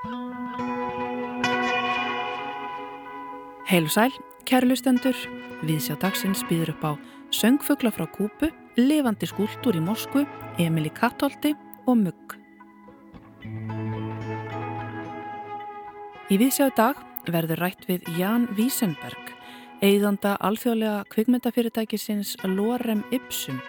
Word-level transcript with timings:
Heilu 0.00 0.16
sæl, 3.92 4.08
kærlustendur, 4.48 5.12
viðsjá 5.60 6.00
dagsins 6.00 6.40
býður 6.48 6.72
upp 6.72 6.84
á 6.88 6.96
söngfugla 7.36 7.92
frá 7.92 8.08
Kúpu, 8.08 8.48
levandi 8.80 9.28
skúltur 9.28 9.76
í 9.76 9.82
Moskvu, 9.84 10.24
Emil 10.56 10.88
í 10.88 10.92
Kattolti 10.96 11.52
og 11.84 12.00
Mugg. 12.00 12.40
Í 16.32 16.40
viðsjáðu 16.40 16.72
dag 16.80 16.96
verður 17.28 17.60
rætt 17.66 17.84
við 17.84 18.00
Jan 18.16 18.48
Wiesenberg, 18.56 19.36
eigðanda 19.84 20.40
alþjóðlega 20.40 21.04
kvikmyndafyrirtækisins 21.12 22.40
Lorem 22.48 23.04
Ipsum, 23.12 23.60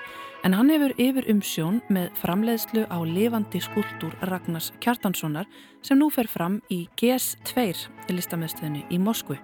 en 0.44 0.56
hann 0.58 0.72
hefur 0.74 0.94
yfir 0.98 1.28
umsjón 1.30 1.80
með 1.94 2.10
framleiðslu 2.22 2.88
á 2.90 2.98
levandi 3.06 3.62
skúltur 3.62 4.16
Ragnars 4.26 4.72
Kjartanssonar 4.82 5.48
sem 5.86 6.00
nú 6.00 6.10
fer 6.14 6.30
fram 6.30 6.60
í 6.74 6.88
GS2 6.98 7.66
listamöðstöðinu 8.10 8.84
í 8.90 9.00
Moskvu. 9.02 9.38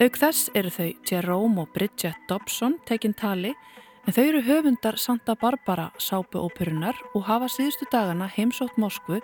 Auk 0.00 0.16
þess 0.16 0.48
eru 0.56 0.70
þau 0.72 0.88
Jerome 1.10 1.64
og 1.64 1.74
Bridget 1.74 2.16
Dobson 2.30 2.78
tekinn 2.88 3.16
tali 3.18 3.52
en 4.06 4.16
þau 4.16 4.22
eru 4.22 4.44
höfundar 4.46 4.96
Santa 4.98 5.34
Barbara 5.36 5.90
sápuóperunar 6.00 6.96
og 7.14 7.26
hafa 7.28 7.50
síðustu 7.52 7.90
dagana 7.92 8.30
heimsótt 8.30 8.78
Moskvu 8.80 9.20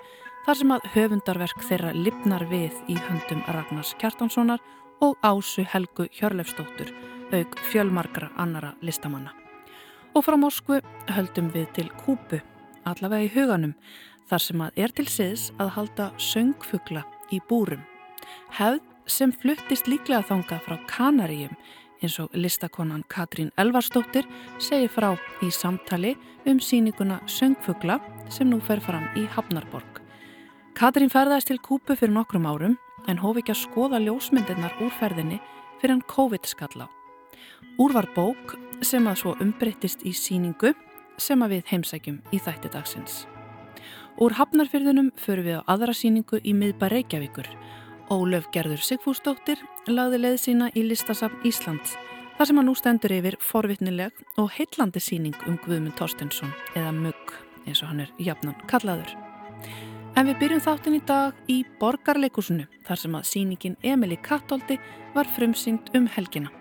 þar 0.47 0.61
sem 0.61 0.75
að 0.75 0.91
höfundarverk 0.95 1.65
þeirra 1.71 1.95
lipnar 1.97 2.45
við 2.51 2.75
í 2.93 2.99
höndum 3.09 3.47
Ragnars 3.49 3.95
Kjartanssonar 4.03 4.63
og 5.01 5.17
Ásu 5.23 5.65
Helgu 5.65 6.11
Hjörlefstóttur 6.19 6.93
auk 7.33 7.59
fjölmarkra 7.73 8.31
annara 8.37 8.77
listamanna. 8.83 9.46
Og 10.17 10.25
frá 10.25 10.39
Moskvu 10.41 10.79
höldum 11.13 11.51
við 11.53 11.67
til 11.77 11.89
Kúpu, 12.01 12.39
allavega 12.89 13.27
í 13.27 13.33
huganum, 13.35 13.75
þar 14.31 14.41
sem 14.41 14.63
að 14.65 14.79
er 14.81 14.95
til 14.97 15.05
siðs 15.13 15.51
að 15.61 15.75
halda 15.75 16.07
söngfugla 16.17 17.03
í 17.37 17.41
búrum. 17.51 17.83
Hefð 18.57 18.81
sem 19.13 19.35
fluttist 19.37 19.91
líklega 19.91 20.25
þanga 20.25 20.63
frá 20.65 20.79
Kanaríum 20.89 21.53
eins 22.01 22.17
og 22.23 22.33
listakonan 22.33 23.05
Katrín 23.13 23.53
Elvarstóttir 23.61 24.25
segir 24.57 24.89
frá 24.89 25.11
í 25.45 25.51
samtali 25.53 26.15
um 26.49 26.65
síninguna 26.65 27.21
Söngfugla 27.29 28.01
sem 28.33 28.49
nú 28.49 28.63
fer 28.65 28.81
fram 28.81 29.05
í 29.21 29.29
Hafnarborg. 29.37 30.01
Katrín 30.73 31.13
ferðast 31.13 31.53
til 31.53 31.61
Kúpu 31.61 31.93
fyrir 31.93 32.17
nokkrum 32.17 32.49
árum 32.49 32.81
en 33.05 33.21
hófi 33.21 33.45
ekki 33.45 33.53
að 33.53 33.65
skoða 33.67 34.01
ljósmyndirnar 34.09 34.81
úr 34.81 34.97
ferðinni 34.97 35.43
fyrir 35.77 35.99
hann 35.99 36.07
COVID 36.09 36.49
skalla. 36.49 36.89
Úr 37.77 37.93
var 37.93 38.09
bók 38.17 38.57
sem 38.83 39.07
að 39.07 39.21
svo 39.23 39.37
umbreyttist 39.41 40.05
í 40.07 40.13
síningu 40.17 40.75
sem 41.17 41.43
að 41.43 41.57
við 41.57 41.73
heimsækjum 41.73 42.21
í 42.33 42.41
þætti 42.43 42.73
dagsins. 42.75 43.25
Úr 44.21 44.37
Hafnarfyrðunum 44.37 45.13
förum 45.21 45.45
við 45.45 45.59
á 45.61 45.69
aðra 45.69 45.95
síningu 45.97 46.41
í 46.45 46.53
miðba 46.57 46.89
Reykjavíkur 46.93 47.49
Ólöf 48.11 48.47
Gerður 48.55 48.83
Sigfúsdóttir 48.87 49.59
lagði 49.91 50.21
leið 50.21 50.37
sína 50.39 50.69
í 50.79 50.85
listasafn 50.87 51.43
Íslands 51.49 51.97
þar 52.37 52.49
sem 52.49 52.61
hann 52.61 52.69
nú 52.69 52.75
stendur 52.79 53.15
yfir 53.17 53.37
forvitnileg 53.43 54.25
og 54.39 54.53
heillandi 54.55 55.03
síning 55.03 55.37
um 55.49 55.57
Guðmund 55.65 55.97
Torstensson 55.99 56.53
eða 56.77 56.93
Mugg 56.95 57.35
eins 57.67 57.83
og 57.83 57.91
hann 57.91 58.05
er 58.05 58.13
jafnan 58.23 58.55
kallaður. 58.71 59.11
En 60.17 60.31
við 60.31 60.39
byrjum 60.45 60.63
þáttin 60.65 60.97
í 60.97 61.03
dag 61.09 61.41
í 61.51 61.57
Borgarleikusinu 61.81 62.69
þar 62.87 63.03
sem 63.03 63.19
að 63.19 63.27
síningin 63.33 63.77
Emilí 63.83 64.21
Kattoldi 64.23 64.79
var 65.17 65.29
frumsynd 65.35 65.91
um 65.99 66.07
helgina. 66.15 66.53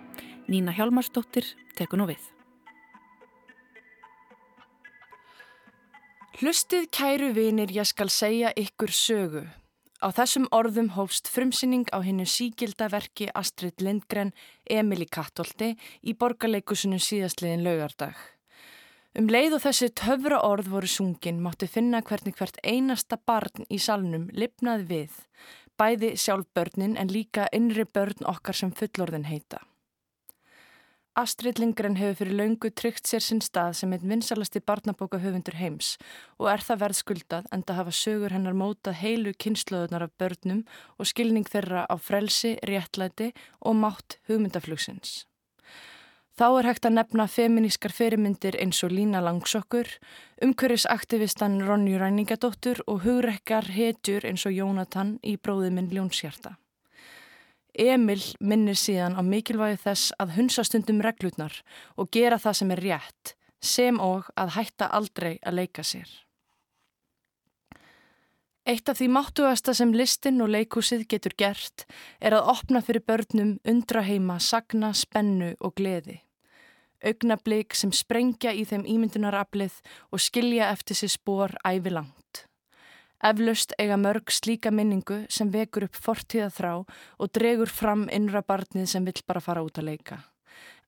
Nína 0.46 0.72
Hjálmarsdóttir 0.76 1.48
tekur 1.74 2.00
nú 2.00 2.08
við. 2.10 2.22
Hlustið 6.40 6.90
kæru 6.92 7.30
vinir 7.32 7.72
ég 7.72 7.88
skal 7.88 8.10
segja 8.12 8.52
ykkur 8.56 8.92
sögu 8.92 9.46
Á 10.06 10.12
þessum 10.12 10.44
orðum 10.54 10.90
hófst 10.92 11.26
frumsynning 11.32 11.88
á 11.90 11.98
hennu 12.04 12.26
sígilda 12.30 12.86
verki 12.92 13.26
Astrid 13.34 13.80
Lindgren 13.82 14.30
Emil 14.68 15.02
í 15.02 15.08
Kattolti 15.08 15.72
í 16.06 16.14
borgarleikusinu 16.20 17.00
síðastliðin 17.00 17.64
laugardag. 17.64 18.14
Um 19.18 19.26
leið 19.32 19.56
og 19.56 19.64
þessi 19.64 19.88
töfra 19.98 20.38
orð 20.46 20.70
voru 20.76 20.90
sungin 20.92 21.42
mátti 21.42 21.66
finna 21.66 22.04
hvernig 22.06 22.38
hvert 22.38 22.60
einasta 22.62 23.18
barn 23.18 23.66
í 23.72 23.80
salnum 23.82 24.28
lipnaði 24.30 24.86
við, 24.92 25.18
bæði 25.80 26.14
sjálf 26.20 26.52
börnin 26.54 26.94
en 27.00 27.10
líka 27.10 27.48
innri 27.56 27.88
börn 27.88 28.28
okkar 28.28 28.54
sem 28.54 28.70
fullorðin 28.70 29.26
heita. 29.26 29.65
Astrid 31.16 31.56
Lindgren 31.56 31.94
hefur 31.96 32.18
fyrir 32.18 32.36
laungu 32.36 32.68
tryggt 32.76 33.08
sér 33.08 33.22
sinn 33.24 33.38
stað 33.40 33.70
sem 33.78 33.92
einn 33.96 34.10
vinsalasti 34.10 34.60
barnabóka 34.60 35.16
höfundur 35.22 35.54
heims 35.56 35.94
og 36.36 36.50
er 36.52 36.60
það 36.66 36.82
verð 36.82 36.98
skuldað 36.98 37.46
en 37.56 37.62
það 37.64 37.78
hafa 37.78 37.94
sögur 37.98 38.34
hennar 38.36 38.58
mótað 38.60 38.98
heilu 39.00 39.32
kynnslöðunar 39.44 40.04
af 40.04 40.12
börnum 40.20 40.60
og 41.00 41.08
skilning 41.08 41.48
þeirra 41.48 41.86
á 41.88 41.96
frelsi, 41.96 42.58
réttlæti 42.68 43.30
og 43.64 43.78
mátt 43.80 44.18
hugmyndaflugsins. 44.28 45.24
Þá 46.36 46.46
er 46.50 46.68
hægt 46.68 46.84
að 46.84 46.96
nefna 46.98 47.28
feminískar 47.32 47.96
fyrirmyndir 47.96 48.60
eins 48.60 48.82
og 48.84 48.92
Lína 48.92 49.24
Langsokkur, 49.24 49.88
umhverfisaktivistan 50.44 51.62
Ronju 51.64 51.96
Ræningadóttur 51.96 52.84
og 52.84 53.06
hugrekkar 53.08 53.72
hetjur 53.72 54.28
eins 54.28 54.44
og 54.44 54.52
Jónatan 54.52 55.16
í 55.24 55.38
bróðuminn 55.40 55.88
Ljónshjarta. 55.96 56.58
Emil 57.78 58.22
minnir 58.40 58.78
síðan 58.80 59.18
á 59.18 59.22
mikilvægi 59.22 59.80
þess 59.84 60.14
að 60.22 60.36
hunsa 60.38 60.64
stundum 60.64 61.02
reglutnar 61.04 61.60
og 61.96 62.10
gera 62.14 62.38
það 62.40 62.58
sem 62.60 62.70
er 62.72 62.84
rétt, 62.84 63.34
sem 63.60 64.00
og 64.00 64.30
að 64.36 64.54
hætta 64.56 64.88
aldrei 64.96 65.36
að 65.44 65.60
leika 65.60 65.84
sér. 65.84 66.08
Eitt 68.66 68.88
af 68.90 68.98
því 68.98 69.06
máttuasta 69.14 69.76
sem 69.78 69.92
listin 69.94 70.42
og 70.42 70.50
leikúsið 70.50 71.04
getur 71.06 71.36
gert 71.38 71.84
er 72.18 72.34
að 72.34 72.48
opna 72.50 72.80
fyrir 72.82 73.04
börnum 73.06 73.52
undraheima, 73.62 74.40
sagna, 74.42 74.90
spennu 74.90 75.52
og 75.60 75.76
gleði. 75.78 76.18
Augnablík 77.06 77.76
sem 77.78 77.92
sprengja 77.94 78.50
í 78.50 78.64
þeim 78.66 78.82
ímyndunaraplið 78.90 79.78
og 80.10 80.24
skilja 80.24 80.72
eftir 80.72 80.98
sér 80.98 81.12
spór 81.14 81.54
ævi 81.62 81.92
langt. 81.94 82.25
Eflaust 83.24 83.72
eiga 83.80 83.96
mörg 83.96 84.30
slíka 84.30 84.70
minningu 84.70 85.24
sem 85.32 85.50
vekur 85.50 85.86
upp 85.88 85.96
fortíða 85.96 86.50
þrá 86.52 86.72
og 86.84 87.30
dregur 87.32 87.70
fram 87.72 88.08
innra 88.12 88.42
barnið 88.42 88.90
sem 88.92 89.04
vill 89.04 89.22
bara 89.26 89.40
fara 89.40 89.64
út 89.64 89.78
að 89.80 89.88
leika. 89.90 90.18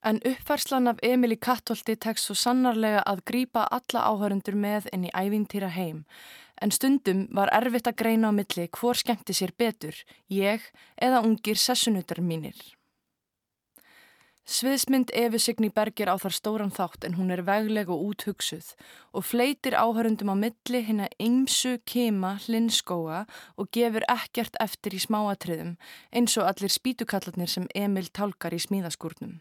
En 0.05 0.21
uppfærslan 0.23 0.87
af 0.87 1.01
Emil 1.03 1.33
í 1.35 1.39
Kattolti 1.41 1.97
tekst 1.99 2.29
svo 2.29 2.35
sannarlega 2.37 3.01
að 3.03 3.23
grýpa 3.31 3.65
alla 3.67 4.05
áhörundur 4.07 4.55
með 4.55 4.87
inn 4.93 5.09
í 5.09 5.11
ævintýra 5.11 5.73
heim. 5.75 6.05
En 6.61 6.71
stundum 6.71 7.25
var 7.35 7.51
erfitt 7.55 7.89
að 7.89 7.99
greina 8.03 8.31
á 8.31 8.33
milli 8.35 8.69
hvor 8.77 8.95
skemmti 8.95 9.35
sér 9.35 9.51
betur, 9.57 9.95
ég 10.31 10.63
eða 10.95 11.23
ungir 11.25 11.59
sessunutar 11.59 12.21
mínir. 12.23 12.55
Sviðsmynd 14.49 15.11
Efi 15.13 15.37
Signi 15.37 15.67
Bergir 15.69 16.09
á 16.09 16.17
þar 16.17 16.33
stóran 16.33 16.71
þátt 16.73 17.03
en 17.05 17.19
hún 17.19 17.29
er 17.29 17.43
vegleg 17.45 17.91
og 17.93 18.01
úthugsuð 18.07 18.71
og 19.13 19.27
fleitir 19.29 19.75
áhörundum 19.77 20.31
á 20.33 20.35
milli 20.41 20.81
hinn 20.87 21.03
að 21.05 21.13
ymsu 21.21 21.75
kema 21.85 22.31
hlinskóa 22.47 23.19
og 23.61 23.69
gefur 23.77 24.07
ekkert 24.09 24.57
eftir 24.57 24.97
í 24.97 25.03
smáatriðum 25.05 25.75
eins 26.09 26.37
og 26.41 26.49
allir 26.49 26.73
spítukallarnir 26.73 27.53
sem 27.53 27.69
Emil 27.77 28.09
tálkar 28.09 28.57
í 28.57 28.63
smíðaskurnum. 28.65 29.37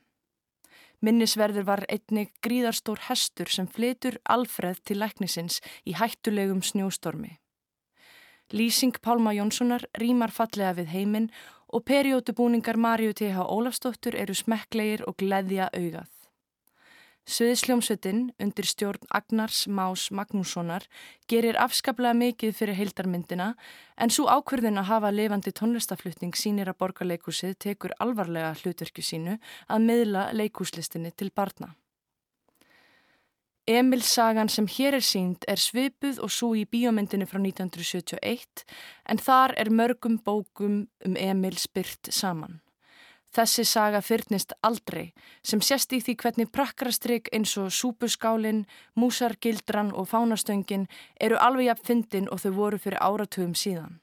Minnisverður 1.00 1.64
var 1.64 1.86
einnig 1.88 2.36
gríðarstór 2.44 3.06
hestur 3.08 3.48
sem 3.48 3.64
fleitur 3.64 4.20
Alfreð 4.28 4.84
til 4.84 5.00
læknisins 5.00 5.62
í 5.88 5.96
hættulegum 5.96 6.60
snjóstormi. 6.60 7.38
Lýsing 8.52 9.00
Pálma 9.00 9.32
Jónssonar 9.36 9.82
rýmar 10.00 10.32
fallega 10.32 10.74
við 10.76 10.92
heiminn 10.92 11.32
og 11.68 11.84
periódubúningar 11.84 12.76
Marju 12.76 13.12
T.H. 13.12 13.44
Ólafsdóttur 13.44 14.16
eru 14.16 14.34
smekklegir 14.34 15.04
og 15.06 15.16
gleðja 15.20 15.68
augað. 15.72 16.08
Sviðsljómsveitin 17.28 18.20
undir 18.40 18.64
stjórn 18.64 19.04
Agnars 19.12 19.66
Más 19.68 20.06
Magnússonar 20.08 20.86
gerir 21.28 21.58
afskaplega 21.60 22.16
mikið 22.16 22.54
fyrir 22.56 22.78
heildarmyndina 22.78 23.50
en 24.00 24.14
svo 24.14 24.30
ákverðin 24.32 24.80
að 24.80 24.88
hafa 24.88 25.10
levandi 25.12 25.52
tónlistaflutning 25.52 26.32
sínir 26.32 26.70
að 26.72 26.78
borgarleikusið 26.80 27.58
tekur 27.66 27.92
alvarlega 28.00 28.54
hlutverku 28.62 29.04
sínu 29.04 29.36
að 29.68 29.84
miðla 29.90 30.24
leikúslistinni 30.40 31.12
til 31.12 31.28
barna. 31.36 31.74
Emil 33.68 34.00
sagan 34.00 34.48
sem 34.48 34.64
hér 34.64 34.94
er 34.96 35.04
sínd 35.04 35.44
er 35.44 35.60
svipuð 35.60 36.22
og 36.24 36.30
svo 36.32 36.54
í 36.56 36.62
bíómyndinu 36.64 37.26
frá 37.28 37.36
1971 37.36 38.62
en 39.12 39.20
þar 39.20 39.52
er 39.60 39.68
mörgum 39.68 40.16
bókum 40.24 40.78
um 41.04 41.18
Emil 41.20 41.58
spyrt 41.60 42.08
saman. 42.08 42.62
Þessi 43.28 43.66
saga 43.68 44.00
fyrnist 44.00 44.56
aldrei 44.64 45.12
sem 45.44 45.60
sést 45.60 45.92
í 45.92 46.00
því 46.00 46.16
hvernig 46.22 46.52
prakkarastrygg 46.56 47.28
eins 47.28 47.52
og 47.60 47.68
súpuskálin, 47.68 48.64
músargildran 48.96 49.92
og 49.92 50.08
fánastöngin 50.14 50.88
eru 51.20 51.36
alveg 51.36 51.68
jafn 51.68 51.88
fyndin 51.90 52.32
og 52.32 52.40
þau 52.40 52.52
voru 52.56 52.80
fyrir 52.80 53.04
áratugum 53.04 53.52
síðan. 53.52 54.00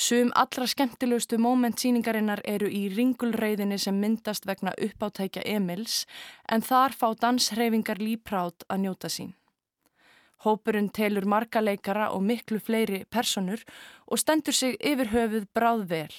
Sum 0.00 0.30
allra 0.32 0.64
skemmtilegustu 0.64 1.36
móment 1.36 1.76
síningarinnar 1.82 2.40
eru 2.48 2.70
í 2.72 2.86
ringulreiðinni 2.94 3.76
sem 3.82 3.98
myndast 4.00 4.46
vegna 4.48 4.72
uppáttækja 4.86 5.42
Emils 5.44 6.06
en 6.48 6.64
þar 6.64 6.96
fá 6.96 7.10
danshreyfingar 7.20 8.00
líprátt 8.00 8.64
að 8.72 8.80
njóta 8.86 9.10
sín. 9.12 9.34
Hópurinn 10.46 10.88
telur 10.88 11.28
marga 11.28 11.60
leikara 11.60 12.08
og 12.16 12.24
miklu 12.24 12.62
fleiri 12.64 13.02
personur 13.12 13.60
og 14.06 14.22
stendur 14.22 14.56
sig 14.56 14.80
yfir 14.80 15.12
höfuð 15.12 15.48
bráð 15.52 15.84
vel. 15.92 16.16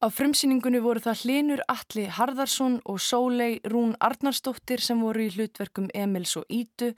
Á 0.00 0.08
frumsýningunni 0.08 0.80
voru 0.80 1.04
það 1.04 1.26
Hlinur 1.26 1.60
Alli 1.68 2.06
Harðarsson 2.08 2.80
og 2.88 3.04
Sólei 3.04 3.60
Rún 3.68 3.98
Arnarsdóttir 4.00 4.80
sem 4.80 5.04
voru 5.04 5.28
í 5.28 5.32
hlutverkum 5.36 5.92
Emils 5.92 6.38
og 6.40 6.48
Ítu 6.48 6.94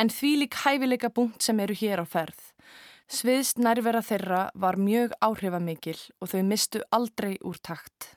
en 0.00 0.08
því 0.08 0.38
lík 0.40 0.56
hæfileika 0.64 1.12
búnt 1.12 1.44
sem 1.44 1.60
eru 1.60 1.76
hér 1.76 2.00
á 2.00 2.06
ferð. 2.08 2.40
Sviðst 3.10 3.58
nærvera 3.58 4.04
þeirra 4.06 4.40
var 4.54 4.76
mjög 4.78 5.16
áhrifamikil 5.18 5.98
og 6.22 6.30
þau 6.30 6.42
mistu 6.46 6.82
aldrei 6.94 7.32
úr 7.42 7.58
takt. 7.58 8.12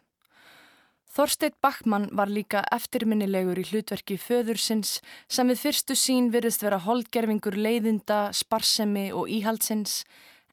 Þorsteit 1.14 1.56
Backmann 1.62 2.12
var 2.14 2.30
líka 2.30 2.62
eftirminnilegur 2.74 3.58
í 3.62 3.66
hlutverki 3.70 4.20
föðursins 4.22 5.00
sem 5.26 5.50
við 5.50 5.64
fyrstu 5.66 5.98
sín 5.98 6.30
virðist 6.34 6.66
vera 6.66 6.82
holdgerfingur 6.86 7.58
leiðinda, 7.58 8.30
sparsemi 8.34 9.12
og 9.14 9.30
íhaldsins 9.34 10.04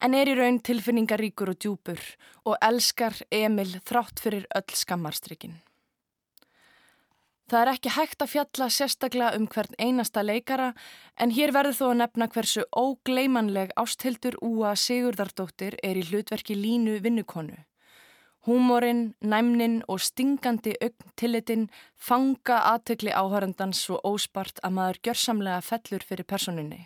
en 0.01 0.17
er 0.17 0.33
í 0.33 0.37
raun 0.37 0.61
tilfinningaríkur 0.65 1.53
og 1.53 1.61
djúpur 1.61 2.01
og 2.49 2.57
elskar 2.65 3.17
Emil 3.29 3.75
þrátt 3.85 4.25
fyrir 4.25 4.49
öll 4.57 4.81
skammarstrykkin. 4.85 5.61
Það 7.51 7.65
er 7.65 7.69
ekki 7.73 7.91
hægt 7.91 8.21
að 8.23 8.31
fjalla 8.31 8.67
sérstaklega 8.71 9.35
um 9.35 9.47
hvern 9.51 9.73
einasta 9.83 10.23
leikara 10.23 10.69
en 11.19 11.33
hér 11.35 11.51
verður 11.51 11.75
þó 11.75 11.87
að 11.89 11.97
nefna 11.99 12.29
hversu 12.31 12.63
ógleimanleg 12.79 13.73
ástildur 13.81 14.37
Úa 14.47 14.77
Sigurdardóttir 14.79 15.75
er 15.83 15.99
í 15.99 16.05
hlutverki 16.07 16.55
línu 16.55 17.01
vinnukonu. 17.03 17.57
Húmorinn, 18.47 19.17
næmnin 19.21 19.81
og 19.91 19.99
stingandi 19.99 20.77
augn 20.79 21.11
tillitinn 21.19 21.67
fanga 21.99 22.61
aðtökli 22.71 23.11
áhörendans 23.11 23.83
svo 23.83 23.99
óspart 24.07 24.63
að 24.63 24.77
maður 24.79 25.03
gjörsamlega 25.09 25.61
fellur 25.67 26.07
fyrir 26.07 26.29
personunni. 26.31 26.85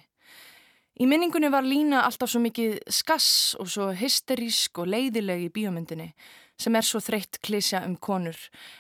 Í 0.96 1.04
minningunni 1.10 1.50
var 1.52 1.66
Lína 1.66 2.06
alltaf 2.06 2.32
svo 2.32 2.40
mikið 2.40 2.78
skass 2.88 3.52
og 3.60 3.68
svo 3.68 3.90
hysterísk 3.98 4.80
og 4.80 4.88
leiðileg 4.94 5.44
í 5.44 5.52
bíomundinni 5.52 6.14
sem 6.60 6.76
er 6.76 6.86
svo 6.86 7.00
þreytt 7.02 7.40
klísja 7.44 7.82
um 7.86 7.96
konur. 7.96 8.36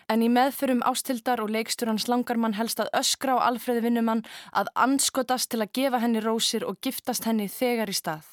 En 0.08 0.22
í 0.22 0.30
meðförum 0.32 0.84
ástildar 0.86 1.42
og 1.42 1.50
leiksturans 1.54 2.08
langar 2.08 2.38
mann 2.40 2.56
helst 2.58 2.80
að 2.80 2.92
öskra 3.00 3.38
á 3.38 3.46
Alfreði 3.50 3.86
vinnumann 3.88 4.24
að 4.52 4.70
anskotast 4.74 5.50
til 5.50 5.62
að 5.64 5.74
gefa 5.80 6.02
henni 6.04 6.22
rósir 6.24 6.66
og 6.68 6.80
giftast 6.80 7.26
henni 7.28 7.48
þegar 7.50 7.90
í 7.90 7.98
stað. 7.98 8.26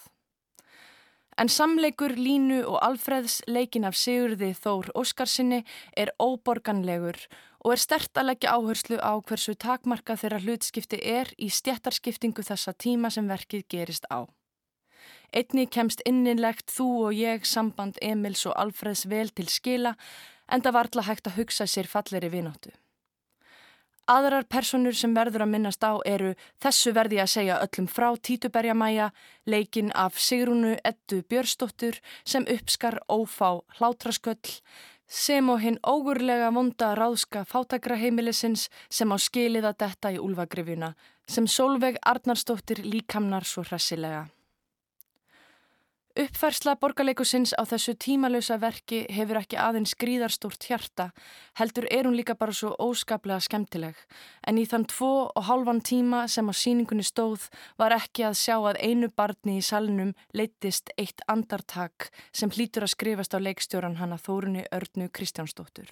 En 1.40 1.50
samleikur 1.50 2.14
Línu 2.20 2.60
og 2.68 2.82
Alfreðs 2.84 3.40
leikin 3.48 3.88
af 3.88 3.96
Sigurði 3.98 4.52
Þór 4.54 4.92
Óskarsinni 5.00 5.64
er 5.98 6.12
óborganlegur 6.20 7.18
og 7.64 7.74
er 7.74 7.82
stert 7.82 8.18
að 8.18 8.32
leggja 8.32 8.58
áherslu 8.58 9.00
á 9.00 9.14
hversu 9.22 9.56
takmarka 9.56 10.18
þeirra 10.20 10.42
hlutskipti 10.44 11.00
er 11.00 11.32
í 11.38 11.50
stjættarskiptingu 11.50 12.44
þessa 12.46 12.76
tíma 12.76 13.10
sem 13.14 13.30
verkið 13.30 13.66
gerist 13.70 14.06
á. 14.12 14.28
Einni 15.32 15.64
kemst 15.72 16.04
inninlegt 16.06 16.72
þú 16.76 16.88
og 17.08 17.16
ég 17.16 17.46
samband 17.48 18.00
Emils 18.04 18.44
og 18.50 18.58
Alfreds 18.60 19.06
vel 19.08 19.32
til 19.32 19.48
skila 19.48 19.96
en 20.52 20.64
það 20.64 20.78
varðla 20.78 21.08
hægt 21.08 21.30
að 21.30 21.38
hugsa 21.40 21.68
sér 21.68 21.88
falleri 21.88 22.30
vinóttu. 22.34 22.74
Aðrar 24.12 24.44
personur 24.50 24.96
sem 24.98 25.14
verður 25.16 25.46
að 25.46 25.52
minnast 25.54 25.84
á 25.88 25.96
eru 26.10 26.34
þessu 26.60 26.92
verði 26.98 27.22
að 27.24 27.30
segja 27.32 27.60
öllum 27.64 27.88
frá 27.88 28.10
Títuberjamæja, 28.18 29.12
leikin 29.48 29.94
af 29.96 30.20
Sigrúnu 30.20 30.74
Eddu 30.84 31.22
Björstóttur 31.30 32.02
sem 32.26 32.44
uppskar 32.50 33.00
ófá 33.08 33.62
hlátrasköll, 33.78 34.58
sem 35.08 35.48
og 35.54 35.62
hinn 35.64 35.80
ógurlega 35.88 36.52
vonda 36.52 36.92
ráðska 36.98 37.46
fátakraheimilisins 37.48 38.68
sem 38.90 39.12
á 39.14 39.18
skiliða 39.22 39.72
detta 39.80 40.12
í 40.12 40.20
úlfagrifjuna, 40.20 40.92
sem 41.30 41.48
Solveig 41.48 42.02
Arnarstóttir 42.04 42.84
líkamnar 42.84 43.48
svo 43.48 43.64
hressilega. 43.64 44.28
Uppfærsla 46.12 46.74
borgarleikusins 46.76 47.54
á 47.56 47.64
þessu 47.64 47.94
tímalösa 47.96 48.58
verki 48.60 49.06
hefur 49.16 49.38
ekki 49.40 49.56
aðeins 49.56 49.94
gríðarstórt 49.96 50.66
hjarta, 50.68 51.06
heldur 51.56 51.86
er 51.88 52.04
hún 52.04 52.18
líka 52.20 52.36
bara 52.36 52.52
svo 52.52 52.74
óskaplega 52.84 53.40
skemmtileg. 53.40 53.96
En 54.44 54.60
í 54.60 54.66
þann 54.68 54.90
tvo 54.92 55.30
og 55.32 55.46
hálfan 55.48 55.80
tíma 55.80 56.26
sem 56.28 56.52
á 56.52 56.54
síningunni 56.54 57.06
stóð 57.08 57.48
var 57.80 57.96
ekki 57.96 58.26
að 58.28 58.36
sjá 58.42 58.58
að 58.60 58.82
einu 58.84 59.08
barni 59.08 59.56
í 59.62 59.64
salnum 59.64 60.12
leittist 60.36 60.92
eitt 60.98 61.24
andartak 61.32 62.10
sem 62.36 62.52
hlýtur 62.52 62.84
að 62.84 62.96
skrifast 62.98 63.32
á 63.32 63.40
leikstjóran 63.40 63.96
hana 64.02 64.20
Þórunni 64.20 64.66
Örnu 64.68 65.08
Kristjánsdóttur. 65.16 65.88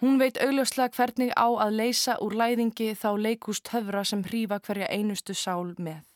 Hún 0.00 0.16
veit 0.18 0.40
augljóslega 0.40 0.96
hvernig 0.96 1.36
á 1.36 1.52
að 1.52 1.76
leysa 1.82 2.16
úr 2.24 2.32
læðingi 2.32 2.94
þá 2.96 3.12
leikúst 3.20 3.74
höfra 3.76 4.06
sem 4.08 4.24
hrífa 4.24 4.56
hverja 4.64 4.88
einustu 4.88 5.36
sál 5.36 5.76
með 5.76 6.11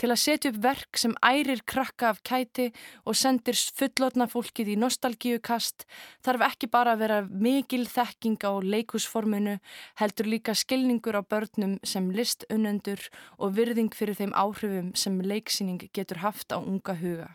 til 0.00 0.10
að 0.12 0.20
setja 0.22 0.52
upp 0.52 0.58
verk 0.64 1.00
sem 1.00 1.14
ærir 1.24 1.62
krakka 1.68 2.10
af 2.12 2.20
kæti 2.26 2.68
og 3.04 3.16
sendir 3.16 3.56
fullotna 3.78 4.26
fólkið 4.30 4.74
í 4.74 4.76
nostalgíukast 4.80 5.86
þarf 6.26 6.46
ekki 6.50 6.70
bara 6.72 6.96
að 6.96 7.02
vera 7.04 7.22
mikil 7.30 7.86
þekking 7.88 8.38
á 8.44 8.52
leikusforminu, 8.60 9.56
heldur 10.00 10.30
líka 10.30 10.54
skilningur 10.54 11.16
á 11.16 11.22
börnum 11.24 11.78
sem 11.84 12.10
listunendur 12.12 13.08
og 13.38 13.56
virðing 13.56 13.92
fyrir 13.94 14.18
þeim 14.18 14.36
áhrifum 14.36 14.92
sem 14.94 15.18
leiksýning 15.20 15.88
getur 15.92 16.22
haft 16.24 16.52
á 16.52 16.60
unga 16.60 16.96
huga. 17.00 17.32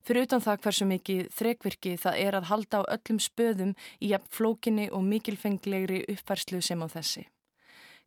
Fyrir 0.00 0.24
utan 0.24 0.40
það 0.40 0.62
hversu 0.64 0.86
mikið 0.88 1.26
þrekvirki 1.36 1.96
það 2.00 2.22
er 2.22 2.36
að 2.38 2.48
halda 2.48 2.80
á 2.80 2.82
öllum 2.96 3.18
spöðum 3.20 3.74
í 4.00 4.14
jafn 4.14 4.32
flókinni 4.32 4.88
og 4.88 5.04
mikilfenglegri 5.04 6.06
uppfærslu 6.08 6.62
sem 6.64 6.80
á 6.80 6.88
þessi. 6.88 7.26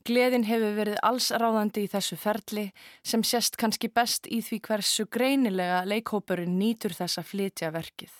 Gleðin 0.03 0.43
hefur 0.43 0.73
verið 0.75 0.97
allsráðandi 1.07 1.85
í 1.85 1.91
þessu 1.91 2.17
ferli 2.19 2.65
sem 3.07 3.23
sést 3.23 3.55
kannski 3.55 3.87
best 3.87 4.27
í 4.27 4.41
því 4.43 4.59
hversu 4.67 5.05
greinilega 5.07 5.85
leikhópurinn 5.87 6.57
nýtur 6.59 6.91
þessa 6.97 7.23
flytja 7.23 7.71
verkið. 7.71 8.11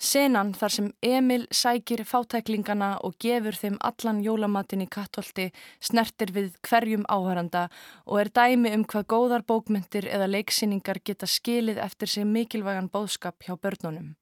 Senan 0.00 0.54
þar 0.56 0.72
sem 0.72 0.86
Emil 1.04 1.42
sækir 1.52 2.00
fátæklingana 2.08 2.94
og 3.04 3.18
gefur 3.20 3.58
þeim 3.58 3.74
allan 3.84 4.22
jólamatin 4.24 4.80
í 4.80 4.86
kattholti 4.88 5.50
snertir 5.84 6.30
við 6.32 6.54
hverjum 6.64 7.02
áhæranda 7.04 7.66
og 8.06 8.22
er 8.22 8.30
dæmi 8.32 8.72
um 8.72 8.86
hvað 8.88 9.08
góðar 9.12 9.44
bókmyndir 9.44 10.08
eða 10.08 10.30
leiksýningar 10.30 11.02
geta 11.04 11.28
skilið 11.28 11.82
eftir 11.84 12.08
sig 12.08 12.24
mikilvægan 12.24 12.88
bóðskap 12.88 13.44
hjá 13.44 13.58
börnunum. 13.60 14.14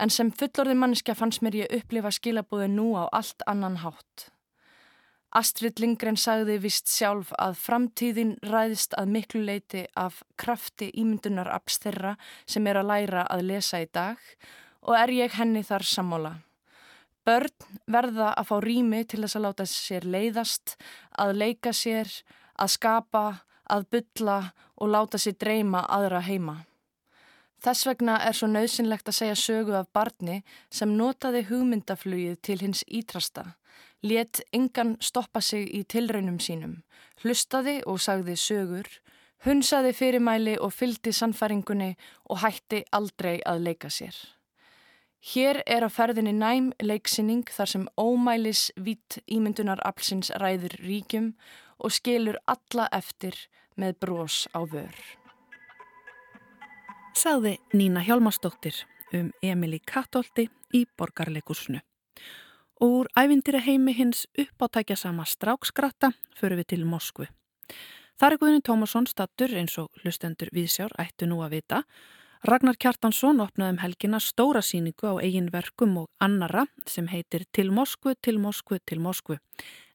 En 0.00 0.08
sem 0.08 0.30
fullorði 0.32 0.78
mannskja 0.80 1.18
fannst 1.18 1.42
mér 1.44 1.58
ég 1.66 1.74
upplifa 1.82 2.14
skilabúðu 2.14 2.70
nú 2.72 2.94
á 2.96 3.04
allt 3.12 3.44
annan 3.44 3.82
hátt. 3.84 4.30
Astrid 5.32 5.80
Lindgren 5.80 6.18
sagði 6.20 6.58
vist 6.60 6.90
sjálf 6.92 7.30
að 7.40 7.54
framtíðin 7.56 8.34
ræðist 8.44 8.92
að 9.00 9.12
miklu 9.14 9.40
leiti 9.46 9.86
af 9.96 10.18
krafti 10.36 10.90
ímyndunar 10.92 11.48
absterra 11.54 12.18
sem 12.44 12.66
er 12.68 12.82
að 12.82 12.90
læra 12.90 13.22
að 13.32 13.46
lesa 13.48 13.80
í 13.80 13.86
dag 13.88 14.20
og 14.82 14.98
er 14.98 15.12
ég 15.16 15.38
henni 15.38 15.62
þar 15.64 15.86
sammála. 15.88 16.32
Börn 17.24 17.78
verða 17.86 18.34
að 18.34 18.48
fá 18.50 18.56
rými 18.60 19.00
til 19.08 19.22
þess 19.22 19.38
að 19.38 19.44
láta 19.46 19.66
sér 19.70 20.04
leiðast, 20.04 20.76
að 21.16 21.36
leika 21.38 21.72
sér, 21.72 22.10
að 22.58 22.74
skapa, 22.74 23.24
að 23.72 23.88
bylla 23.94 24.38
og 24.76 24.92
láta 24.92 25.22
sér 25.22 25.38
dreyma 25.40 25.86
aðra 25.86 26.20
heima. 26.26 26.58
Þess 27.62 27.86
vegna 27.86 28.18
er 28.26 28.36
svo 28.36 28.50
nöðsynlegt 28.50 29.08
að 29.08 29.20
segja 29.22 29.38
sögu 29.38 29.78
af 29.78 29.88
barni 29.94 30.42
sem 30.68 30.92
notaði 30.98 31.46
hugmyndaflugið 31.48 32.40
til 32.42 32.60
hins 32.66 32.84
ítrasta 32.90 33.52
let 34.02 34.40
engan 34.52 34.96
stoppa 35.00 35.40
sig 35.40 35.68
í 35.70 35.82
tilraunum 35.84 36.38
sínum, 36.42 36.82
hlustaði 37.22 37.80
og 37.86 38.00
sagði 38.02 38.36
sögur, 38.36 38.88
hunsaði 39.46 39.92
fyrirmæli 39.94 40.58
og 40.60 40.72
fyldi 40.74 41.12
sannfæringunni 41.14 41.94
og 42.30 42.42
hætti 42.42 42.84
aldrei 42.92 43.40
að 43.46 43.66
leika 43.66 43.90
sér. 43.90 44.14
Hér 45.22 45.60
er 45.66 45.86
á 45.86 45.90
ferðinni 45.90 46.32
næm 46.34 46.72
leiksinning 46.82 47.46
þar 47.46 47.70
sem 47.70 47.88
ómælis 47.94 48.70
vitt 48.74 49.20
ímyndunar 49.30 49.78
apsins 49.86 50.32
ræður 50.42 50.74
ríkjum 50.82 51.32
og 51.78 51.94
skilur 51.94 52.40
alla 52.46 52.88
eftir 52.90 53.36
með 53.78 54.00
brós 54.02 54.48
á 54.50 54.66
vör. 54.66 54.96
Saði 57.14 57.58
Nína 57.76 58.02
Hjálmarsdóttir 58.02 58.82
um 59.14 59.30
Emilí 59.44 59.78
Kattóldi 59.86 60.48
í 60.74 60.86
borgarleikusnu. 60.98 61.78
Úr 62.82 63.06
ævindir 63.14 63.60
heimi 63.62 63.92
hins 63.94 64.26
uppáttækja 64.34 64.96
sama 64.96 65.22
strákskratta 65.22 66.08
fyrir 66.34 66.58
við 66.58 66.66
til 66.72 66.80
Moskvu. 66.82 67.28
Þar 68.18 68.34
er 68.34 68.40
Guðin 68.42 68.64
Tómasson 68.66 69.06
stattur 69.06 69.54
eins 69.54 69.76
og 69.78 70.00
hlustendur 70.02 70.50
viðsjár 70.50 70.90
ættu 70.98 71.28
nú 71.30 71.38
að 71.46 71.54
vita. 71.54 71.78
Ragnar 72.42 72.74
Kjartansson 72.74 73.38
opnaði 73.44 73.76
um 73.76 73.78
helgina 73.84 74.18
stóra 74.18 74.64
síningu 74.66 75.14
á 75.14 75.22
eigin 75.22 75.52
verkum 75.54 75.94
og 76.00 76.08
annara 76.18 76.64
sem 76.84 77.06
heitir 77.06 77.44
Til 77.52 77.70
Moskvu, 77.70 78.16
til 78.20 78.42
Moskvu, 78.42 78.80
til 78.82 78.98
Moskvu. 78.98 79.38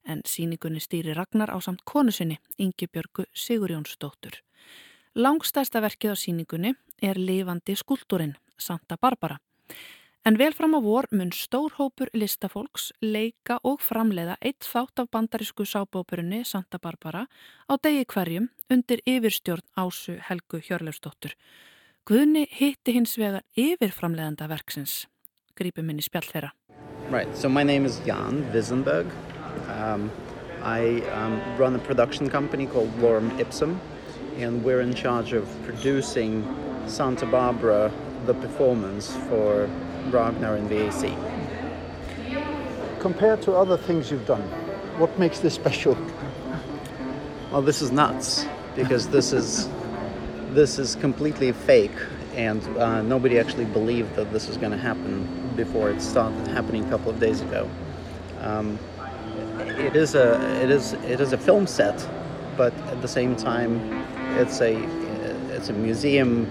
En 0.08 0.24
síningunni 0.24 0.80
stýri 0.80 1.12
Ragnar 1.12 1.52
á 1.52 1.60
samt 1.60 1.84
konu 1.84 2.10
sinni, 2.10 2.38
Ingi 2.56 2.88
Björgu 2.88 3.28
Sigurjónsdóttur. 3.36 4.40
Langstæsta 5.14 5.84
verkið 5.84 6.12
á 6.12 6.16
síningunni 6.16 6.72
er 7.02 7.20
lifandi 7.20 7.76
skúltúrin, 7.76 8.38
Santa 8.56 8.96
Barbara. 8.96 9.36
En 10.28 10.36
vel 10.36 10.52
fram 10.52 10.74
á 10.76 10.80
vor 10.84 11.06
mun 11.08 11.30
stórhópur 11.32 12.10
listafólks 12.12 12.90
leika 13.00 13.54
og 13.64 13.78
framleiða 13.80 14.34
eitt 14.44 14.66
þátt 14.68 15.00
af 15.00 15.08
bandarísku 15.08 15.64
sábópurunni 15.64 16.42
Santa 16.44 16.76
Barbara 16.76 17.22
á 17.64 17.74
degi 17.80 18.04
hverjum 18.04 18.50
undir 18.68 19.00
yfirstjórn 19.08 19.64
Ásu 19.80 20.18
Helgu 20.20 20.60
Hjörleifsdóttur. 20.60 21.32
Guðni 22.04 22.44
hitti 22.44 22.92
hins 22.98 23.16
vegar 23.16 23.46
yfirframleiðanda 23.56 24.50
verksins. 24.52 25.06
Grípum 25.56 25.88
inn 25.88 26.04
í 26.04 26.04
spjall 26.04 26.28
þeirra. 26.28 26.52
Right, 27.08 27.34
so 27.34 27.48
my 27.48 27.64
name 27.64 27.86
is 27.86 27.98
Jan 28.04 28.44
Visenberg. 28.52 29.08
Um, 29.80 30.10
I 30.60 31.00
um, 31.16 31.40
run 31.56 31.74
a 31.74 31.78
production 31.88 32.28
company 32.28 32.66
called 32.66 32.92
Lorem 33.00 33.32
Ipsum 33.40 33.80
and 34.36 34.62
we're 34.62 34.82
in 34.82 34.92
charge 34.92 35.32
of 35.32 35.48
producing 35.64 36.44
Santa 36.86 37.24
Barbara, 37.24 37.90
the 38.26 38.34
performance 38.34 39.16
for 39.30 39.70
Ragnar 40.10 40.56
and 40.56 40.68
VAC. 40.68 41.16
Compared 43.00 43.42
to 43.42 43.52
other 43.52 43.76
things 43.76 44.10
you've 44.10 44.26
done, 44.26 44.42
what 44.98 45.16
makes 45.18 45.40
this 45.40 45.54
special? 45.54 45.96
Well, 47.52 47.62
this 47.62 47.80
is 47.80 47.92
nuts 47.92 48.46
because 48.74 49.08
this 49.08 49.32
is 49.32 49.68
this 50.50 50.78
is 50.78 50.96
completely 50.96 51.52
fake, 51.52 51.96
and 52.34 52.62
uh, 52.78 53.02
nobody 53.02 53.38
actually 53.38 53.66
believed 53.66 54.14
that 54.16 54.32
this 54.32 54.48
was 54.48 54.56
going 54.56 54.72
to 54.72 54.78
happen 54.78 55.52
before 55.56 55.90
it 55.90 56.00
started 56.00 56.46
happening 56.48 56.84
a 56.84 56.88
couple 56.90 57.10
of 57.10 57.20
days 57.20 57.40
ago. 57.40 57.68
Um, 58.40 58.78
it 59.58 59.94
is 59.96 60.14
a 60.14 60.40
it 60.62 60.70
is 60.70 60.94
it 60.94 61.20
is 61.20 61.32
a 61.32 61.38
film 61.38 61.66
set, 61.66 62.08
but 62.56 62.72
at 62.88 63.00
the 63.02 63.08
same 63.08 63.36
time, 63.36 63.80
it's 64.38 64.60
a 64.60 64.74
it's 65.54 65.68
a 65.68 65.72
museum 65.72 66.46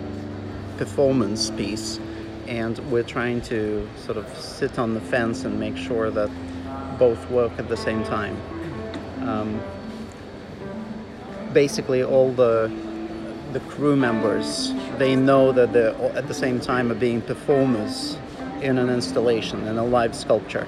performance 0.78 1.50
piece 1.52 2.00
and 2.48 2.80
we're 2.92 3.04
trying 3.04 3.42
to 3.42 3.88
sort 3.98 4.18
of 4.18 4.28
sit 4.38 4.80
on 4.80 4.94
the 4.94 5.02
fence 5.02 5.44
and 5.44 5.60
make 5.60 5.78
sure 5.78 6.10
that 6.12 6.30
both 6.98 7.30
work 7.30 7.52
at 7.58 7.70
the 7.70 7.78
same 7.78 8.04
time. 8.04 8.36
Um, 9.22 9.62
basically, 11.54 12.04
all 12.04 12.32
the 12.32 12.72
the 13.54 13.60
crew 13.62 13.96
members 13.96 14.74
they 14.98 15.16
know 15.16 15.54
that 15.54 15.72
they're 15.72 15.96
at 16.18 16.28
the 16.28 16.34
same 16.34 16.60
time 16.60 16.92
are 16.92 16.96
being 16.96 17.22
performers 17.22 18.18
in 18.62 18.78
an 18.78 18.90
installation 18.90 19.66
in 19.68 19.78
a 19.78 19.86
live 19.86 20.16
sculpture. 20.16 20.68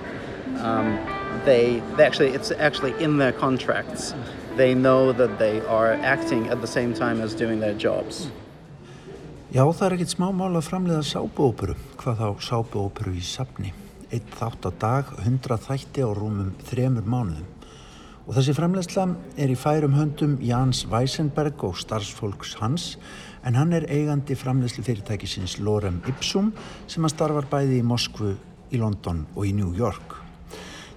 Um, 0.58 1.00
they, 1.46 1.82
they 1.96 2.06
actually 2.06 2.30
it's 2.30 2.52
actually 2.52 2.94
in 3.04 3.18
their 3.18 3.32
contracts. 3.32 4.14
They 4.56 4.74
know 4.76 5.12
that 5.14 5.40
they 5.40 5.62
are 5.62 5.94
acting 5.94 6.48
at 6.48 6.62
the 6.62 6.68
same 6.68 6.94
time 6.94 7.22
as 7.22 7.34
doing 7.34 7.60
their 7.60 7.74
jobs. 7.74 8.30
Já, 9.50 9.64
það 9.66 9.86
er 9.88 9.94
ekkit 9.96 10.12
smá 10.14 10.28
mál 10.30 10.52
að 10.60 10.68
framleiða 10.68 11.06
sábuóperu, 11.10 11.74
hvað 11.98 12.20
þá 12.20 12.42
sábuóperu 12.46 13.16
í 13.18 13.22
safni. 13.26 13.72
Eitt 14.14 14.28
þátt 14.38 14.68
á 14.70 14.72
dag, 14.78 15.08
hundra 15.26 15.56
þætti 15.58 16.04
á 16.06 16.10
rúmum 16.14 16.52
þremur 16.68 17.08
mánuðum. 17.10 17.48
Og 18.28 18.38
þessi 18.38 18.54
framleiðsla 18.54 19.08
er 19.42 19.50
í 19.50 19.56
færum 19.58 19.96
höndum 19.98 20.36
Jans 20.46 20.84
Weisenberg 20.92 21.66
og 21.66 21.80
starfsfólks 21.82 22.60
hans, 22.60 22.86
en 23.42 23.58
hann 23.58 23.74
er 23.74 23.90
eigandi 23.90 24.38
framleiðslu 24.38 24.86
fyrirtækisins 24.86 25.58
Lorem 25.66 25.98
Ipsum 26.14 26.54
sem 26.86 27.10
að 27.10 27.16
starfar 27.16 27.50
bæði 27.50 27.82
í 27.82 27.88
Moskvu, 27.90 28.36
í 28.70 28.78
London 28.78 29.26
og 29.34 29.50
í 29.50 29.56
New 29.58 29.74
York. 29.74 30.14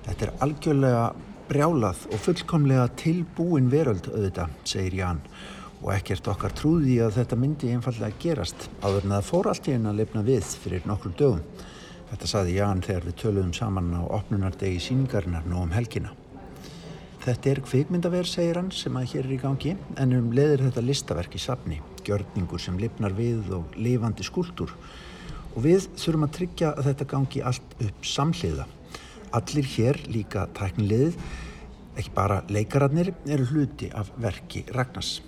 Þetta 0.05 0.29
er 0.29 0.37
algjörlega 0.45 1.09
brjálað 1.49 2.05
og 2.13 2.21
fullkomlega 2.29 2.85
tilbúin 3.01 3.73
veröld 3.73 4.13
auðvitað, 4.13 4.61
segir 4.69 5.01
Jan 5.01 5.25
og 5.83 5.91
ekkert 5.97 6.29
okkar 6.31 6.55
trúði 6.55 7.01
að 7.03 7.17
þetta 7.19 7.39
myndi 7.39 7.71
einfallega 7.75 8.19
gerast 8.23 8.69
áður 8.85 9.07
en 9.09 9.15
það 9.17 9.29
fór 9.29 9.51
allt 9.51 9.69
í 9.69 9.75
einn 9.75 9.91
að 9.91 9.99
lefna 9.99 10.23
við 10.27 10.51
fyrir 10.63 10.87
nokkrum 10.87 11.15
dögum. 11.19 11.45
Þetta 12.13 12.29
saði 12.29 12.59
Ján 12.59 12.83
þegar 12.85 13.07
við 13.09 13.17
töluðum 13.23 13.55
saman 13.57 13.95
á 13.99 14.03
opnunardegi 14.05 14.83
síningarinnar 14.85 15.47
nú 15.49 15.63
um 15.65 15.73
helgina. 15.75 16.13
Þetta 17.23 17.51
er 17.51 17.61
kvikmyndaver, 17.63 18.27
segir 18.27 18.59
hann, 18.59 18.69
sem 18.75 18.97
að 18.99 19.13
hér 19.13 19.27
er 19.29 19.35
í 19.37 19.41
gangi, 19.41 19.73
en 20.03 20.15
um 20.17 20.31
leðir 20.35 20.65
þetta 20.67 20.83
listaverk 20.83 21.37
í 21.39 21.43
safni, 21.43 21.79
gjörningur 22.03 22.61
sem 22.61 22.79
lifnar 22.83 23.15
við 23.15 23.53
og 23.55 23.79
lifandi 23.79 24.27
skúldur. 24.27 24.75
Og 25.55 25.63
við 25.63 25.87
þurfum 25.95 26.27
að 26.27 26.37
tryggja 26.39 26.75
að 26.75 26.91
þetta 26.91 27.09
gangi 27.15 27.45
allt 27.47 27.77
upp 27.79 28.07
samhliða. 28.13 28.69
Allir 29.39 29.73
hér, 29.79 30.03
líka 30.11 30.49
tæknilegið, 30.59 31.19
ekki 31.97 32.17
bara 32.17 32.43
leikararnir, 32.51 33.15
eru 33.31 33.53
hluti 33.55 33.93
af 33.95 34.11
verki 34.21 34.67
Ragnars. 34.75 35.21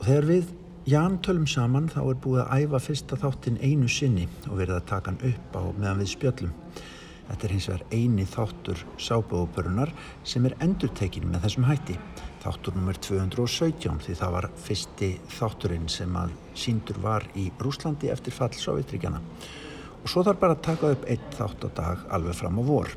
Og 0.00 0.06
þegar 0.08 0.26
við 0.30 0.52
Ján 0.88 1.18
tölum 1.20 1.44
saman 1.44 1.90
þá 1.92 1.98
er 2.00 2.16
búið 2.24 2.38
að 2.40 2.62
æfa 2.64 2.78
fyrsta 2.80 3.16
þáttin 3.20 3.58
einu 3.60 3.88
sinni 3.92 4.22
og 4.48 4.56
verið 4.56 4.78
að 4.78 4.86
taka 4.88 5.12
hann 5.12 5.18
upp 5.28 5.58
á 5.60 5.62
meðan 5.76 6.00
við 6.00 6.08
spjöllum. 6.14 6.54
Þetta 7.28 7.46
er 7.46 7.52
hins 7.52 7.66
vegar 7.68 7.84
eini 7.92 8.24
þáttur 8.26 8.84
sábúðupurunar 8.96 9.92
sem 10.24 10.48
er 10.48 10.56
endurtekin 10.64 11.28
með 11.28 11.44
þessum 11.44 11.68
hætti. 11.68 11.98
Þáttur 12.40 12.80
nr. 12.80 13.00
217 13.06 14.00
því 14.06 14.16
það 14.22 14.34
var 14.38 14.48
fyrsti 14.64 15.10
þátturinn 15.36 15.92
sem 15.92 16.16
að 16.16 16.32
síndur 16.64 17.02
var 17.04 17.28
í 17.36 17.50
Rúslandi 17.60 18.08
eftir 18.10 18.34
fall 18.34 18.54
Sovjetríkjana. 18.56 19.20
Og 20.00 20.08
svo 20.08 20.24
þarf 20.24 20.40
bara 20.40 20.56
að 20.56 20.64
taka 20.64 20.94
upp 20.96 21.04
eitt 21.12 21.36
þátt 21.36 21.68
á 21.68 21.70
dag 21.76 22.08
alveg 22.16 22.40
fram 22.40 22.56
á 22.56 22.62
vor. 22.64 22.96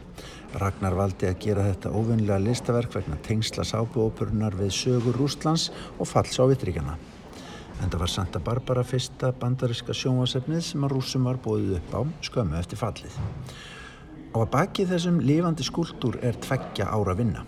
Ragnar 0.62 0.94
valdi 0.94 1.26
að 1.26 1.40
gera 1.42 1.66
þetta 1.66 1.92
óvunlega 1.98 2.38
listaverk 2.44 2.94
vegna 2.94 3.18
tengsla 3.26 3.66
sábuópurunar 3.66 4.54
við 4.60 4.70
sögur 4.76 5.18
Rústlands 5.18 5.72
og 5.98 6.06
falls 6.10 6.38
á 6.38 6.46
vitríkjana. 6.50 6.98
En 7.82 7.90
það 7.90 8.04
var 8.04 8.12
Santa 8.14 8.40
Barbara 8.40 8.84
fyrsta 8.86 9.32
bandariska 9.42 9.96
sjónvasefnið 9.98 10.62
sem 10.68 10.86
að 10.86 10.94
rúsum 10.94 11.26
var 11.28 11.40
bóðið 11.42 11.80
upp 11.80 11.96
á 11.98 12.02
skömmu 12.30 12.60
eftir 12.60 12.80
fallið. 12.80 13.18
Og 14.34 14.46
að 14.46 14.52
baki 14.54 14.86
þessum 14.90 15.20
lifandi 15.26 15.66
skúltúr 15.66 16.20
er 16.22 16.38
tveggja 16.46 16.88
ára 16.90 17.18
vinna. 17.18 17.44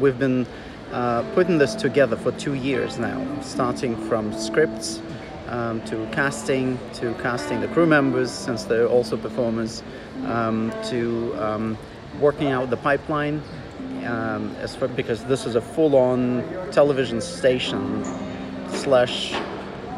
Been 0.00 0.46
uh, 0.92 1.22
putting 1.34 1.58
this 1.58 1.74
together 1.74 2.16
for 2.16 2.32
two 2.32 2.54
years 2.54 2.98
now, 2.98 3.20
starting 3.42 3.96
from 4.08 4.32
scripts 4.32 5.00
um, 5.48 5.80
to 5.82 6.06
casting, 6.12 6.78
to 6.94 7.14
casting 7.22 7.60
the 7.60 7.68
crew 7.68 7.86
members 7.86 8.30
since 8.30 8.64
they're 8.64 8.88
also 8.88 9.16
performers, 9.16 9.82
um, 10.26 10.72
to 10.88 11.34
um, 11.38 11.76
working 12.20 12.48
out 12.48 12.70
the 12.70 12.76
pipeline 12.76 13.42
um, 14.04 14.54
for, 14.78 14.88
because 14.88 15.24
this 15.24 15.46
is 15.46 15.54
a 15.54 15.60
full-on 15.60 16.42
television 16.72 17.20
station 17.20 18.04
slash 18.68 19.34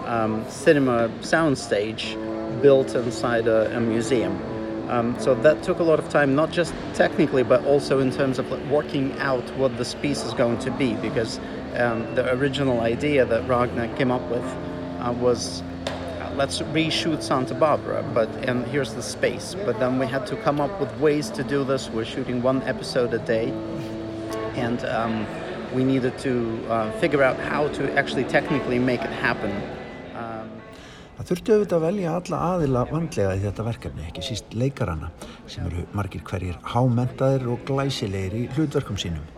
um, 0.07 0.45
cinema 0.49 1.09
soundstage 1.21 2.17
built 2.63 2.95
inside 2.95 3.47
a, 3.47 3.77
a 3.77 3.81
museum. 3.81 4.39
Um, 4.91 5.19
so 5.21 5.37
that 5.37 5.63
took 5.63 5.79
a 5.79 5.85
lot 5.85 6.01
of 6.01 6.09
time, 6.09 6.35
not 6.35 6.51
just 6.51 6.75
technically, 6.95 7.45
but 7.45 7.65
also 7.65 8.01
in 8.01 8.11
terms 8.11 8.41
of 8.41 8.51
like, 8.51 8.65
working 8.67 9.17
out 9.19 9.49
what 9.57 9.77
this 9.79 9.95
piece 9.95 10.25
is 10.25 10.35
going 10.35 10.59
to 10.59 10.71
be, 10.73 10.95
because 10.95 11.39
um, 11.77 12.13
the 12.17 12.29
original 12.35 12.81
idea 12.81 13.25
that 13.25 13.49
Ragnar 13.49 13.87
came 13.97 14.11
up 14.11 14.23
with 14.29 14.45
uh, 14.99 15.15
was 15.21 15.63
let's 16.41 16.63
reshoot 16.73 17.23
Santa 17.23 17.55
Barbara, 17.55 18.03
but 18.15 18.31
and 18.49 18.67
here's 18.73 18.95
the 18.95 19.03
space. 19.03 19.55
But 19.67 19.79
then 19.79 19.99
we 19.99 20.07
had 20.07 20.25
to 20.29 20.37
come 20.37 20.59
up 20.59 20.73
with 20.81 20.93
ways 20.99 21.29
to 21.39 21.43
do 21.45 21.65
this. 21.65 21.91
We're 21.91 22.11
shooting 22.15 22.41
one 22.41 22.63
episode 22.63 23.13
a 23.13 23.19
day, 23.19 23.53
and 24.65 24.81
um, 24.87 25.27
we 25.77 25.85
needed 25.85 26.17
to 26.21 26.33
uh, 26.71 26.91
figure 27.03 27.23
out 27.23 27.37
how 27.53 27.69
to 27.77 27.83
actually 28.01 28.25
technically 28.25 28.79
make 28.79 29.03
it 29.03 29.15
happen. 29.27 29.53
Um, 30.17 30.49
Það 31.19 31.29
þurfti 31.31 31.53
auðvitað 31.55 31.77
að 31.77 31.85
velja 31.85 32.17
alla 32.17 32.39
aðila 32.55 32.87
vandlega 32.89 33.37
í 33.37 33.43
þetta 33.45 33.67
verkefni, 33.67 34.07
ekki 34.09 34.25
síst 34.25 34.55
leikarana 34.57 35.11
sem 35.45 35.67
eru 35.69 35.85
margir 35.93 36.25
hverjir 36.31 36.57
hámentaðir 36.73 37.51
og 37.53 37.67
glæsilegir 37.69 38.39
í 38.39 38.47
hlutverkum 38.57 38.97
sínum. 38.97 39.29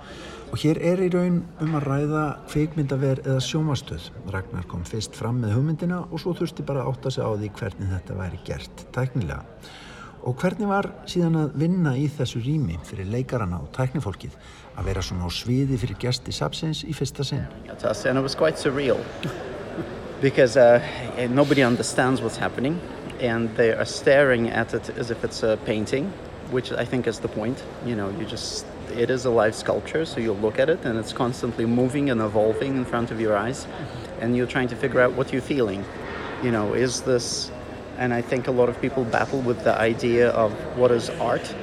Og 0.52 0.60
hér 0.60 0.76
er 0.84 1.00
í 1.00 1.06
raun 1.08 1.38
um 1.64 1.76
að 1.78 1.86
ræða 1.86 2.22
kveikmyndaver 2.50 3.22
eða 3.22 3.40
sjómastöð. 3.40 4.10
Ragnar 4.34 4.66
kom 4.68 4.82
fyrst 4.84 5.14
fram 5.16 5.38
með 5.40 5.54
hugmyndina 5.56 6.02
og 6.10 6.20
svo 6.20 6.34
þurfti 6.36 6.66
bara 6.68 6.82
að 6.82 6.90
átta 6.90 7.12
sig 7.14 7.24
á 7.24 7.32
því 7.32 7.48
hvernig 7.56 7.92
þetta 7.94 8.16
væri 8.18 8.40
gert 8.44 8.82
tæknilega. 8.92 9.38
Og 10.28 10.36
hvernig 10.42 10.68
var 10.68 10.90
síðan 11.08 11.38
að 11.40 11.54
vinna 11.62 11.94
í 11.96 12.04
þessu 12.18 12.42
rými 12.44 12.76
fyrir 12.84 13.08
leikarana 13.08 13.62
og 13.64 13.72
tæknifólkið 13.72 14.36
að 14.76 14.90
vera 14.90 15.04
svona 15.06 15.24
á 15.24 15.30
sviði 15.32 15.78
fyrir 15.80 15.98
gesti 16.04 16.36
sapsins 16.36 16.84
í 16.84 16.92
fyrsta 16.92 17.24
sinn? 17.24 17.48
And 17.72 18.18
it 18.18 18.22
was 18.22 18.36
quite 18.36 18.60
surreal 18.60 19.00
because 20.20 20.58
uh, 20.58 20.84
nobody 21.30 21.64
understands 21.64 22.20
what's 22.20 22.36
happening 22.36 22.78
and 23.20 23.48
they 23.56 23.72
are 23.72 23.86
staring 23.86 24.50
at 24.50 24.74
it 24.74 24.90
as 24.98 25.10
if 25.10 25.24
it's 25.24 25.42
a 25.42 25.56
painting 25.64 26.12
which 26.50 26.70
I 26.72 26.84
think 26.84 27.06
is 27.06 27.20
the 27.20 27.28
point. 27.28 27.64
You 27.86 27.96
know, 27.96 28.10
you 28.20 28.26
just 28.26 28.66
it 28.90 29.10
is 29.10 29.24
a 29.24 29.30
live 29.30 29.54
sculpture, 29.54 30.04
so 30.04 30.20
you 30.20 30.32
look 30.32 30.58
at 30.58 30.68
it 30.68 30.84
and 30.84 30.98
it's 30.98 31.12
constantly 31.12 31.66
moving 31.66 32.10
and 32.10 32.20
evolving 32.20 32.76
in 32.76 32.84
front 32.84 33.10
of 33.10 33.20
your 33.20 33.36
eyes, 33.36 33.66
and 34.20 34.36
you're 34.36 34.46
trying 34.46 34.68
to 34.68 34.76
figure 34.76 35.00
out 35.00 35.12
what 35.12 35.32
you're 35.32 35.42
feeling. 35.42 35.84
You 36.42 36.50
know, 36.50 36.74
is 36.74 37.02
this, 37.02 37.50
and 37.98 38.12
I 38.12 38.22
think 38.22 38.48
a 38.48 38.50
lot 38.50 38.68
of 38.68 38.80
people 38.80 39.04
battle 39.04 39.40
with 39.40 39.62
the 39.64 39.78
idea 39.78 40.30
of 40.30 40.52
what 40.76 40.90
is 40.90 41.10
art 41.10 41.54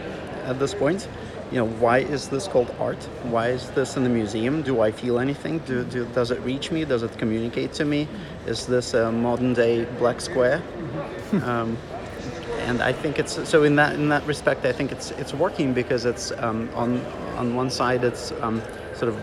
at 0.45 0.59
this 0.59 0.73
point. 0.73 1.07
You 1.51 1.57
know, 1.57 1.67
why 1.67 1.99
is 1.99 2.29
this 2.29 2.47
called 2.47 2.73
art? 2.79 3.03
Why 3.23 3.49
is 3.49 3.71
this 3.71 3.97
in 3.97 4.03
the 4.03 4.09
museum? 4.09 4.61
Do 4.61 4.81
I 4.81 4.91
feel 4.91 5.19
anything? 5.19 5.59
Do, 5.59 5.83
do, 5.83 6.05
does 6.13 6.29
it 6.29 6.39
reach 6.41 6.69
me? 6.69 6.85
Does 6.85 7.01
it 7.01 7.17
communicate 7.17 7.73
to 7.73 7.85
me? 7.85 8.07
Is 8.45 8.67
this 8.67 8.93
a 8.93 9.11
modern 9.11 9.53
day 9.53 9.85
black 9.97 10.21
square? 10.21 10.61
um, 11.43 11.75
and 12.69 12.83
I 12.83 12.93
think 12.93 13.17
it's 13.17 13.49
so 13.49 13.63
in 13.63 13.75
that 13.77 13.95
in 13.95 14.09
that 14.09 14.23
respect 14.27 14.63
I 14.63 14.71
think 14.71 14.91
it's 14.91 15.09
it's 15.21 15.33
working 15.33 15.73
because 15.73 16.05
it's 16.05 16.31
um, 16.45 16.69
on 16.75 17.03
on 17.41 17.55
one 17.55 17.69
side 17.69 18.03
it's 18.03 18.31
um, 18.41 18.61
sort 18.93 19.09
of 19.11 19.15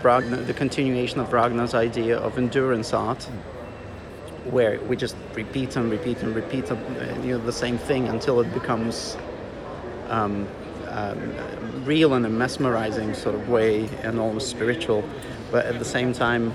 the 0.47 0.53
continuation 0.53 1.19
of 1.21 1.31
Wagner's 1.31 1.73
idea 1.73 2.17
of 2.17 2.37
endurance 2.37 2.93
art 2.93 3.23
where 4.51 4.79
we 4.89 4.95
just 4.95 5.15
repeat 5.33 5.77
and 5.77 5.89
repeat 5.89 6.17
and 6.23 6.35
repeat 6.35 6.71
uh, 6.71 6.75
you 7.23 7.31
know 7.33 7.45
the 7.45 7.57
same 7.65 7.77
thing 7.77 8.09
until 8.09 8.41
it 8.41 8.53
becomes 8.53 9.15
um, 10.09 10.47
um, 10.89 11.19
real 11.85 12.15
in 12.15 12.25
a 12.25 12.29
mesmerizing 12.29 13.13
sort 13.13 13.35
of 13.35 13.49
way 13.49 13.87
and 14.03 14.19
almost 14.19 14.49
spiritual. 14.49 15.03
But 15.51 15.65
at 15.65 15.79
the 15.79 15.85
same 15.85 16.11
time 16.13 16.53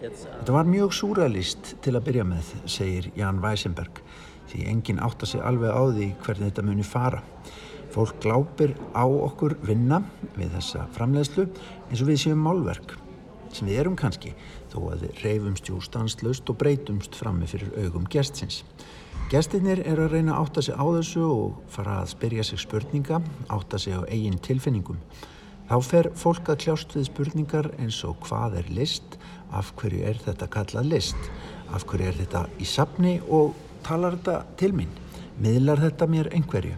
it's, 0.00 0.24
uh... 0.24 0.40
Þetta 0.40 0.52
var 0.52 0.64
mjög 0.64 0.92
súralist 0.94 1.74
til 1.84 1.96
að 1.98 2.04
byrja 2.08 2.24
með 2.24 2.52
segir 2.64 3.10
Jan 3.16 3.40
Weisenberg 3.44 4.02
því 4.50 4.66
enginn 4.72 5.02
átta 5.04 5.28
sig 5.28 5.40
alveg 5.44 5.72
á 5.74 5.82
því 5.92 6.12
hvernig 6.24 6.50
þetta 6.50 6.66
muni 6.66 6.86
fara 6.86 7.22
Fólk 7.88 8.20
glápir 8.20 8.74
á 8.92 9.08
okkur 9.08 9.56
vinna 9.64 10.02
við 10.36 10.52
þessa 10.58 10.84
framleiðslu 10.92 11.46
eins 11.88 12.02
og 12.02 12.10
við 12.10 12.20
séum 12.20 12.42
málverk 12.44 12.92
sem 13.48 13.68
við 13.68 13.80
erum 13.80 13.96
kannski 13.96 14.34
þó 14.68 14.90
að 14.92 15.06
við 15.06 15.22
reyfumst 15.24 15.70
jú 15.70 15.78
stanslust 15.80 16.50
og 16.52 16.58
breytumst 16.60 17.16
frammi 17.16 17.48
fyrir 17.48 17.72
augum 17.80 18.04
gestsins. 18.12 18.60
Gestinnir 19.32 19.80
er 19.88 20.02
að 20.04 20.12
reyna 20.14 20.34
að 20.36 20.42
átta 20.44 20.64
sig 20.66 20.76
á 20.76 20.84
þessu 20.84 21.24
og 21.24 21.62
fara 21.72 22.02
að 22.02 22.12
spyrja 22.12 22.44
sig 22.44 22.60
spurninga, 22.60 23.22
átta 23.48 23.80
sig 23.80 23.96
á 23.96 24.04
eigin 24.04 24.36
tilfinningum. 24.44 25.00
Þá 25.68 25.76
fer 25.84 26.10
fólk 26.16 26.48
að 26.48 26.60
kljást 26.64 26.94
við 26.96 27.08
spurningar 27.08 27.70
eins 27.80 28.02
og 28.08 28.20
hvað 28.24 28.60
er 28.60 28.68
list, 28.72 29.16
af 29.52 29.72
hverju 29.80 30.04
er 30.04 30.20
þetta 30.24 30.48
kallað 30.52 30.92
list, 30.92 31.32
af 31.72 31.88
hverju 31.88 32.08
er 32.08 32.20
þetta 32.20 32.44
í 32.60 32.68
sapni 32.68 33.18
og 33.28 33.56
talar 33.86 34.18
þetta 34.18 34.36
til 34.60 34.72
mín, 34.76 34.92
miðlar 35.42 35.82
þetta 35.82 36.08
mér 36.10 36.30
einhverju. 36.34 36.76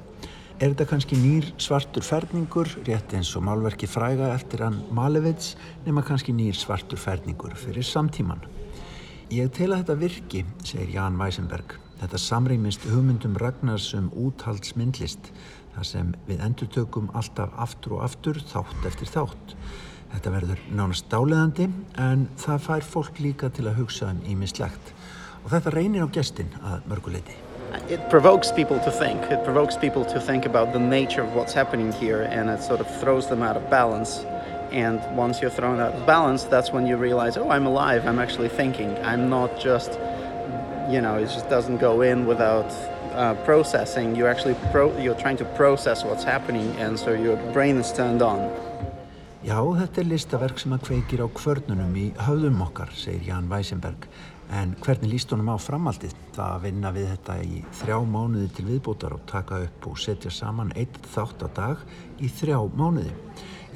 Er 0.61 0.75
þetta 0.75 0.85
kannski 0.91 1.17
nýr 1.17 1.47
svartur 1.57 2.05
ferningur, 2.05 2.69
rétt 2.85 3.15
eins 3.17 3.31
og 3.39 3.47
málverki 3.47 3.89
fræga 3.89 4.35
eftir 4.35 4.61
hann 4.67 4.83
Malevits, 4.93 5.55
nema 5.87 6.03
kannski 6.05 6.35
nýr 6.37 6.59
svartur 6.59 7.01
ferningur 7.01 7.55
fyrir 7.57 7.87
samtíman? 7.87 8.43
Ég 9.33 9.49
tel 9.57 9.71
að 9.73 9.85
þetta 9.85 9.97
virki, 10.03 10.43
segir 10.67 10.93
Jan 10.99 11.17
Weisenberg. 11.17 11.79
Þetta 12.01 12.21
samrýmist 12.21 12.85
hugmyndum 12.91 13.39
Ragnars 13.41 13.93
um 13.97 14.11
úthaldsmyndlist, 14.13 15.31
þar 15.73 15.89
sem 15.89 16.13
við 16.29 16.45
endurtökum 16.45 17.09
alltaf 17.17 17.57
aftur 17.57 17.97
og 17.97 18.05
aftur, 18.11 18.41
þátt 18.53 18.89
eftir 18.91 19.09
þátt. 19.15 19.55
Þetta 20.11 20.33
verður 20.35 20.63
nánast 20.75 21.09
dáleðandi 21.09 21.71
en 22.03 22.29
það 22.41 22.65
fær 22.67 22.89
fólk 22.93 23.21
líka 23.23 23.49
til 23.55 23.69
að 23.71 23.81
hugsa 23.81 24.11
um 24.11 24.25
ímislegt. 24.29 24.93
Og 25.45 25.53
þetta 25.53 25.73
reynir 25.75 26.05
á 26.05 26.09
gestin 26.13 26.51
að 26.61 26.91
mörguleiti. 26.91 27.39
it 27.89 28.09
provokes 28.09 28.53
people 28.53 28.79
to 28.81 28.91
think. 28.91 29.21
It 29.31 29.45
provokes 29.45 29.77
people 29.77 30.05
to 30.05 30.21
think 30.21 30.47
about 30.47 30.73
the 30.73 30.79
nature 30.79 31.23
of 31.23 31.35
what's 31.35 31.53
happening 31.53 31.93
here, 31.93 32.23
and 32.23 32.49
it 32.51 32.63
sort 32.63 32.81
of 32.81 33.01
throws 33.01 33.29
them 33.29 33.43
out 33.43 33.57
of 33.57 33.69
balance. 33.71 34.25
And 34.73 35.01
once 35.17 35.41
you're 35.41 35.51
thrown 35.51 35.81
out 35.81 35.95
of 35.95 36.07
balance, 36.07 36.45
that's 36.45 36.71
when 36.71 36.87
you 36.87 36.97
realize, 36.97 37.37
oh, 37.37 37.51
I'm 37.51 37.67
alive. 37.67 38.07
I'm 38.07 38.19
actually 38.19 38.49
thinking. 38.49 38.97
I'm 38.99 39.29
not 39.29 39.59
just, 39.59 39.93
you 40.89 41.01
know, 41.01 41.17
it 41.17 41.27
just 41.27 41.49
doesn't 41.51 41.79
go 41.79 42.03
in 42.03 42.27
without 42.27 42.71
uh, 43.15 43.35
processing. 43.45 44.15
You're 44.15 44.29
actually 44.29 44.55
pro- 44.71 44.97
you're 44.99 45.17
trying 45.17 45.39
to 45.39 45.45
process 45.57 46.05
what's 46.05 46.25
happening, 46.25 46.71
and 46.77 46.99
so 46.99 47.13
your 47.13 47.37
brain 47.53 47.77
is 47.79 47.93
turned 47.93 48.23
on. 48.23 48.51
Já, 49.41 49.57
þetta 49.57 50.03
er 50.03 50.05
listaverk 50.05 50.59
sem 50.61 50.73
að 50.77 50.83
kveikir 50.85 51.23
á 51.25 51.29
kvörnunum 51.33 51.95
í 51.97 52.11
höfðum 52.27 52.61
okkar, 52.61 52.91
segir 52.93 53.31
Jan 53.33 53.49
Weisenberg. 53.49 54.05
En 54.51 54.73
hvernig 54.83 55.13
líst 55.13 55.31
honum 55.31 55.53
á 55.55 55.57
framaldið? 55.63 56.15
Það 56.35 56.55
að 56.57 56.65
vinna 56.65 56.91
við 56.95 57.05
þetta 57.13 57.37
í 57.47 57.61
þrjá 57.81 57.99
mánuði 58.03 58.49
til 58.57 58.65
viðbútar 58.67 59.15
og 59.15 59.23
taka 59.31 59.61
upp 59.67 59.87
og 59.87 60.01
setja 60.03 60.33
saman 60.35 60.73
eitt 60.75 60.99
þátt 61.13 61.45
á 61.47 61.49
dag 61.55 61.85
í 62.19 62.31
þrjá 62.41 62.59
mánuði. 62.75 63.13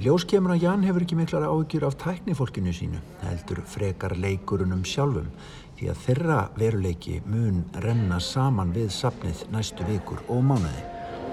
Ljós 0.03 0.25
kemur 0.27 0.57
að 0.57 0.65
Jan 0.65 0.83
hefur 0.83 1.05
ekki 1.05 1.21
miklar 1.21 1.47
áhugjur 1.47 1.87
af 1.87 1.95
tæknifólkinu 2.03 2.75
sínu, 2.75 2.99
heldur 3.23 3.61
frekar 3.71 4.17
leikurunum 4.19 4.83
sjálfum, 4.83 5.31
því 5.79 5.93
að 5.93 6.03
þeirra 6.09 6.41
veruleiki 6.59 7.21
mun 7.31 7.63
renna 7.85 8.19
saman 8.19 8.75
við 8.75 8.91
sapnið 8.97 9.47
næstu 9.55 9.87
vikur 9.87 10.27
og 10.27 10.43
mánuði. 10.51 10.83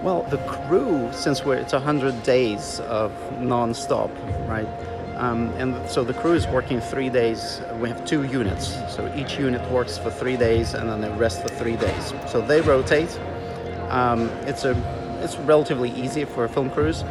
Well, 0.05 0.21
the 0.29 0.37
crew, 0.45 1.09
since 1.13 1.41
it's 1.41 1.73
100 1.73 2.23
days 2.23 2.79
of 2.89 3.11
non-stop, 3.41 4.09
right? 4.47 4.90
Um, 5.21 5.49
and 5.59 5.87
so 5.87 6.03
the 6.03 6.15
crew 6.15 6.33
is 6.33 6.47
working 6.47 6.81
three 6.81 7.09
days. 7.09 7.61
We 7.79 7.89
have 7.89 8.03
two 8.05 8.23
units. 8.23 8.69
So 8.89 9.13
each 9.15 9.37
unit 9.37 9.61
works 9.69 9.95
for 9.95 10.09
three 10.09 10.35
days 10.35 10.73
and 10.73 10.89
then 10.89 10.99
they 10.99 11.11
rest 11.11 11.43
for 11.43 11.49
three 11.49 11.75
days. 11.75 12.11
So 12.27 12.41
they 12.41 12.59
rotate. 12.61 13.19
Um, 13.89 14.29
it's, 14.47 14.65
a, 14.65 14.75
it's 15.21 15.37
relatively 15.37 15.91
easy 15.91 16.25
for 16.25 16.45
a 16.45 16.49
film 16.49 16.71
crews. 16.71 17.03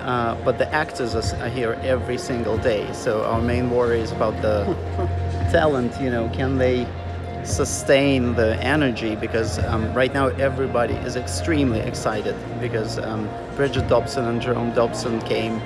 Uh, 0.00 0.36
but 0.44 0.58
the 0.58 0.70
actors 0.72 1.14
are 1.14 1.48
here 1.48 1.80
every 1.82 2.18
single 2.18 2.58
day. 2.58 2.92
So 2.92 3.24
our 3.24 3.40
main 3.40 3.70
worry 3.70 4.00
is 4.00 4.12
about 4.12 4.40
the 4.42 4.64
talent. 5.50 5.98
You 5.98 6.10
know, 6.10 6.28
can 6.28 6.58
they 6.58 6.86
sustain 7.42 8.34
the 8.34 8.62
energy? 8.62 9.16
Because 9.16 9.58
um, 9.60 9.94
right 9.94 10.12
now 10.12 10.26
everybody 10.26 10.92
is 10.94 11.16
extremely 11.16 11.80
excited 11.80 12.36
because 12.60 12.98
um, 12.98 13.30
Bridget 13.56 13.88
Dobson 13.88 14.26
and 14.26 14.42
Jerome 14.42 14.74
Dobson 14.74 15.22
came 15.22 15.58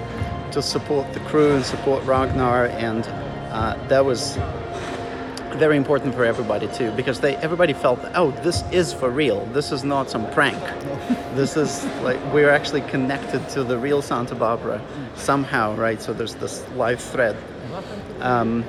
to 0.53 0.63
support 0.63 1.13
the 1.13 1.21
crew 1.21 1.53
and 1.53 1.65
support 1.65 2.05
Ragnar, 2.05 2.67
and 2.67 3.07
uh, 3.53 3.77
that 3.89 4.05
was 4.05 4.39
very 5.57 5.77
important 5.77 6.15
for 6.15 6.25
everybody 6.25 6.67
too 6.69 6.91
because 6.93 7.21
they 7.21 7.37
everybody 7.37 7.75
felt 7.75 8.01
oh 8.15 8.31
this 8.43 8.63
is 8.73 8.93
for 8.93 9.11
real. 9.11 9.45
This 9.47 9.73
is 9.73 9.85
not 9.85 10.11
some 10.11 10.31
prank. 10.33 10.63
This 11.35 11.57
is 11.57 11.85
like 12.03 12.19
we're 12.33 12.51
actually 12.51 12.81
connected 12.83 13.49
to 13.51 13.63
the 13.63 13.79
real 13.79 14.03
Santa 14.03 14.35
Barbara 14.35 14.81
somehow 15.15 15.77
right? 15.77 16.03
So 16.03 16.13
there's 16.13 16.35
this 16.35 16.67
live 16.75 17.01
thread. 17.01 17.37
Um, 18.21 18.65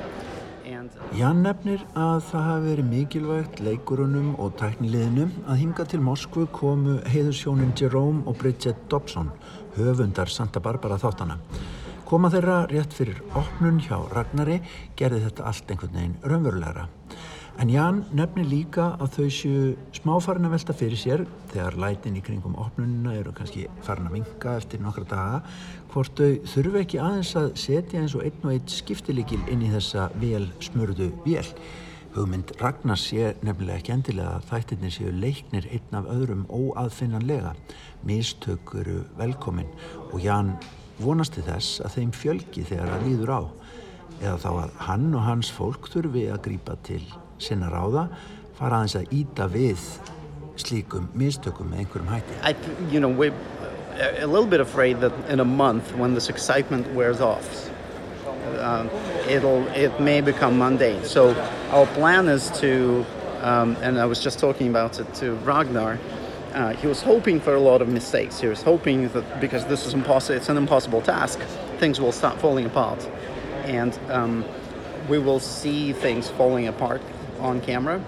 Jan 1.17 1.41
nefnir 1.43 1.81
að 1.97 2.21
það 2.29 2.45
hafi 2.47 2.65
verið 2.69 2.87
mikilvægt 2.87 3.57
leikurunum 3.65 4.29
og 4.39 4.53
tækniliðinum 4.61 5.33
að 5.43 5.59
hinga 5.59 5.85
til 5.91 5.99
Moskvu 6.05 6.45
komu 6.55 6.97
heiðursjónin 7.11 7.73
Jerome 7.75 8.23
og 8.29 8.37
Bridget 8.39 8.85
Dobson 8.91 9.31
höfundar 9.75 10.31
Santa 10.31 10.63
Barbara 10.63 10.99
þáttana. 11.01 11.37
Koma 12.07 12.31
þeirra 12.31 12.61
rétt 12.71 12.95
fyrir 12.95 13.19
opnun 13.39 13.77
hjá 13.83 13.97
Ragnari 14.11 14.61
gerði 14.99 15.25
þetta 15.27 15.45
allt 15.51 15.69
einhvern 15.71 15.99
veginn 15.99 16.17
raunverulegra. 16.23 16.87
En 17.61 17.69
Jan 17.69 17.99
nefnir 18.17 18.47
líka 18.49 18.87
að 18.97 19.11
þau 19.19 19.25
séu 19.29 19.65
smáfarin 19.93 20.47
að 20.47 20.53
velta 20.55 20.73
fyrir 20.73 20.97
sér 20.97 21.21
þegar 21.51 21.75
lætin 21.83 22.15
í 22.17 22.23
kringum 22.25 22.55
opnununa 22.57 23.13
eru 23.19 23.35
kannski 23.37 23.67
farin 23.85 24.07
að 24.09 24.15
vinga 24.15 24.55
eftir 24.57 24.81
nokkra 24.81 25.05
daga 25.11 25.43
hvort 25.91 26.17
þau 26.17 26.47
þurfu 26.55 26.81
ekki 26.81 27.01
aðeins 27.03 27.35
að 27.37 27.51
setja 27.61 28.01
eins 28.01 28.17
og 28.17 28.25
einn 28.25 28.47
og 28.47 28.55
einn 28.55 28.73
skiptilegil 28.79 29.37
inn 29.53 29.61
í 29.67 29.69
þessa 29.75 30.07
vel 30.23 30.49
smurðu 30.57 31.11
vél. 31.21 31.45
Hugmynd 32.17 32.57
Ragnars 32.63 33.05
sé 33.11 33.35
nefnilega 33.45 33.77
ekki 33.77 33.93
endilega 33.99 34.33
að 34.39 34.49
þættirnir 34.49 34.97
séu 34.97 35.15
leiknir 35.21 35.69
einn 35.69 36.01
af 36.01 36.09
öðrum 36.17 36.47
óaðfinnanlega 36.49 37.53
mistök 38.09 38.73
eru 38.81 39.03
velkomin 39.21 39.69
og 40.09 40.17
Jan 40.25 40.55
vonasti 40.97 41.45
þess 41.45 41.85
að 41.85 41.99
þeim 41.99 42.21
fjölgi 42.23 42.65
þegar 42.73 42.95
það 42.95 43.11
líður 43.11 43.37
á 43.37 43.41
eða 44.17 44.37
þá 44.47 44.53
að 44.55 44.79
hann 44.87 45.11
og 45.13 45.27
hans 45.29 45.53
fólk 45.53 45.93
þurfi 45.93 46.31
að 46.33 46.47
grýpa 46.49 46.81
til 46.89 47.05
sinna 47.41 47.71
ráða 47.71 48.07
fara 48.59 48.81
aðeins 48.81 48.95
að 48.99 49.13
íta 49.17 49.47
við 49.51 49.81
slíkum 50.61 51.09
mistökum 51.17 51.71
með 51.71 51.85
einhverjum 51.85 52.11
hætti. 52.13 52.37
I, 52.43 52.55
you 52.93 52.99
know, 52.99 53.09
we're 53.09 53.33
a 54.21 54.27
little 54.27 54.45
bit 54.45 54.59
afraid 54.59 55.01
that 55.01 55.13
in 55.29 55.39
a 55.39 55.45
month 55.45 55.95
when 55.95 56.13
this 56.13 56.29
excitement 56.29 56.87
wears 56.93 57.21
off 57.21 57.69
um, 58.59 58.89
it'll 59.27 59.67
it 59.69 59.99
may 59.99 60.21
become 60.21 60.57
mundane. 60.57 61.03
So 61.03 61.33
our 61.71 61.85
plan 61.87 62.27
is 62.27 62.49
to 62.59 63.05
um, 63.41 63.75
and 63.81 63.99
I 63.99 64.05
was 64.05 64.23
just 64.23 64.39
talking 64.39 64.67
about 64.69 64.99
it 64.99 65.13
to 65.15 65.33
Ragnar 65.45 65.97
Uh, 66.51 66.73
he 66.75 66.87
was 66.87 67.01
hoping 67.01 67.39
for 67.39 67.55
a 67.55 67.59
lot 67.59 67.81
of 67.81 67.87
mistakes. 67.87 68.41
He 68.41 68.47
was 68.47 68.61
hoping 68.61 69.07
that 69.13 69.39
because 69.39 69.65
this 69.67 69.85
is 69.85 69.93
impossible, 69.93 70.35
it's 70.35 70.49
an 70.49 70.57
impossible 70.57 71.01
task, 71.01 71.39
things 71.79 72.01
will 72.01 72.11
start 72.11 72.41
falling 72.41 72.65
apart, 72.65 73.07
and 73.63 73.97
um, 74.09 74.43
we 75.07 75.17
will 75.17 75.39
see 75.39 75.93
things 75.93 76.29
falling 76.29 76.67
apart 76.67 77.01
on 77.41 77.61
camera. 77.61 78.01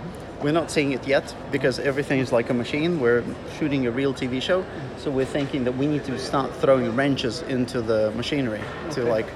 We're 0.43 0.51
not 0.51 0.69
seeing 0.69 0.91
it 0.91 1.07
yet 1.07 1.33
because 1.51 1.79
everything 1.79 2.19
is 2.19 2.33
like 2.33 2.49
a 2.49 2.53
machine. 2.53 2.99
We're 2.99 3.23
shooting 3.57 3.87
a 3.87 3.91
real 3.91 4.13
TV 4.13 4.41
show, 4.41 4.65
so 4.97 5.09
we're 5.09 5.31
thinking 5.37 5.63
that 5.63 5.77
we 5.77 5.87
need 5.87 6.03
to 6.03 6.19
start 6.19 6.53
throwing 6.55 6.93
wrenches 6.97 7.41
into 7.43 7.81
the 7.81 8.11
machinery 8.11 8.59
to 8.91 9.03
like 9.15 9.27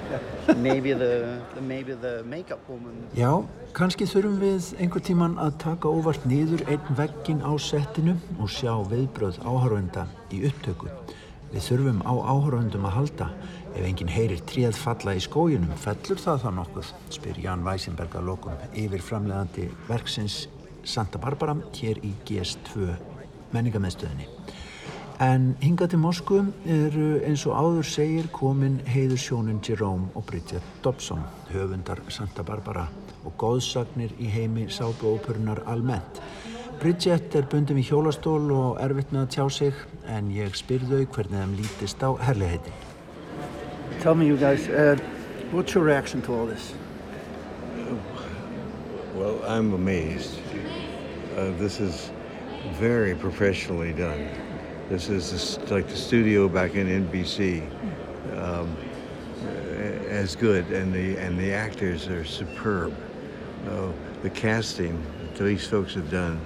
maybe 0.57 0.91
the, 0.91 1.39
the 1.55 1.61
maybe 1.61 1.93
the 1.93 2.23
makeup 2.23 2.59
woman. 2.67 3.07
Já, 3.15 3.31
kannski 3.71 4.03
þurfum 4.03 4.35
við 4.41 4.73
einhver 4.83 5.03
tíman 5.07 5.39
að 5.39 5.55
taka 5.63 5.87
óvart 5.87 6.27
niður 6.27 6.65
einn 6.67 6.91
veggin 6.99 7.39
á 7.39 7.55
settinu 7.55 8.17
og 8.35 8.51
sjá 8.51 8.75
viðbröð 8.91 9.39
áhörvenda 9.47 10.09
í 10.35 10.43
upptöku. 10.51 10.91
Við 11.53 11.69
þurfum 11.69 12.03
á 12.03 12.13
áhörvendum 12.35 12.83
að 12.89 12.95
halda. 12.99 13.29
Ef 13.77 13.85
enginn 13.85 14.09
heyrir 14.09 14.39
tríð 14.49 14.73
falla 14.73 15.13
í 15.13 15.19
skójunum, 15.21 15.69
fellur 15.77 16.17
það 16.17 16.39
þá 16.41 16.47
nokkuð? 16.57 16.87
spyr 17.13 17.35
Jan 17.43 17.65
Weisenberg 17.65 18.15
að 18.17 18.31
lokum 18.31 18.63
yfir 18.73 19.03
framlegandi 19.05 19.67
verksins 19.85 20.47
Santa 20.81 21.21
Barbara 21.21 21.53
hér 21.77 21.99
í 22.01 22.15
GS2 22.25 22.87
menningamæðstöðinni. 23.53 24.25
En 25.21 25.45
hingað 25.61 25.93
til 25.93 26.01
Moskvu 26.01 26.39
eru 26.73 27.05
eins 27.27 27.45
og 27.45 27.53
áður 27.53 27.87
segir 27.91 28.31
komin 28.33 28.79
heiður 28.89 29.21
sjónin 29.21 29.61
Jerome 29.61 30.09
og 30.17 30.25
Bridget 30.25 30.73
Dobson, 30.81 31.21
höfundar 31.53 32.01
Santa 32.09 32.41
Barbara 32.41 32.87
og 33.25 33.37
góðsagnir 33.37 34.17
í 34.17 34.33
heimi 34.33 34.65
sábuóperunar 34.73 35.61
almennt. 35.69 36.21
Bridget 36.81 37.37
er 37.37 37.45
bundin 37.49 37.77
við 37.77 37.93
hjólastól 37.93 38.43
og 38.57 38.81
erfitt 38.81 39.13
með 39.13 39.27
að 39.27 39.31
tjá 39.37 39.47
sig 39.61 39.87
en 40.09 40.33
ég 40.33 40.57
spyrðu 40.57 41.05
hvernig 41.05 41.45
þeim 41.45 41.57
lítist 41.61 42.01
á 42.01 42.09
herligheitin. 42.25 42.86
Tell 44.01 44.15
me 44.15 44.27
you 44.27 44.37
guys, 44.37 44.67
uh, 44.69 44.97
what's 45.51 45.73
your 45.73 45.83
reaction 45.83 46.21
to 46.23 46.33
all 46.33 46.45
this? 46.45 46.73
Well, 49.15 49.43
I'm 49.45 49.73
amazed. 49.73 50.39
Uh, 51.35 51.51
this 51.57 51.79
is 51.79 52.11
very 52.73 53.15
professionally 53.15 53.93
done. 53.93 54.29
This 54.89 55.09
is 55.09 55.57
like 55.69 55.87
the 55.87 55.95
studio 55.95 56.47
back 56.47 56.75
in 56.75 56.87
NBC. 56.87 57.67
Um, 58.37 58.75
as 60.09 60.35
good, 60.35 60.65
and 60.71 60.93
the 60.93 61.17
and 61.17 61.39
the 61.39 61.53
actors 61.53 62.07
are 62.07 62.25
superb. 62.25 62.95
Uh, 63.69 63.91
the 64.23 64.29
casting 64.29 65.01
that 65.35 65.43
these 65.43 65.67
folks 65.67 65.93
have 65.93 66.09
done, 66.09 66.39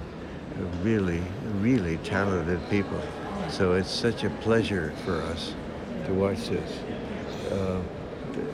really, 0.82 1.22
really 1.60 1.96
talented 1.98 2.60
people. 2.68 3.00
So 3.48 3.72
it's 3.72 3.90
such 3.90 4.24
a 4.24 4.30
pleasure 4.40 4.92
for 5.04 5.22
us 5.22 5.54
to 6.06 6.14
watch 6.14 6.48
this, 6.48 6.78
Uh, 7.52 7.80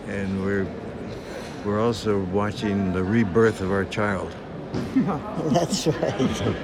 and 0.09 0.45
we're 0.45 0.67
we're 1.65 1.81
also 1.81 2.21
watching 2.25 2.93
the 2.93 3.03
rebirth 3.03 3.61
of 3.61 3.71
our 3.71 3.85
child. 3.85 4.35
That's 5.53 5.87
right. 5.87 6.55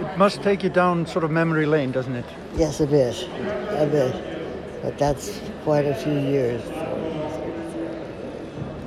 It 0.00 0.18
must 0.18 0.42
take 0.42 0.62
you 0.62 0.70
down 0.70 1.06
sort 1.06 1.24
of 1.24 1.30
memory 1.30 1.66
lane, 1.66 1.92
doesn't 1.92 2.16
it? 2.16 2.24
Yes, 2.56 2.80
a 2.80 2.86
bit, 2.86 3.22
a 3.22 3.86
bit. 3.90 4.82
But 4.82 4.98
that's 4.98 5.40
quite 5.62 5.86
a 5.86 5.94
few 5.94 6.12
years. 6.12 6.60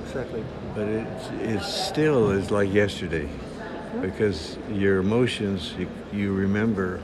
Exactly. 0.05 0.43
But 0.75 0.87
it, 0.87 1.07
it 1.41 1.63
still 1.63 2.29
is 2.31 2.51
like 2.51 2.71
yesterday 2.71 3.27
because 4.01 4.57
your 4.69 4.99
emotions, 4.99 5.73
you, 5.77 5.89
you 6.13 6.33
remember 6.33 7.01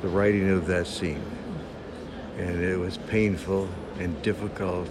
the 0.00 0.08
writing 0.08 0.48
of 0.50 0.66
that 0.68 0.86
scene. 0.86 1.22
And 2.38 2.62
it 2.62 2.78
was 2.78 2.98
painful 3.10 3.68
and 3.98 4.20
difficult 4.22 4.90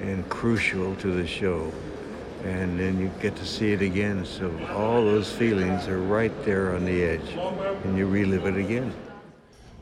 and 0.00 0.28
crucial 0.28 0.94
to 0.96 1.12
the 1.12 1.26
show. 1.26 1.70
and 2.44 2.78
then 2.78 2.98
you 2.98 3.10
get 3.20 3.36
to 3.36 3.46
see 3.46 3.72
it 3.72 3.82
again. 3.82 4.24
So 4.24 4.50
all 4.74 5.02
those 5.02 5.30
feelings 5.30 5.88
are 5.88 5.98
right 5.98 6.32
there 6.44 6.74
on 6.74 6.84
the 6.84 7.02
edge 7.02 7.36
and 7.84 7.96
you 7.96 8.06
relive 8.06 8.46
it 8.46 8.56
again. 8.56 8.92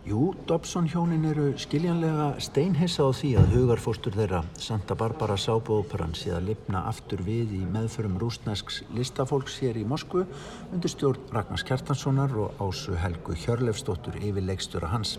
Jú, 0.01 0.33
Dobson 0.49 0.89
hjónin 0.89 1.27
eru 1.29 1.51
skiljanlega 1.61 2.41
steinhissa 2.41 3.05
á 3.05 3.13
því 3.13 3.31
að 3.37 3.51
hugarfóstur 3.53 4.15
þeirra 4.17 4.41
Santa 4.57 4.97
Barbara 4.97 5.37
sábóperan 5.37 6.17
sé 6.17 6.33
að 6.33 6.49
lifna 6.49 6.87
aftur 6.89 7.21
við 7.21 7.53
í 7.59 7.61
meðförum 7.69 8.17
rúsnesks 8.19 8.81
listafólks 8.97 9.59
hér 9.61 9.77
í 9.77 9.85
Moskvu 9.85 10.25
undir 10.73 10.91
stjórn 10.91 11.29
Ragnars 11.37 11.67
Kjartanssonar 11.69 12.33
og 12.33 12.65
Ásu 12.65 12.97
Helgu 12.97 13.37
Hjörlefsdóttur 13.45 14.17
yfir 14.25 14.49
leikstöra 14.49 14.89
hans. 14.89 15.19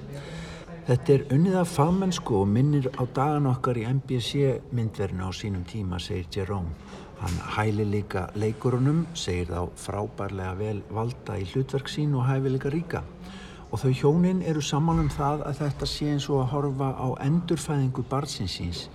Þetta 0.81 1.11
er 1.13 1.23
unnið 1.29 1.55
af 1.59 1.73
fagmennsku 1.75 2.39
og 2.39 2.47
minnir 2.49 2.87
á 2.97 3.05
dagan 3.13 3.45
okkar 3.51 3.77
í 3.77 3.83
MBC 3.85 4.39
myndverðinu 4.73 5.27
á 5.29 5.31
sínum 5.37 5.61
tíma, 5.69 5.99
segir 6.01 6.25
Jerome. 6.33 6.71
Hann 7.19 7.35
hæli 7.53 7.85
líka 7.85 8.23
leikurunum, 8.33 9.03
segir 9.13 9.51
þá 9.51 9.69
frábærlega 9.77 10.55
vel 10.57 10.79
valda 10.89 11.35
í 11.37 11.45
hlutverk 11.51 11.91
sín 11.91 12.15
og 12.17 12.25
hæfi 12.25 12.53
líka 12.55 12.71
ríka. 12.73 13.03
Og 13.69 13.83
þau 13.83 13.91
hjónin 13.99 14.41
eru 14.41 14.63
saman 14.65 15.03
um 15.03 15.11
það 15.13 15.45
að 15.51 15.61
þetta 15.61 15.89
sé 15.91 16.09
eins 16.15 16.27
og 16.33 16.41
að 16.41 16.49
horfa 16.55 16.89
á 16.97 17.07
endurfæðingu 17.27 18.07
barnsinsins. 18.09 18.87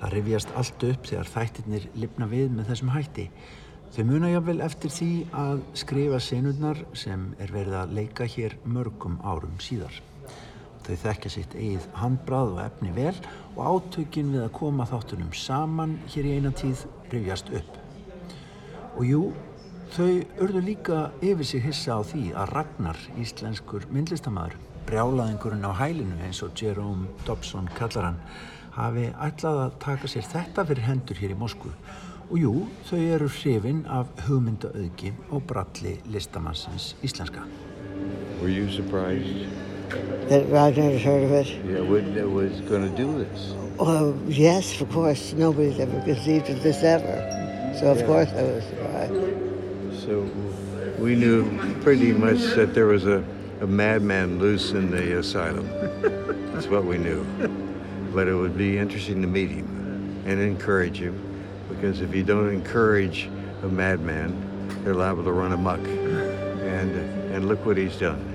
Það 0.00 0.16
rifjast 0.16 0.56
allt 0.56 0.88
upp 0.88 1.12
þegar 1.12 1.30
þættirnir 1.34 1.86
lifna 1.92 2.30
við 2.32 2.56
með 2.56 2.72
þessum 2.72 2.94
hætti. 2.96 3.28
Þau 3.92 4.02
muna 4.08 4.32
jáfnvel 4.32 4.64
eftir 4.64 4.96
því 4.96 5.12
að 5.44 5.62
skrifa 5.84 6.24
senurnar 6.24 6.82
sem 6.96 7.30
er 7.36 7.52
verið 7.52 7.78
að 7.84 7.96
leika 8.00 8.32
hér 8.32 8.56
mörgum 8.64 9.20
árum 9.20 9.60
síðar. 9.60 10.00
Þau 10.84 10.96
þekkja 11.00 11.30
sitt 11.32 11.54
eigið 11.56 11.86
handbrað 11.96 12.50
og 12.52 12.60
efni 12.66 12.90
vel 12.92 13.14
og 13.54 13.60
átökin 13.64 14.34
við 14.34 14.42
að 14.44 14.54
koma 14.58 14.84
þáttunum 14.90 15.32
saman 15.32 15.96
hér 16.12 16.28
í 16.28 16.34
eina 16.36 16.52
tíð 16.52 16.84
rifjast 17.12 17.48
upp. 17.56 17.78
Og 18.98 19.08
jú, 19.08 19.22
þau 19.96 20.10
örðu 20.44 20.64
líka 20.66 20.98
yfir 21.24 21.48
sig 21.48 21.64
hissa 21.64 21.96
á 21.96 22.00
því 22.04 22.26
að 22.36 22.52
Ragnar, 22.52 23.00
íslenskur 23.16 23.88
myndlistamæður, 23.94 24.58
brjálaðingurinn 24.84 25.64
á 25.64 25.72
hælinu 25.80 26.20
eins 26.26 26.42
og 26.44 26.52
Jerome 26.60 27.08
Dobson 27.24 27.70
kallar 27.78 28.10
hann, 28.10 28.22
hafi 28.76 29.08
ætlað 29.24 29.64
að 29.64 29.76
taka 29.86 30.10
sér 30.10 30.28
þetta 30.34 30.66
fyrir 30.68 30.88
hendur 30.90 31.20
hér 31.22 31.32
í 31.32 31.40
Moskvu. 31.40 31.72
Og 32.28 32.38
jú, 32.40 32.54
þau 32.88 33.00
eru 33.00 33.28
hrifin 33.40 33.84
af 33.88 34.12
hugmyndaauðgi 34.28 35.12
og 35.30 35.44
bralli 35.48 35.98
listamannsins 36.12 36.92
íslenska. 37.04 37.44
Were 39.94 40.00
you 40.00 40.06
surprised? 40.06 40.28
That 40.28 40.48
Ragnar 40.48 40.90
had 40.90 41.00
heard 41.00 41.22
of 41.24 41.32
it? 41.32 41.46
Yeah, 41.64 41.80
was, 41.80 42.04
was 42.04 42.60
going 42.62 42.90
to 42.90 42.96
do 42.96 43.24
this. 43.24 43.52
Well, 43.78 44.16
yes, 44.26 44.80
of 44.80 44.90
course. 44.90 45.32
Nobody's 45.32 45.80
ever 45.80 46.00
conceived 46.02 46.48
of 46.50 46.62
this 46.62 46.82
ever. 46.82 47.74
So, 47.78 47.90
of 47.90 47.98
yeah. 47.98 48.06
course, 48.06 48.30
I 48.30 48.42
was 48.42 48.64
surprised. 48.64 50.04
So, 50.06 50.30
we 50.98 51.16
knew 51.16 51.74
pretty 51.80 52.12
much 52.12 52.38
that 52.54 52.74
there 52.74 52.86
was 52.86 53.06
a, 53.06 53.24
a 53.60 53.66
madman 53.66 54.38
loose 54.38 54.70
in 54.72 54.90
the 54.90 55.18
asylum. 55.18 55.68
That's 56.52 56.68
what 56.68 56.84
we 56.84 56.98
knew. 56.98 57.24
But 58.14 58.28
it 58.28 58.34
would 58.34 58.56
be 58.56 58.78
interesting 58.78 59.20
to 59.22 59.26
meet 59.26 59.50
him 59.50 60.22
and 60.24 60.40
encourage 60.40 60.98
him 60.98 61.20
because 61.68 62.00
if 62.00 62.14
you 62.14 62.22
don't 62.22 62.48
encourage 62.50 63.28
a 63.62 63.68
madman, 63.68 64.32
they're 64.84 64.94
liable 64.94 65.24
to 65.24 65.32
run 65.32 65.52
amok. 65.52 65.80
And, 65.80 66.92
and 67.32 67.48
look 67.48 67.64
what 67.66 67.76
he's 67.76 67.96
done. 67.96 68.33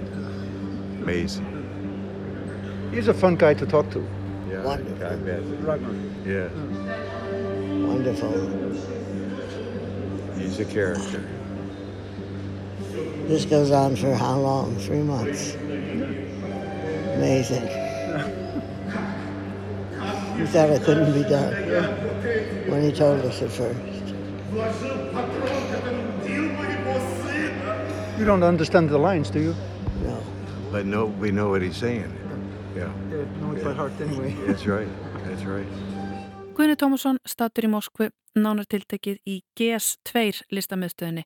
Amazing. 1.09 2.91
He's 2.93 3.07
a 3.07 3.13
fun 3.15 3.35
guy 3.35 3.55
to 3.55 3.65
talk 3.65 3.89
to. 3.91 3.99
Yeah, 4.47 4.63
Wonderful. 4.63 5.07
I 5.07 5.15
bet. 5.15 5.41
Ragnar. 5.65 5.95
Yeah, 6.23 6.49
Wonderful. 7.87 8.31
he's 10.37 10.59
a 10.59 10.65
character. 10.65 11.27
This 13.27 13.45
goes 13.45 13.71
on 13.71 13.95
for 13.95 14.13
how 14.13 14.37
long? 14.37 14.75
Three 14.77 15.01
months. 15.01 15.55
Amazing. 17.15 17.63
We 20.37 20.45
thought 20.45 20.69
it 20.69 20.83
couldn't 20.83 21.13
be 21.13 21.23
done 21.27 21.53
when 22.69 22.83
he 22.83 22.91
told 22.91 23.21
us 23.25 23.41
at 23.41 23.49
first. 23.49 23.79
You 28.19 28.25
don't 28.25 28.43
understand 28.43 28.89
the 28.89 28.99
lines, 28.99 29.31
do 29.31 29.39
you? 29.39 29.55
But 30.71 30.85
no, 30.85 31.05
we 31.05 31.31
know 31.31 31.49
what 31.49 31.61
he's 31.61 31.77
saying. 31.77 32.13
Yeah, 32.75 32.91
Yeah, 33.09 33.25
know 33.41 33.55
it 33.57 33.63
by 33.63 33.73
heart 33.73 33.91
anyway. 34.01 34.35
that's 34.47 34.65
right. 34.67 34.87
That's 35.25 35.43
right. 35.43 35.67
Guðni 36.53 36.75
Tómasson 36.75 37.17
statur 37.25 37.65
í 37.65 37.71
Moskvu 37.71 38.09
nánartiltekið 38.37 39.21
í 39.25 39.39
GS2 39.57 40.43
listamiðstöðinni. 40.53 41.25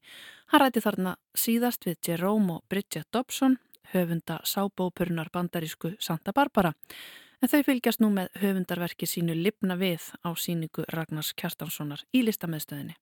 Hann 0.53 0.61
ræti 0.61 0.83
þarna 0.83 1.15
síðast 1.35 1.87
við 1.87 1.97
Jerome 2.07 2.59
og 2.59 2.63
Bridget 2.69 3.09
Dobson, 3.11 3.57
höfunda 3.91 4.39
sábópurunar 4.47 5.33
bandarísku 5.33 5.95
Santa 5.99 6.31
Barbara. 6.31 6.73
En 7.41 7.51
þau 7.51 7.63
fylgjast 7.67 7.99
nú 7.99 8.13
með 8.13 8.29
höfundarverki 8.39 9.09
sínu 9.09 9.35
Lipna 9.35 9.75
við 9.75 10.13
á 10.23 10.31
síningu 10.39 10.85
Ragnars 10.93 11.33
Kjartanssonar 11.35 12.05
í 12.15 12.23
listamiðstöðinni. 12.23 12.95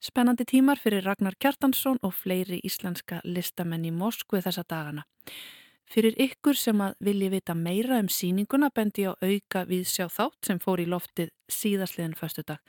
Spennandi 0.00 0.44
tímar 0.46 0.78
fyrir 0.78 1.02
Ragnar 1.02 1.34
Kjartansson 1.42 1.98
og 2.06 2.12
fleiri 2.14 2.60
íslenska 2.64 3.18
listamenn 3.24 3.86
í 3.88 3.90
Moskvu 3.90 4.38
þessa 4.44 4.62
dagana. 4.62 5.02
Fyrir 5.88 6.14
ykkur 6.20 6.54
sem 6.54 6.78
að 6.84 6.94
vilji 7.02 7.30
vita 7.32 7.54
meira 7.58 7.98
um 7.98 8.10
síninguna 8.12 8.68
bendi 8.74 9.08
á 9.08 9.16
auka 9.18 9.64
við 9.66 9.88
sjá 9.90 10.06
þátt 10.06 10.46
sem 10.46 10.60
fór 10.62 10.82
í 10.84 10.86
loftið 10.86 11.32
síðasliðin 11.50 12.14
föstudag 12.14 12.60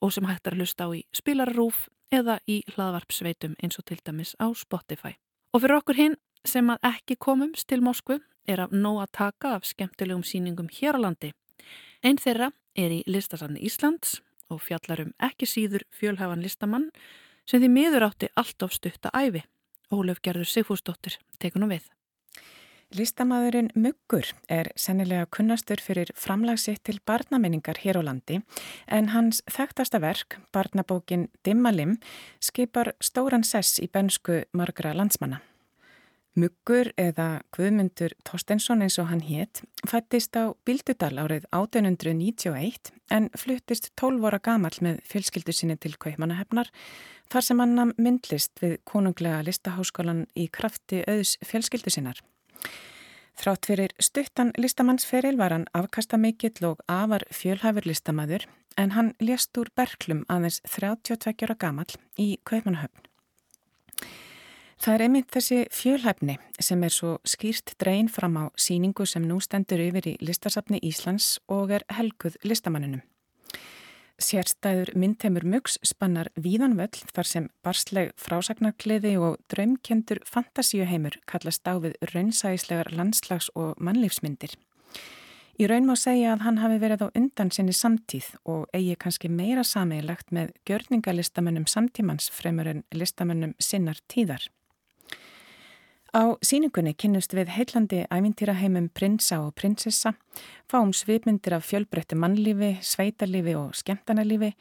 og 0.00 0.12
sem 0.12 0.28
hættar 0.28 0.54
að 0.54 0.62
hlusta 0.62 0.86
á 0.86 0.88
í 0.94 1.02
spilararúf 1.10 1.88
eða 2.12 2.38
í 2.46 2.60
hlaðvarpsveitum 2.74 3.56
eins 3.58 3.80
og 3.80 3.88
til 3.88 3.98
dæmis 4.04 4.36
á 4.38 4.46
Spotify. 4.54 5.16
Og 5.56 5.64
fyrir 5.64 5.80
okkur 5.80 5.98
hinn 5.98 6.16
sem 6.46 6.70
að 6.70 6.92
ekki 6.92 7.16
komumst 7.18 7.66
til 7.66 7.82
Moskvu 7.82 8.20
er 8.46 8.62
af 8.62 8.70
nóg 8.70 9.00
að 9.02 9.14
taka 9.24 9.56
af 9.56 9.66
skemmtilegum 9.66 10.22
síningum 10.22 10.70
hér 10.70 11.00
á 11.00 11.08
landi. 11.08 11.32
Einn 12.04 12.20
þeirra 12.20 12.52
er 12.76 12.92
í 12.92 13.02
listasanni 13.08 13.64
Íslands 13.66 14.20
og 14.50 14.62
fjallarum 14.62 15.12
ekki 15.22 15.48
síður 15.48 15.86
fjölhafan 15.94 16.42
listamann 16.44 16.90
sem 17.46 17.62
því 17.62 17.70
miður 17.72 18.08
átti 18.10 18.30
allt 18.34 18.62
of 18.66 18.74
stutta 18.74 19.12
æfi. 19.14 19.44
Ólöf 19.92 20.18
Gerður 20.22 20.50
Sigfúsdóttir 20.50 21.20
tekunum 21.38 21.70
við. 21.70 21.86
Listamæðurinn 22.94 23.72
Muggur 23.74 24.28
er 24.46 24.68
sennilega 24.78 25.26
kunnastur 25.34 25.80
fyrir 25.82 26.12
framlagsitt 26.14 26.84
til 26.86 27.00
barnamenningar 27.06 27.80
hér 27.82 27.98
á 27.98 28.02
landi 28.06 28.38
en 28.86 29.10
hans 29.10 29.42
þekktasta 29.50 29.98
verk, 30.02 30.38
barnabókin 30.54 31.26
Dimmalim, 31.42 31.96
skipar 32.38 32.94
stóran 33.02 33.42
sess 33.42 33.80
í 33.82 33.90
bensku 33.90 34.44
margra 34.54 34.94
landsmanna. 34.94 35.42
Muggur 36.36 36.90
eða 37.00 37.40
Guðmundur 37.56 38.12
Torstensson 38.28 38.82
eins 38.84 38.98
og 39.00 39.06
hann 39.08 39.22
hétt 39.24 39.62
fættist 39.88 40.36
á 40.36 40.52
Bildudal 40.68 41.14
árið 41.16 41.46
1891 41.48 42.90
en 43.16 43.30
fluttist 43.32 43.88
12 43.96 44.26
óra 44.28 44.40
gamall 44.44 44.76
með 44.84 44.98
fjölskyldu 45.08 45.54
sinni 45.56 45.78
til 45.80 45.94
Kaupmannahefnar 45.96 46.68
þar 47.32 47.46
sem 47.46 47.62
hann 47.64 47.94
myndlist 47.96 48.60
við 48.60 48.76
konunglega 48.84 49.40
listaháskólan 49.48 50.26
í 50.36 50.50
krafti 50.52 51.00
auðs 51.08 51.38
fjölskyldu 51.40 51.94
sinnar. 51.94 52.20
Þrátt 53.40 53.72
fyrir 53.72 53.96
stuttan 53.96 54.52
listamannsferil 54.60 55.40
var 55.40 55.56
hann 55.56 55.66
afkasta 55.72 56.20
mikill 56.20 56.68
og 56.68 56.84
afar 56.84 57.24
fjölhæfur 57.32 57.88
listamæður 57.88 58.44
en 58.76 58.92
hann 58.92 59.14
lést 59.24 59.56
úr 59.56 59.72
berglum 59.72 60.26
aðeins 60.28 60.60
32 60.68 61.48
ára 61.48 61.56
gamall 61.56 61.96
í 62.20 62.34
Kaupmannahefn. 62.44 63.08
Það 64.76 64.94
er 64.94 65.02
einmitt 65.06 65.32
þessi 65.32 65.58
fjölhæfni 65.72 66.36
sem 66.60 66.82
er 66.84 66.92
svo 66.92 67.16
skýrt 67.26 67.74
dreyn 67.80 68.10
fram 68.12 68.36
á 68.36 68.44
síningu 68.60 69.06
sem 69.08 69.24
nú 69.24 69.40
stendur 69.40 69.80
yfir 69.80 70.12
í 70.12 70.16
listasafni 70.20 70.78
Íslands 70.84 71.38
og 71.48 71.72
er 71.72 71.84
helguð 71.96 72.36
listamanninum. 72.44 73.02
Sérstæður 74.16 74.94
myndheimur 74.96 75.44
mugs 75.44 75.74
spannar 75.84 76.30
víðanvöll 76.40 77.02
þar 77.12 77.28
sem 77.28 77.48
barsleg 77.64 78.14
frásagnarkliði 78.20 79.16
og 79.20 79.36
draumkendur 79.52 80.22
fantasíuheimur 80.24 81.18
kallast 81.28 81.68
á 81.68 81.76
við 81.76 81.98
raunsæðislegar 82.14 82.94
landslags- 82.96 83.50
og 83.54 83.76
mannlífsmyndir. 83.76 84.56
Í 85.56 85.68
raun 85.68 85.88
má 85.88 85.94
segja 85.96 86.34
að 86.34 86.42
hann 86.44 86.60
hafi 86.60 86.80
verið 86.80 87.04
á 87.04 87.08
undan 87.16 87.50
sinni 87.52 87.72
samtíð 87.76 88.28
og 88.44 88.66
eigi 88.76 88.96
kannski 89.00 89.28
meira 89.32 89.64
sameigilegt 89.64 90.32
með 90.32 90.52
gjörningalistamennnum 90.68 91.64
samtímans 91.64 92.28
fremur 92.28 92.68
en 92.68 92.84
listamennum 92.92 93.54
sinnar 93.60 94.00
tíðar. 94.08 94.44
Á 96.16 96.32
síningunni 96.40 96.94
kynnust 96.96 97.34
við 97.36 97.50
heillandi 97.52 97.98
ævintýraheimum 98.08 98.86
prinsa 98.96 99.42
og 99.44 99.50
prinsessa, 99.60 100.14
fáum 100.64 100.94
svipmyndir 100.96 101.58
af 101.58 101.66
fjölbreytti 101.68 102.16
mannlífi, 102.16 102.78
sveitarlífi 102.80 103.52
og 103.60 103.76
skemmtanalífi, 103.76 104.54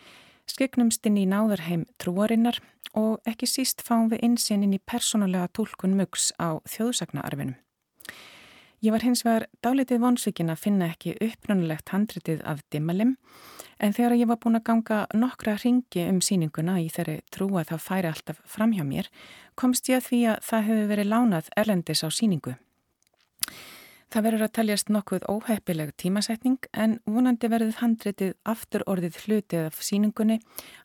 skeknumst 0.51 1.07
inn 1.07 1.21
í 1.21 1.23
náðarheim 1.31 1.85
trúarinnar 1.95 2.59
og 2.91 3.23
ekki 3.31 3.47
síst 3.47 3.85
fáum 3.87 4.11
við 4.11 4.27
insinn 4.27 4.67
inn 4.67 4.75
í 4.75 4.83
persónulega 4.83 5.47
tólkun 5.55 5.95
mugs 5.95 6.33
á 6.35 6.59
þjóðsagnaarfinum. 6.67 7.55
Ég 8.83 8.91
var 8.91 9.05
hins 9.05 9.23
vegar 9.25 9.47
dálitið 9.63 10.01
vonsvíkin 10.03 10.51
að 10.51 10.61
finna 10.61 10.89
ekki 10.91 11.15
upprönnulegt 11.23 11.89
handritið 11.93 12.41
af 12.45 12.59
dimmalim 12.73 13.15
en 13.79 13.95
þegar 13.95 14.17
ég 14.19 14.29
var 14.29 14.39
búin 14.43 14.59
að 14.59 14.65
ganga 14.69 14.99
nokkra 15.15 15.55
ringi 15.61 16.03
um 16.09 16.19
síninguna 16.23 16.77
í 16.83 16.89
þeirri 16.91 17.21
trú 17.31 17.47
að 17.55 17.71
það 17.71 17.85
færi 17.87 18.11
alltaf 18.11 18.43
fram 18.45 18.75
hjá 18.75 18.83
mér 18.87 19.09
komst 19.55 19.89
ég 19.89 20.01
að 20.01 20.09
því 20.09 20.21
að 20.33 20.43
það 20.49 20.67
hefur 20.69 20.91
verið 20.91 21.11
lánað 21.11 21.49
erlendis 21.55 22.03
á 22.03 22.09
síningu. 22.11 22.55
Það 24.11 24.25
verður 24.27 24.45
að 24.45 24.53
taljast 24.55 24.91
nokkuð 24.93 25.25
óheppileg 25.31 25.95
tímasetning 25.99 26.69
en 26.71 26.99
vonandi 27.09 27.49
verður 27.51 27.79
handritið 27.81 28.35
aftur 28.47 28.85
orðið 28.87 29.17
hlutið 29.23 29.65
af 29.71 29.81
síningunni 29.83 30.37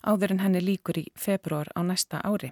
áður 0.03 0.35
en 0.35 0.43
henni 0.43 0.63
líkur 0.63 0.99
í 1.03 1.05
februar 1.15 1.71
á 1.77 1.79
næsta 1.85 2.19
ári. 2.27 2.51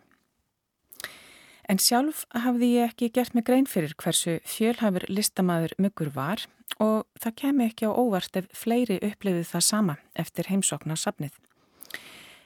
En 1.69 1.77
sjálf 1.77 2.23
hafði 2.33 2.71
ég 2.79 2.89
ekki 2.89 3.11
gert 3.13 3.35
mig 3.37 3.45
grein 3.45 3.67
fyrir 3.69 3.91
hversu 4.01 4.39
fjölhafur 4.49 5.03
listamæður 5.05 5.75
muggur 5.77 6.09
var 6.15 6.47
og 6.81 7.05
það 7.21 7.35
kemi 7.43 7.67
ekki 7.69 7.85
á 7.85 7.93
óvart 7.93 8.39
ef 8.41 8.47
fleiri 8.57 8.97
upplifið 9.05 9.45
það 9.51 9.65
sama 9.67 9.95
eftir 10.17 10.49
heimsokna 10.49 10.97
safnið. 10.97 11.35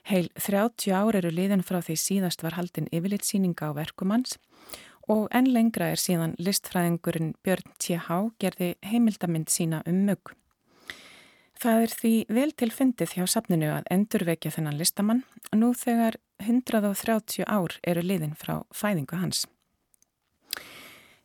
Heil 0.04 0.28
30 0.36 0.92
ár 0.92 1.16
eru 1.16 1.32
liðin 1.32 1.64
frá 1.64 1.80
því 1.80 1.96
síðast 2.02 2.44
var 2.44 2.58
haldin 2.58 2.90
yfirlitsýninga 2.92 3.72
á 3.72 3.78
verkumanns 3.78 4.36
og 5.08 5.30
enn 5.32 5.48
lengra 5.56 5.94
er 5.94 6.04
síðan 6.04 6.36
listfræðingurinn 6.36 7.36
Björn 7.44 7.72
T.H. 7.80 8.20
gerði 8.44 8.74
heimildamind 8.84 9.48
sína 9.52 9.80
um 9.88 10.04
mugg. 10.08 10.36
Það 11.64 11.86
er 11.86 11.96
því 11.96 12.14
vel 12.28 12.52
til 12.60 12.72
fyndið 12.76 13.16
hjá 13.16 13.26
safninu 13.32 13.72
að 13.72 13.88
endurvekja 13.96 14.52
þennan 14.52 14.80
listamann 14.80 15.24
nú 15.56 15.72
þegar 15.72 16.20
130 16.40 17.44
ár 17.48 17.78
eru 17.84 18.02
liðin 18.02 18.36
frá 18.36 18.62
fæðingu 18.74 19.20
hans. 19.20 19.46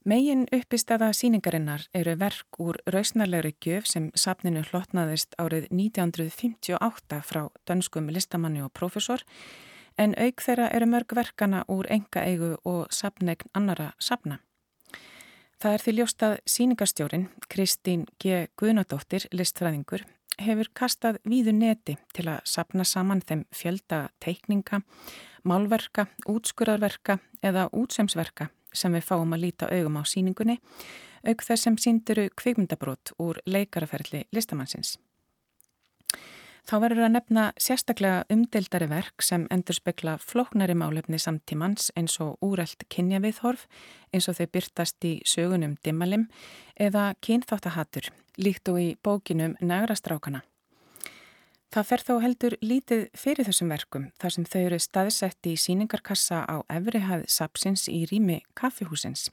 Megin 0.08 0.46
uppistaða 0.54 1.10
síningarinnar 1.12 1.82
eru 1.92 2.14
verk 2.16 2.56
úr 2.62 2.78
rausnarlegri 2.88 3.52
gjöf 3.60 3.88
sem 3.90 4.10
safninu 4.16 4.62
hlotnaðist 4.70 5.34
árið 5.36 5.66
1958 5.68 7.18
frá 7.28 7.42
dönskum 7.68 8.08
listamanni 8.08 8.62
og 8.64 8.72
profesor 8.72 9.24
en 9.98 10.14
auk 10.16 10.40
þeirra 10.40 10.70
eru 10.72 10.88
mörg 10.88 11.12
verkana 11.18 11.64
úr 11.68 11.90
enga 11.90 12.22
eigu 12.24 12.54
og 12.64 12.86
safnegn 12.94 13.50
annara 13.58 13.90
safna. 13.98 14.38
Það 15.58 15.74
er 15.74 15.84
því 15.84 15.94
ljóstað 15.98 16.34
síningarstjórin 16.46 17.28
Kristín 17.50 18.06
G. 18.22 18.46
Guðnadóttir, 18.56 19.26
listfræðingur, 19.34 20.04
hefur 20.38 20.70
kastað 20.76 21.18
víðu 21.28 21.54
neti 21.56 21.96
til 22.14 22.28
að 22.30 22.44
sapna 22.48 22.86
saman 22.86 23.22
þeim 23.24 23.44
fjölda 23.54 24.08
teikninga, 24.22 24.82
málverka, 25.48 26.06
útskurarverka 26.28 27.18
eða 27.42 27.68
útsemsverka 27.72 28.48
sem 28.72 28.94
við 28.94 29.06
fáum 29.08 29.34
að 29.34 29.44
líta 29.46 29.68
augum 29.72 29.98
á 29.98 30.02
síningunni, 30.06 30.58
auk 31.26 31.42
þess 31.42 31.66
sem 31.66 31.78
sínduru 31.80 32.28
kvikmyndabrót 32.36 33.14
úr 33.18 33.40
leikaraferðli 33.46 34.26
listamannsins. 34.32 34.98
Þá 36.68 36.74
verður 36.82 37.06
að 37.06 37.12
nefna 37.14 37.42
sérstaklega 37.56 38.24
umdeildari 38.28 38.90
verk 38.90 39.24
sem 39.24 39.46
endur 39.54 39.78
spekla 39.78 40.18
flóknari 40.20 40.74
málefni 40.76 41.16
samtímans 41.16 41.88
eins 41.96 42.18
og 42.20 42.36
úrælt 42.44 42.84
kynjaviðhorf 42.92 43.64
eins 44.12 44.28
og 44.28 44.36
þau 44.36 44.50
byrtast 44.52 45.06
í 45.08 45.14
sögunum 45.24 45.78
dimmalim 45.80 46.26
eða 46.76 47.14
kynþáttahatur 47.24 48.10
líkt 48.36 48.68
og 48.68 48.82
í 48.84 48.90
bókinum 49.00 49.56
Nægrastrákana. 49.64 50.44
Það 51.72 51.88
fer 51.88 52.04
þó 52.04 52.14
heldur 52.20 52.60
lítið 52.60 53.08
fyrir 53.16 53.48
þessum 53.48 53.72
verkum 53.72 54.06
þar 54.20 54.36
sem 54.36 54.44
þau 54.44 54.60
eru 54.60 54.84
staðsett 54.84 55.48
í 55.48 55.56
síningarkassa 55.56 56.44
á 56.44 56.56
efrihað 56.68 57.26
sapsins 57.32 57.88
í 57.88 58.04
rými 58.12 58.42
kaffihúsins. 58.52 59.30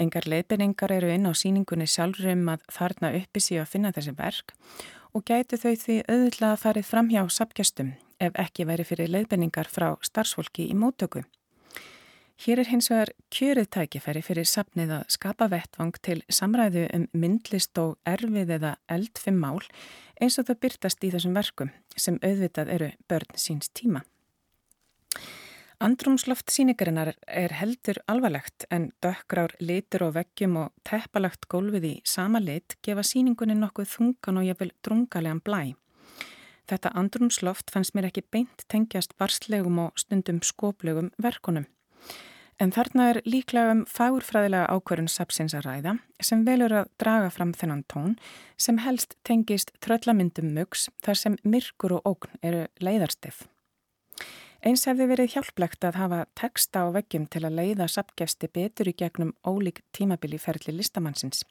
Engar 0.00 0.24
leiðbyrningar 0.30 0.92
eru 0.96 1.08
inn 1.12 1.28
á 1.28 1.32
síningunni 1.36 1.88
sjálfur 1.90 2.32
um 2.32 2.52
að 2.54 2.68
þarna 2.72 3.16
uppi 3.18 3.40
síu 3.42 3.60
að 3.60 3.72
finna 3.72 3.92
þessi 3.92 4.12
verk 4.16 4.54
og 4.54 4.97
gætu 5.26 5.58
þau 5.58 5.74
því 5.78 5.96
auðvitað 6.08 6.60
farið 6.62 6.86
fram 6.88 7.08
hjá 7.12 7.22
sapgjastum 7.32 7.94
ef 8.20 8.38
ekki 8.38 8.66
væri 8.68 8.86
fyrir 8.86 9.10
leiðbenningar 9.14 9.70
frá 9.70 9.92
starfsfólki 10.02 10.68
í 10.68 10.76
móttöku. 10.78 11.24
Hér 12.38 12.62
er 12.62 12.68
hins 12.70 12.86
vegar 12.92 13.10
kjörið 13.34 13.70
tækifæri 13.74 14.20
fyrir 14.22 14.46
sapnið 14.46 14.92
að 14.94 15.08
skapa 15.10 15.48
vettvang 15.50 15.96
til 16.06 16.20
samræðu 16.30 16.84
um 16.94 17.08
myndlist 17.10 17.78
og 17.82 17.96
erfið 18.06 18.52
eða 18.58 18.76
eldfim 18.94 19.40
mál 19.42 19.64
eins 20.20 20.38
og 20.38 20.46
það 20.46 20.60
byrtast 20.66 21.02
í 21.02 21.10
þessum 21.14 21.34
verkum 21.34 21.72
sem 21.96 22.20
auðvitað 22.22 22.70
eru 22.76 22.92
börn 23.10 23.34
síns 23.34 23.72
tíma. 23.74 24.04
Andrumsloft 25.78 26.50
síningarinnar 26.50 27.12
er 27.30 27.52
heldur 27.54 28.00
alvarlegt 28.10 28.64
en 28.74 28.88
dökkrár 28.98 29.52
litur 29.62 30.08
og 30.08 30.16
veggjum 30.16 30.56
og 30.58 30.72
teppalagt 30.82 31.44
gólfið 31.46 31.84
í 31.86 31.90
sama 32.02 32.40
lit 32.42 32.74
gefa 32.82 33.04
síningunni 33.06 33.54
nokkuð 33.54 33.92
þungan 33.92 34.40
og 34.40 34.48
jáfnvel 34.48 34.72
drungalegan 34.82 35.40
blæ. 35.46 35.60
Þetta 36.66 36.90
andrumsloft 36.98 37.70
fannst 37.70 37.94
mér 37.94 38.08
ekki 38.08 38.24
beint 38.26 38.64
tengjast 38.66 39.14
barslegum 39.22 39.78
og 39.84 40.02
stundum 40.02 40.40
skoplegum 40.42 41.12
verkunum. 41.22 41.68
En 42.58 42.74
þarna 42.74 43.06
er 43.12 43.20
líklega 43.22 43.76
um 43.76 43.84
fagurfræðilega 43.86 44.66
ákverðun 44.74 45.12
sapsins 45.12 45.54
að 45.54 45.68
ræða 45.68 45.92
sem 46.18 46.42
velur 46.42 46.74
að 46.80 46.90
draga 46.98 47.28
fram 47.30 47.52
þennan 47.54 47.84
tón 47.86 48.16
sem 48.58 48.82
helst 48.82 49.14
tengist 49.22 49.70
tröllamyndum 49.78 50.50
mugs 50.58 50.88
þar 51.06 51.22
sem 51.22 51.38
myrkur 51.46 52.00
og 52.00 52.10
ógn 52.16 52.34
eru 52.42 52.66
leiðarstef. 52.82 53.46
Eins 54.66 54.88
hefði 54.88 55.06
verið 55.12 55.34
hjálplegt 55.36 55.84
að 55.86 56.00
hafa 56.00 56.24
texta 56.34 56.82
á 56.82 56.90
veggjum 56.90 57.28
til 57.30 57.44
að 57.46 57.58
leiða 57.60 57.86
sapgefsti 57.86 58.48
betur 58.50 58.88
í 58.90 58.94
gegnum 58.98 59.30
ólík 59.46 59.84
tímabili 59.94 60.40
ferli 60.42 60.74
listamannsins. 60.74 61.44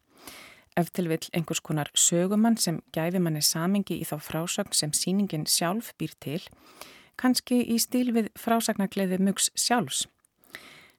Ef 0.77 0.91
til 0.91 1.07
vill 1.07 1.23
einhvers 1.31 1.61
konar 1.63 1.87
sögumann 1.95 2.57
sem 2.59 2.81
gæfi 2.93 3.21
manni 3.23 3.41
samingi 3.41 3.95
í 3.95 4.05
þá 4.05 4.17
frásögn 4.21 4.75
sem 4.75 4.91
síningin 4.93 5.47
sjálf 5.47 5.93
býr 5.97 6.13
til, 6.19 6.41
kannski 7.15 7.61
í 7.63 7.77
stíl 7.79 8.11
við 8.13 8.27
frásagnargleiði 8.37 9.21
mugs 9.23 9.47
sjálfs. 9.55 10.03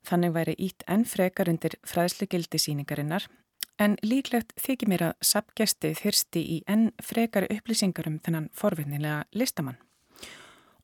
Þannig 0.09 0.33
væri 0.33 0.55
ít 0.59 0.87
enn 0.88 1.05
frekar 1.05 1.51
undir 1.53 1.77
fræðslugildi 1.87 2.59
síningarinnar, 2.59 3.27
en 3.79 3.99
líklegt 4.03 4.57
þykir 4.59 4.90
mér 4.90 5.05
að 5.11 5.29
sapgesti 5.31 5.92
þyrsti 6.01 6.47
í 6.57 6.62
enn 6.66 6.88
frekari 7.05 7.53
upplýsingar 7.53 8.09
um 8.09 8.18
þennan 8.25 8.49
forvinnilega 8.57 9.27
listamann. 9.37 9.79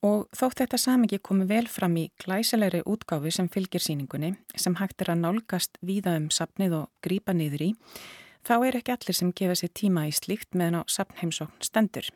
Og 0.05 0.27
þótt 0.37 0.61
þetta 0.61 0.79
samingi 0.81 1.19
komi 1.25 1.47
vel 1.49 1.65
fram 1.71 1.95
í 1.97 2.11
glæsilegri 2.21 2.83
útgáfi 2.85 3.31
sem 3.33 3.47
fylgir 3.49 3.81
síningunni, 3.81 4.35
sem 4.57 4.77
hægt 4.77 5.01
er 5.01 5.15
að 5.15 5.23
nálgast 5.23 5.79
víða 5.81 6.19
um 6.19 6.27
sapnið 6.35 6.77
og 6.83 6.91
grípa 7.05 7.33
niður 7.33 7.71
í, 7.71 7.71
þá 8.45 8.55
er 8.59 8.77
ekki 8.81 8.93
allir 8.93 9.17
sem 9.17 9.33
gefa 9.33 9.57
sér 9.57 9.73
tíma 9.73 10.05
í 10.11 10.13
slíkt 10.13 10.53
meðan 10.53 10.83
á 10.85 10.93
sapnheimsókn 10.93 11.65
stendur. 11.65 12.11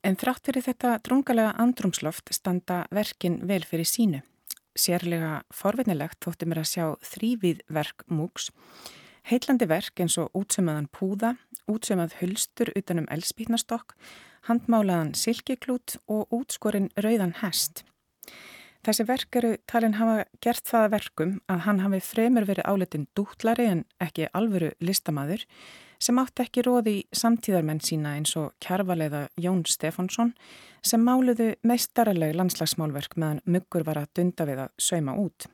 En 0.00 0.16
þrátt 0.16 0.48
fyrir 0.48 0.64
þetta 0.64 0.94
drungalega 1.04 1.52
andrumsloft 1.60 2.32
standa 2.32 2.84
verkin 2.94 3.42
vel 3.48 3.64
fyrir 3.66 3.88
sínu. 3.88 4.22
sérlega 4.76 5.40
forvinnilegt 5.48 6.20
þótti 6.20 6.46
mér 6.46 6.58
að 6.60 6.66
sjá 6.68 6.84
þrývið 7.00 7.62
verk 7.72 8.02
múks. 8.12 8.50
Heitlandi 9.24 9.64
verk 9.66 10.02
eins 10.04 10.18
og 10.20 10.28
útsömaðan 10.36 10.90
púða, 10.92 11.30
útsömað 11.64 12.12
hulstur 12.20 12.70
utanum 12.76 13.08
elspítnastokk, 13.08 13.96
handmálaðan 14.48 15.14
silkiklút 15.18 15.96
og 16.06 16.32
útskorinn 16.34 16.90
rauðan 17.00 17.34
hest. 17.42 17.84
Þessi 18.86 19.06
verk 19.08 19.36
eru 19.40 19.56
talin 19.66 19.96
hafa 19.98 20.28
gert 20.44 20.68
það 20.68 20.92
verkum 20.92 21.32
að 21.50 21.64
hann 21.64 21.80
hafi 21.82 21.98
fremur 22.06 22.46
verið 22.46 22.68
áletin 22.70 23.08
dútlari 23.18 23.66
en 23.66 23.82
ekki 23.98 24.28
alvöru 24.30 24.70
listamaður 24.78 25.42
sem 25.98 26.20
átt 26.22 26.44
ekki 26.44 26.62
róði 26.62 26.92
í 27.00 27.04
samtíðarmenn 27.16 27.82
sína 27.82 28.14
eins 28.18 28.36
og 28.38 28.52
kjærvaleiða 28.62 29.26
Jón 29.42 29.64
Stefánsson 29.66 30.34
sem 30.86 31.02
máluðu 31.02 31.54
meistaraleg 31.66 32.36
landslagsmálverk 32.38 33.18
meðan 33.18 33.42
muggur 33.44 33.86
var 33.88 34.04
að 34.04 34.12
dunda 34.20 34.46
við 34.46 34.66
að 34.66 34.74
sauma 34.78 35.16
út. 35.18 35.48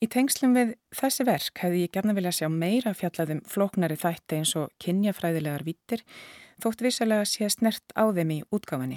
Í 0.00 0.08
tengslum 0.08 0.54
við 0.56 0.70
þessi 0.96 1.26
verk 1.28 1.60
hefði 1.60 1.82
ég 1.84 1.92
gerna 1.92 2.14
vilja 2.16 2.32
sjá 2.32 2.48
meira 2.48 2.94
fjallaðum 2.96 3.42
flóknari 3.44 3.98
þætti 4.00 4.38
eins 4.38 4.54
og 4.56 4.70
kynjafræðilegar 4.80 5.66
vittir 5.66 6.04
þótt 6.62 6.84
vissulega 6.86 7.26
sé 7.28 7.50
snert 7.52 7.92
á 7.92 8.08
þeim 8.08 8.32
í 8.32 8.40
útgáfinni 8.48 8.96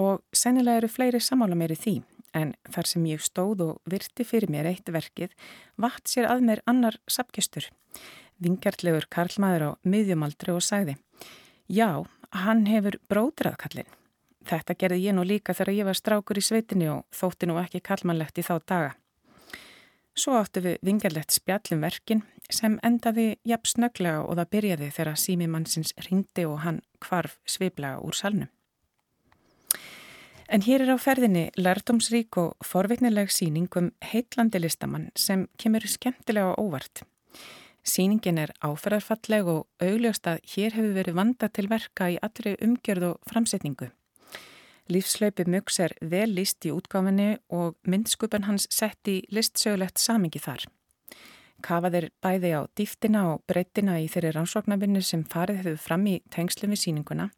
og 0.00 0.24
sennilega 0.32 0.80
eru 0.80 0.90
fleiri 0.90 1.20
samála 1.20 1.58
meiri 1.60 1.76
því 1.76 1.94
en 2.34 2.54
þar 2.72 2.88
sem 2.90 3.04
ég 3.12 3.22
stóð 3.22 3.66
og 3.66 3.92
virti 3.92 4.24
fyrir 4.26 4.50
mér 4.50 4.70
eitt 4.72 4.88
verkið 4.90 5.36
vatt 5.76 6.08
sér 6.10 6.30
að 6.32 6.48
mér 6.48 6.64
annar 6.70 6.96
sapkistur, 7.04 7.68
vingjartlegur 8.42 9.06
karlmaður 9.12 9.68
á 9.68 9.70
miðjumaldri 9.84 10.56
og 10.56 10.64
sagði 10.64 10.96
Já, 11.68 12.04
hann 12.44 12.66
hefur 12.68 12.98
bródraðkallin. 13.08 13.88
Þetta 14.44 14.74
gerði 14.76 15.06
ég 15.06 15.14
nú 15.16 15.22
líka 15.24 15.54
þegar 15.56 15.76
ég 15.78 15.86
var 15.88 15.96
strákur 15.96 16.36
í 16.36 16.44
sveitinni 16.44 16.90
og 16.92 17.06
þótti 17.16 17.48
nú 17.48 17.56
ekki 17.62 17.80
kallmannlegt 17.80 18.40
í 18.40 18.44
þá 18.44 18.58
daga. 18.60 18.90
Svo 20.14 20.36
áttu 20.38 20.62
við 20.62 20.76
vingarlegt 20.86 21.34
spjallum 21.34 21.80
verkin 21.82 22.22
sem 22.52 22.76
endaði 22.86 23.34
jafn 23.48 23.70
snöglega 23.72 24.20
og 24.22 24.36
það 24.38 24.50
byrjaði 24.54 24.90
þegar 24.94 25.18
sími 25.18 25.48
mannsins 25.50 25.94
ringdi 26.06 26.44
og 26.46 26.60
hann 26.62 26.82
kvarf 27.02 27.40
sviblaga 27.44 27.98
úr 28.04 28.14
salnum. 28.14 28.50
En 30.46 30.62
hér 30.62 30.84
er 30.84 30.92
á 30.94 30.98
ferðinni 31.00 31.48
lærdomsrík 31.56 32.36
og 32.38 32.54
forveitnileg 32.62 33.32
síning 33.32 33.66
um 33.80 33.90
heitlandi 34.04 34.60
listamann 34.60 35.08
sem 35.16 35.48
kemur 35.58 35.86
skemmtilega 35.88 36.54
óvart. 36.60 37.02
Síningin 37.84 38.38
er 38.38 38.52
áferðarfalleg 38.64 39.48
og 39.50 39.66
augljóst 39.82 40.28
að 40.30 40.44
hér 40.54 40.76
hefur 40.78 40.94
verið 40.94 41.18
vanda 41.18 41.50
til 41.50 41.66
verka 41.68 42.08
í 42.12 42.20
allri 42.22 42.54
umgjörð 42.62 43.10
og 43.10 43.32
framsetningu. 43.32 43.90
Lífslaupi 44.92 45.46
Muggs 45.48 45.78
er 45.80 45.94
vel 46.04 46.34
líst 46.36 46.66
í 46.68 46.72
útgáfinni 46.74 47.38
og 47.48 47.78
myndskupan 47.88 48.44
hans 48.44 48.66
sett 48.68 49.08
í 49.08 49.22
listsögulegt 49.32 50.00
samingi 50.00 50.42
þar. 50.44 50.66
Kafað 51.64 51.94
er 51.96 52.06
bæði 52.20 52.50
á 52.52 52.60
dýftina 52.76 53.22
og 53.30 53.44
breytina 53.48 53.94
í 54.02 54.10
þeirri 54.12 54.34
rannsóknarvinnu 54.34 55.00
sem 55.00 55.22
farið 55.24 55.62
hefur 55.62 55.80
fram 55.80 56.04
í 56.10 56.18
tengslum 56.34 56.74
við 56.74 56.82
síninguna 56.82 57.30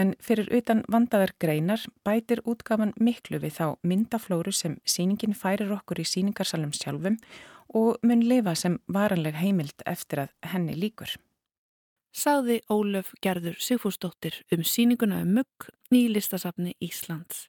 en 0.00 0.16
fyrir 0.18 0.50
utan 0.58 0.82
vandaðar 0.90 1.36
greinar 1.38 1.86
bætir 2.02 2.42
útgafan 2.42 2.96
miklu 2.98 3.38
við 3.38 3.60
þá 3.60 3.66
myndaflóru 3.86 4.50
sem 4.50 4.80
síningin 4.82 5.38
færir 5.38 5.70
okkur 5.78 6.02
í 6.02 6.08
síningarsalum 6.08 6.74
sjálfum 6.74 7.20
og 7.70 8.02
mun 8.02 8.26
lifa 8.26 8.56
sem 8.58 8.80
varanleg 8.90 9.38
heimild 9.38 9.86
eftir 9.86 10.26
að 10.26 10.34
henni 10.50 10.74
líkur. 10.74 11.14
Saði 12.10 12.58
Ólöf 12.66 13.12
Gerður 13.22 13.60
Sigfúrsdóttir 13.62 14.40
um 14.50 14.64
síninguna 14.66 15.20
um 15.22 15.36
mugg 15.38 15.68
í 15.94 16.08
listasafni 16.10 16.72
Íslands. 16.82 17.46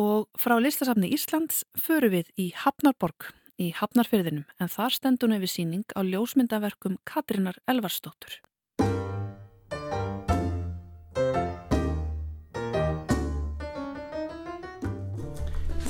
Og 0.00 0.30
frá 0.40 0.54
listasafni 0.56 1.10
Íslands 1.12 1.66
förum 1.76 2.14
við 2.14 2.30
í 2.40 2.46
Hafnarborg 2.56 3.28
í 3.60 3.68
Hafnarfyrðinum 3.76 4.46
en 4.56 4.72
þar 4.72 4.96
stendun 4.96 5.36
yfir 5.36 5.52
síning 5.52 5.84
á 5.92 6.00
ljósmyndaverkum 6.00 6.96
Katrínar 7.04 7.60
Elvarsdóttur. 7.68 8.40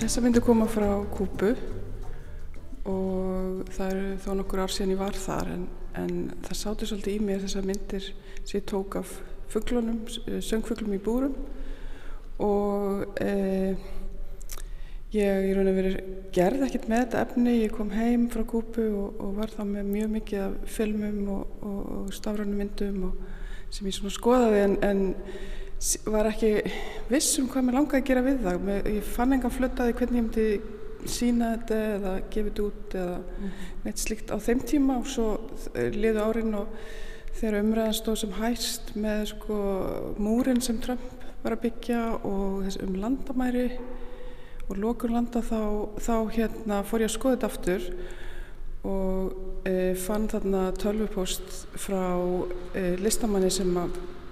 Þessa 0.00 0.24
myndi 0.24 0.42
koma 0.42 0.66
frá 0.66 0.88
Kúpu 1.14 1.54
og 2.90 3.68
það 3.70 3.86
eru 3.92 4.14
þó 4.24 4.30
nokkur 4.40 4.64
ár 4.64 4.74
síðan 4.74 4.96
ég 4.96 5.02
var 5.04 5.14
þar 5.14 5.54
en, 5.54 5.66
en 5.98 6.30
það 6.46 6.60
sátu 6.60 6.88
svolítið 6.88 7.16
í 7.16 7.24
mér 7.26 7.44
þessar 7.46 7.70
myndir 7.70 8.10
sem 8.44 8.58
ég 8.60 8.68
tók 8.70 8.98
af 9.00 9.14
fugglunum, 9.50 10.04
söngfugglum 10.44 10.94
í 10.94 11.02
búrum 11.02 11.34
og 12.40 13.18
e, 13.20 13.74
Ég 15.10 15.48
í 15.48 15.54
raun 15.56 15.66
og 15.66 15.74
veru 15.74 15.90
gerði 16.30 16.68
ekkert 16.68 16.84
með 16.86 17.00
þetta 17.00 17.22
efni, 17.24 17.52
ég 17.64 17.72
kom 17.74 17.88
heim 17.90 18.28
frá 18.30 18.44
Kúpu 18.46 18.84
og, 18.94 19.16
og 19.18 19.32
var 19.40 19.50
þá 19.50 19.64
með 19.66 19.88
mjög 19.88 20.12
mikið 20.12 20.42
af 20.44 20.52
filmum 20.70 21.16
og, 21.34 21.56
og, 21.66 21.80
og 21.96 22.12
stafrænum 22.14 22.60
myndum 22.60 23.08
sem 23.74 23.88
ég 23.90 23.96
svona 23.96 24.14
skoðaði 24.14 24.60
en, 24.68 24.76
en 24.86 25.00
var 26.14 26.28
ekki 26.30 26.52
viss 27.10 27.40
um 27.42 27.48
hvað 27.50 27.66
mér 27.66 27.78
langaði 27.80 28.04
að 28.04 28.06
gera 28.06 28.22
við 28.28 28.38
það. 28.44 28.70
Ég 28.86 29.10
fann 29.16 29.34
enga 29.34 29.50
flötaði 29.50 29.96
hvernig 29.98 30.20
ég 30.20 30.28
myndi 30.28 30.46
sína 31.08 31.54
þetta 31.54 31.78
eða 31.94 32.16
gefa 32.32 32.50
þetta 32.50 32.66
út 32.66 32.96
eða 33.00 33.16
mm. 33.20 33.54
neitt 33.84 34.02
slikt 34.02 34.34
á 34.34 34.36
þeim 34.42 34.60
tíma 34.66 34.98
og 35.00 35.08
svo 35.08 35.28
liðu 35.94 36.26
árin 36.26 36.58
og 36.58 36.74
þegar 37.38 37.60
umræðan 37.62 37.96
stóð 37.96 38.20
sem 38.22 38.36
hæst 38.40 38.92
með 39.00 39.24
sko 39.32 39.58
múrin 40.20 40.62
sem 40.64 40.80
Trump 40.82 41.04
var 41.44 41.56
að 41.56 41.64
byggja 41.66 42.00
og 42.28 42.64
þess 42.66 42.80
um 42.84 42.96
landamæri 43.00 43.66
og 44.70 44.78
Lókurlanda 44.78 45.42
þá, 45.42 45.60
þá 45.98 46.14
hérna 46.36 46.82
fór 46.86 47.04
ég 47.04 47.10
að 47.10 47.16
skoða 47.16 47.36
þetta 47.36 47.50
aftur 47.50 47.86
og 48.90 49.66
e, 49.68 49.94
fann 49.98 50.28
þarna 50.30 50.70
tölvupost 50.78 51.64
frá 51.80 52.04
e, 52.76 52.94
listamanni 53.00 53.50
sem 53.52 53.72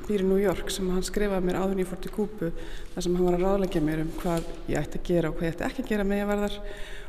býr 0.08 0.24
í 0.24 0.28
New 0.28 0.40
York 0.40 0.72
sem 0.72 0.88
hann 0.90 1.04
skrifaði 1.06 1.46
mér 1.46 1.60
áður 1.60 1.82
í 1.82 1.88
fórti 1.88 2.12
kúpu 2.12 2.50
þar 2.94 3.04
sem 3.04 3.16
hann 3.16 3.28
var 3.28 3.36
að 3.38 3.44
ráðleggja 3.44 3.84
mér 3.84 4.04
um 4.04 4.14
hvað 4.22 4.48
ég 4.66 4.80
ætti 4.80 4.98
að 5.00 5.06
gera 5.10 5.30
og 5.30 5.38
hvað 5.38 5.48
ég 5.48 5.54
ætti 5.54 5.68
ekki 5.68 5.84
að 5.84 5.92
gera 5.92 6.08
með 6.08 6.22
ég 6.22 6.32
verðar 6.32 6.58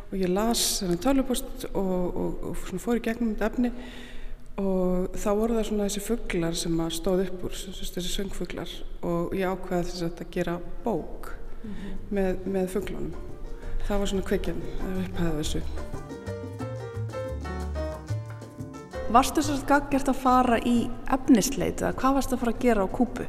og 0.10 0.16
ég 0.18 0.32
las 0.34 0.68
þennan 0.82 1.02
tölvupost 1.06 1.66
og, 1.72 2.20
og, 2.24 2.46
og 2.52 2.80
fór 2.84 3.00
í 3.00 3.04
gegnum 3.06 3.36
þetta 3.36 3.52
efni 3.52 3.74
og 4.60 5.16
þá 5.16 5.30
voru 5.38 5.58
það 5.58 5.68
svona 5.70 5.88
þessi 5.88 6.04
fugglar 6.04 6.58
sem 6.60 6.84
stóð 6.96 7.26
upp 7.28 7.48
úr, 7.48 7.56
þessi 7.56 8.14
söngfugglar 8.14 8.76
og 9.08 9.36
ég 9.38 9.48
ákveði 9.48 9.92
þess 9.92 10.08
að 10.10 10.24
gera 10.36 10.60
bók 10.84 11.32
mm 11.64 11.72
-hmm. 11.72 11.98
með, 12.10 12.46
með 12.46 12.70
fugglunum. 12.76 13.14
Það 13.88 14.00
var 14.00 14.14
svona 14.14 14.30
kveikjan 14.30 14.64
að 14.86 15.04
upphæða 15.06 15.36
þessu. 15.40 16.09
Varstu 19.10 19.42
að 19.42 19.64
gaggjart 19.66 20.10
að 20.12 20.18
fara 20.22 20.58
í 20.70 20.84
efnisleit 21.10 21.80
eða 21.82 21.96
hvað 21.98 22.18
varst 22.20 22.34
að 22.36 22.42
fara 22.44 22.52
að 22.54 22.60
gera 22.62 22.84
á 22.86 22.88
kúpu? 22.94 23.24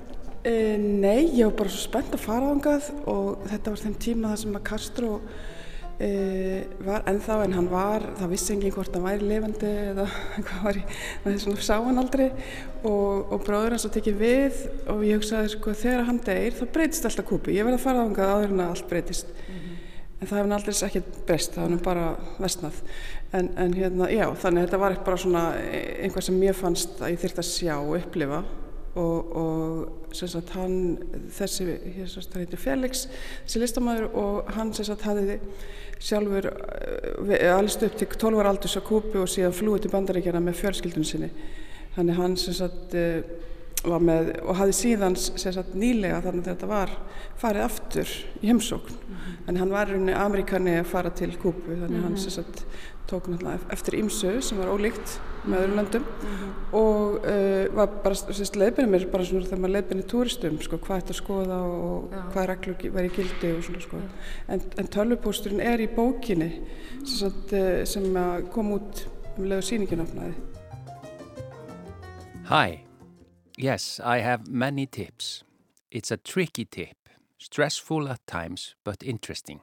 E, 0.45 0.53
nei, 0.77 1.31
ég 1.39 1.49
var 1.49 1.55
bara 1.63 1.73
svo 1.73 1.87
spennt 1.87 2.13
að 2.17 2.25
fara 2.27 2.49
á 2.49 2.53
hangað 2.53 2.91
og 3.09 3.47
þetta 3.49 3.73
var 3.73 3.81
þeim 3.81 3.95
tíma 4.05 4.33
þar 4.33 4.41
sem 4.43 4.59
að 4.59 4.67
Castro 4.69 5.13
e, 5.97 6.11
var 6.85 7.09
ennþá 7.09 7.39
en 7.47 7.57
hann 7.57 7.71
var, 7.73 8.05
það 8.19 8.33
vissi 8.35 8.53
enginn 8.55 8.75
hvort 8.77 8.97
hann 8.97 9.07
væri 9.07 9.29
lifandi 9.31 9.71
eða 9.95 10.07
hvað 10.51 10.67
var 10.67 10.81
ég, 10.83 10.99
þess 11.25 11.49
að 11.49 11.63
sá 11.71 11.75
hann 11.77 12.03
aldrei 12.05 12.27
og, 12.29 13.33
og 13.33 13.47
bróður 13.47 13.77
hans 13.79 13.89
að 13.89 13.97
tekja 13.97 14.17
við 14.21 14.61
og 14.85 15.05
ég 15.09 15.21
hugsaði 15.21 15.55
sko 15.55 15.77
þegar 15.85 16.05
hann 16.11 16.21
deyr 16.29 16.61
þá 16.61 16.65
breytist 16.77 17.09
alltaf 17.09 17.29
kúpi, 17.33 17.57
ég 17.57 17.69
verði 17.69 17.81
að 17.81 17.87
fara 17.87 18.05
á 18.05 18.07
hann 18.07 18.21
áður 18.21 18.53
en 18.53 18.65
að 18.67 18.75
allt 18.75 18.93
breytist 18.93 19.33
mm 19.33 19.57
-hmm. 19.57 19.81
en 20.19 20.27
það 20.27 20.43
hefði 20.43 20.59
aldrei 20.59 20.77
ekki 20.91 21.05
breyst, 21.25 21.57
það 21.57 21.69
hefði 21.71 21.83
bara 21.89 22.07
vestnað 22.37 22.85
en, 23.33 23.51
en 23.57 23.75
hérna, 23.77 24.09
já, 24.11 24.27
þannig 24.43 24.67
þetta 24.67 24.83
var 24.83 24.97
bara 25.07 25.17
svona 25.17 25.45
einhvað 26.03 26.27
sem 26.27 26.43
ég 26.43 26.57
fannst 26.59 27.01
að 27.01 27.15
ég 27.15 27.23
þurfti 27.25 27.45
að 27.45 27.51
sjá 27.51 27.75
og 27.79 27.97
upplifa 28.01 28.43
og, 28.99 29.37
og 29.39 30.17
sagt, 30.17 30.51
hann 30.57 30.99
þessi, 31.37 31.67
hér 31.95 32.09
sagt, 32.11 32.33
hann 32.35 32.43
heitir 32.43 32.59
Felix 32.59 33.07
þessi 33.45 33.63
listamæður 33.63 34.11
og 34.19 34.51
hann 34.57 34.75
sagt, 34.75 35.07
hafði 35.07 35.39
sjálfur 36.01 36.49
eh, 36.49 37.53
alveg 37.53 37.87
upp 37.91 37.99
til 38.01 38.09
12 38.17 38.41
ára 38.41 38.55
aldurs 38.55 38.79
á 38.81 38.83
Kúpu 38.85 39.21
og 39.21 39.31
síðan 39.31 39.55
flúið 39.57 39.85
til 39.85 39.93
bandaríkjana 39.93 40.41
með 40.43 40.59
fjölskyldun 40.63 41.07
sinni. 41.07 41.31
Þannig 41.97 42.21
hann 42.21 42.37
sagt, 42.41 42.95
eh, 42.97 43.21
var 43.85 44.03
með 44.05 44.33
og 44.45 44.57
hafði 44.59 44.77
síðan 44.77 45.17
sagt, 45.17 45.75
nýlega 45.77 46.21
þannig 46.25 46.45
að 46.45 46.51
þetta 46.51 46.71
var 46.71 46.95
farið 47.41 47.67
aftur 47.67 48.15
í 48.41 48.49
heimsókn. 48.49 48.97
Mm 48.97 49.17
-hmm. 49.17 49.37
Þannig 49.47 49.61
hann 49.61 49.77
var 49.77 49.87
í 49.87 49.93
rauninni 49.93 50.17
Amerikani 50.17 50.79
að 50.81 50.91
fara 50.93 51.11
til 51.11 51.33
Kúpu 51.37 51.77
þannig 51.77 51.89
mm 51.89 51.97
-hmm. 51.97 52.03
hann 52.03 52.17
sagt, 52.17 52.65
tók 53.11 53.29
náttúrulega 53.31 53.73
eftir 53.75 53.97
ímsu 53.99 54.33
sem 54.45 54.59
var 54.61 54.71
ólíkt 54.71 55.17
með 55.45 55.65
öðrum 55.65 55.77
löndum 55.81 56.05
mm 56.05 56.37
-hmm. 56.37 56.53
og 56.81 57.27
uh, 57.27 57.75
var 57.77 57.89
bara 58.05 58.15
leiðbyrðið 58.63 58.91
mér 58.91 59.07
bara 59.13 59.25
svona 59.25 59.45
þegar 59.45 59.63
maður 59.63 59.75
leiðbyrðið 59.77 60.07
túristum 60.13 60.61
sko, 60.61 60.79
hvað 60.79 61.01
þetta 61.01 61.17
skoða 61.19 61.59
og 61.63 62.13
ja. 62.13 62.23
hvað 62.33 62.47
reglur 62.53 62.95
væri 62.97 63.11
gildi 63.17 63.53
og 63.57 63.65
svona 63.65 63.81
sko 63.81 63.97
ja. 63.97 64.09
en, 64.49 64.63
en 64.79 64.87
tölvupósturinn 64.97 65.61
er 65.61 65.81
í 65.81 65.89
bókinni 65.89 66.51
sem, 67.05 67.33
uh, 67.53 67.85
sem 67.85 68.05
kom 68.53 68.73
út 68.73 69.07
um 69.37 69.45
leiðu 69.45 69.63
síningin 69.63 70.07
opnaði 70.07 70.35
Hi, 72.51 72.83
yes 73.59 74.01
I 74.01 74.21
have 74.21 74.43
many 74.49 74.87
tips 74.87 75.45
It's 75.93 76.13
a 76.13 76.17
tricky 76.17 76.65
tip 76.65 77.09
stressful 77.39 78.09
at 78.09 78.21
times 78.27 78.77
but 78.85 79.03
interesting 79.03 79.61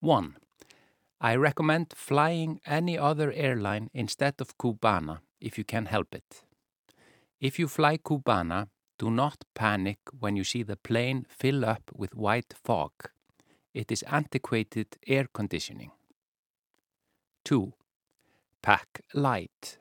1. 0.00 0.43
I 1.24 1.36
recommend 1.36 1.94
flying 1.96 2.60
any 2.66 2.98
other 2.98 3.32
airline 3.32 3.88
instead 3.94 4.34
of 4.42 4.58
Cubana 4.58 5.20
if 5.40 5.56
you 5.56 5.64
can 5.64 5.86
help 5.86 6.14
it. 6.14 6.44
If 7.40 7.58
you 7.58 7.66
fly 7.66 7.96
Cubana, 7.96 8.68
do 8.98 9.10
not 9.10 9.42
panic 9.54 10.00
when 10.20 10.36
you 10.36 10.44
see 10.44 10.62
the 10.62 10.76
plane 10.76 11.24
fill 11.30 11.64
up 11.64 11.90
with 11.96 12.14
white 12.14 12.52
fog. 12.62 12.92
It 13.72 13.90
is 13.90 14.02
antiquated 14.02 14.98
air 15.06 15.26
conditioning. 15.32 15.92
2. 17.46 17.72
Pack 18.60 19.00
light. 19.14 19.78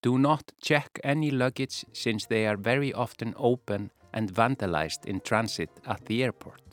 Do 0.00 0.16
not 0.16 0.52
check 0.60 1.00
any 1.02 1.32
luggage 1.32 1.84
since 1.92 2.26
they 2.26 2.46
are 2.46 2.56
very 2.56 2.92
often 2.92 3.34
open 3.36 3.90
and 4.14 4.32
vandalized 4.32 5.06
in 5.06 5.22
transit 5.22 5.70
at 5.84 6.04
the 6.04 6.22
airport. 6.22 6.71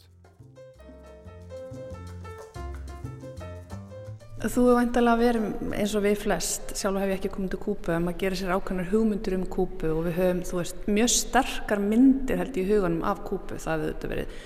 Þú 4.39 4.47
hefur 4.47 4.77
vantilega 4.77 5.19
verið 5.19 5.71
eins 5.75 5.93
og 5.99 6.03
við 6.05 6.21
flest, 6.21 6.69
sjálf 6.79 7.01
hef 7.01 7.09
ég 7.11 7.17
ekki 7.17 7.29
komið 7.33 7.49
til 7.51 7.57
kúpu, 7.59 7.91
en 7.91 8.05
maður 8.05 8.19
gerir 8.21 8.39
sér 8.39 8.53
ákveðnar 8.55 8.87
hugmyndir 8.87 9.33
um 9.35 9.41
kúpu 9.51 9.89
og 9.91 10.05
við 10.05 10.13
höfum, 10.15 10.37
þú 10.47 10.59
veist, 10.61 10.85
mjög 10.87 11.09
sterkar 11.11 11.81
myndir 11.83 12.39
held 12.39 12.55
í 12.55 12.63
huganum 12.69 13.01
af 13.03 13.19
kúpu. 13.27 13.57
Það 13.59 13.73
hefur 13.73 13.89
þetta 13.89 14.11
verið 14.13 14.37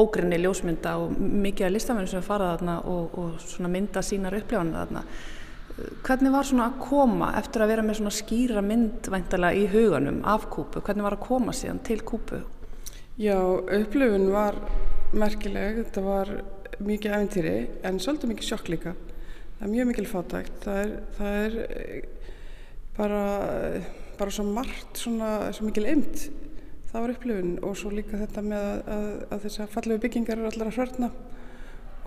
ógrinni 0.00 0.40
ljósmynda 0.42 0.94
og 0.98 1.20
mikið 1.46 1.66
af 1.68 1.74
listamennu 1.76 2.10
sem 2.10 2.24
farað 2.26 2.50
þarna 2.56 2.74
og, 2.90 3.14
og 3.22 3.68
mynda 3.70 4.02
sínar 4.02 4.34
upplifanir 4.40 4.80
þarna. 4.80 5.02
Hvernig 6.08 6.34
var 6.34 6.48
svona 6.48 6.66
að 6.66 6.80
koma 6.88 7.28
eftir 7.38 7.62
að 7.62 7.70
vera 7.70 7.84
með 7.86 8.00
svona 8.00 8.14
skýra 8.16 8.64
mynd 8.66 9.10
vantilega 9.14 9.60
í 9.60 9.68
huganum 9.70 10.18
af 10.26 10.48
kúpu? 10.50 10.82
Hvernig 10.82 11.06
var 11.06 11.18
að 11.20 11.22
koma 11.28 11.54
síðan 11.54 11.78
til 11.86 12.00
kúpu? 12.02 12.42
Já, 13.20 13.38
upplifun 13.38 14.26
var 14.34 14.58
merkileg, 15.14 15.84
þetta 15.84 16.04
var 16.08 16.34
mikið 16.82 17.14
æfintýri 17.14 17.54
en 17.86 18.02
svolítið 18.02 18.34
mikið 18.34 18.50
sjokk 18.50 18.74
líka 18.74 18.96
það 19.60 19.66
er 19.66 19.72
mjög 19.74 19.90
mikil 19.90 20.06
fátækt 20.08 20.62
það 20.64 20.82
er, 20.82 20.92
það 21.18 21.40
er 21.44 21.58
eh, 21.66 22.30
bara, 22.96 23.24
bara 24.18 24.32
svo 24.34 24.46
margt 24.48 25.02
svona, 25.04 25.50
svo 25.52 25.68
mikil 25.68 25.84
eimt 25.90 26.30
það 26.90 27.04
var 27.04 27.12
upplifun 27.14 27.52
og 27.66 27.76
svo 27.78 27.92
líka 27.94 28.18
þetta 28.18 28.42
með 28.46 28.64
að, 28.70 28.80
að, 28.96 29.12
að 29.28 29.44
þess 29.44 29.62
að 29.62 29.76
fallegu 29.76 30.02
byggingar 30.06 30.40
eru 30.40 30.50
allar 30.50 30.72
að 30.72 30.80
hörna 30.80 31.12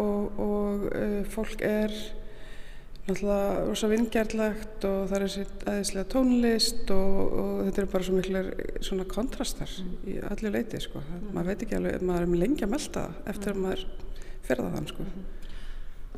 og, 0.02 0.42
og 0.42 0.86
uh, 0.90 1.22
fólk 1.30 1.62
er 1.64 1.94
náttúrulega 3.04 3.64
rosa 3.68 3.90
vingjarlegt 3.92 4.86
og 4.88 5.10
það 5.12 5.16
er 5.18 5.26
þessi 5.28 5.46
aðeinslega 5.68 6.10
tónlist 6.14 6.92
og, 6.96 7.18
og 7.44 7.54
þetta 7.68 7.82
eru 7.82 7.92
bara 7.92 8.08
svo 8.08 8.16
miklu 8.16 8.44
svona 8.88 9.08
kontrastar 9.12 9.74
mm. 9.84 9.94
í 10.08 10.18
allir 10.32 10.56
leiti 10.56 10.80
sko. 10.84 11.04
Mm. 11.04 11.26
maður 11.36 11.50
veit 11.52 11.66
ekki 11.66 11.80
alveg, 11.80 12.06
maður 12.08 12.26
er 12.26 12.32
með 12.32 12.44
lengi 12.46 12.66
að 12.66 12.74
melda 12.78 13.06
eftir 13.34 13.54
að 13.54 13.64
maður 13.66 13.86
ferða 14.48 14.70
þann 14.78 14.92
sko. 14.94 15.08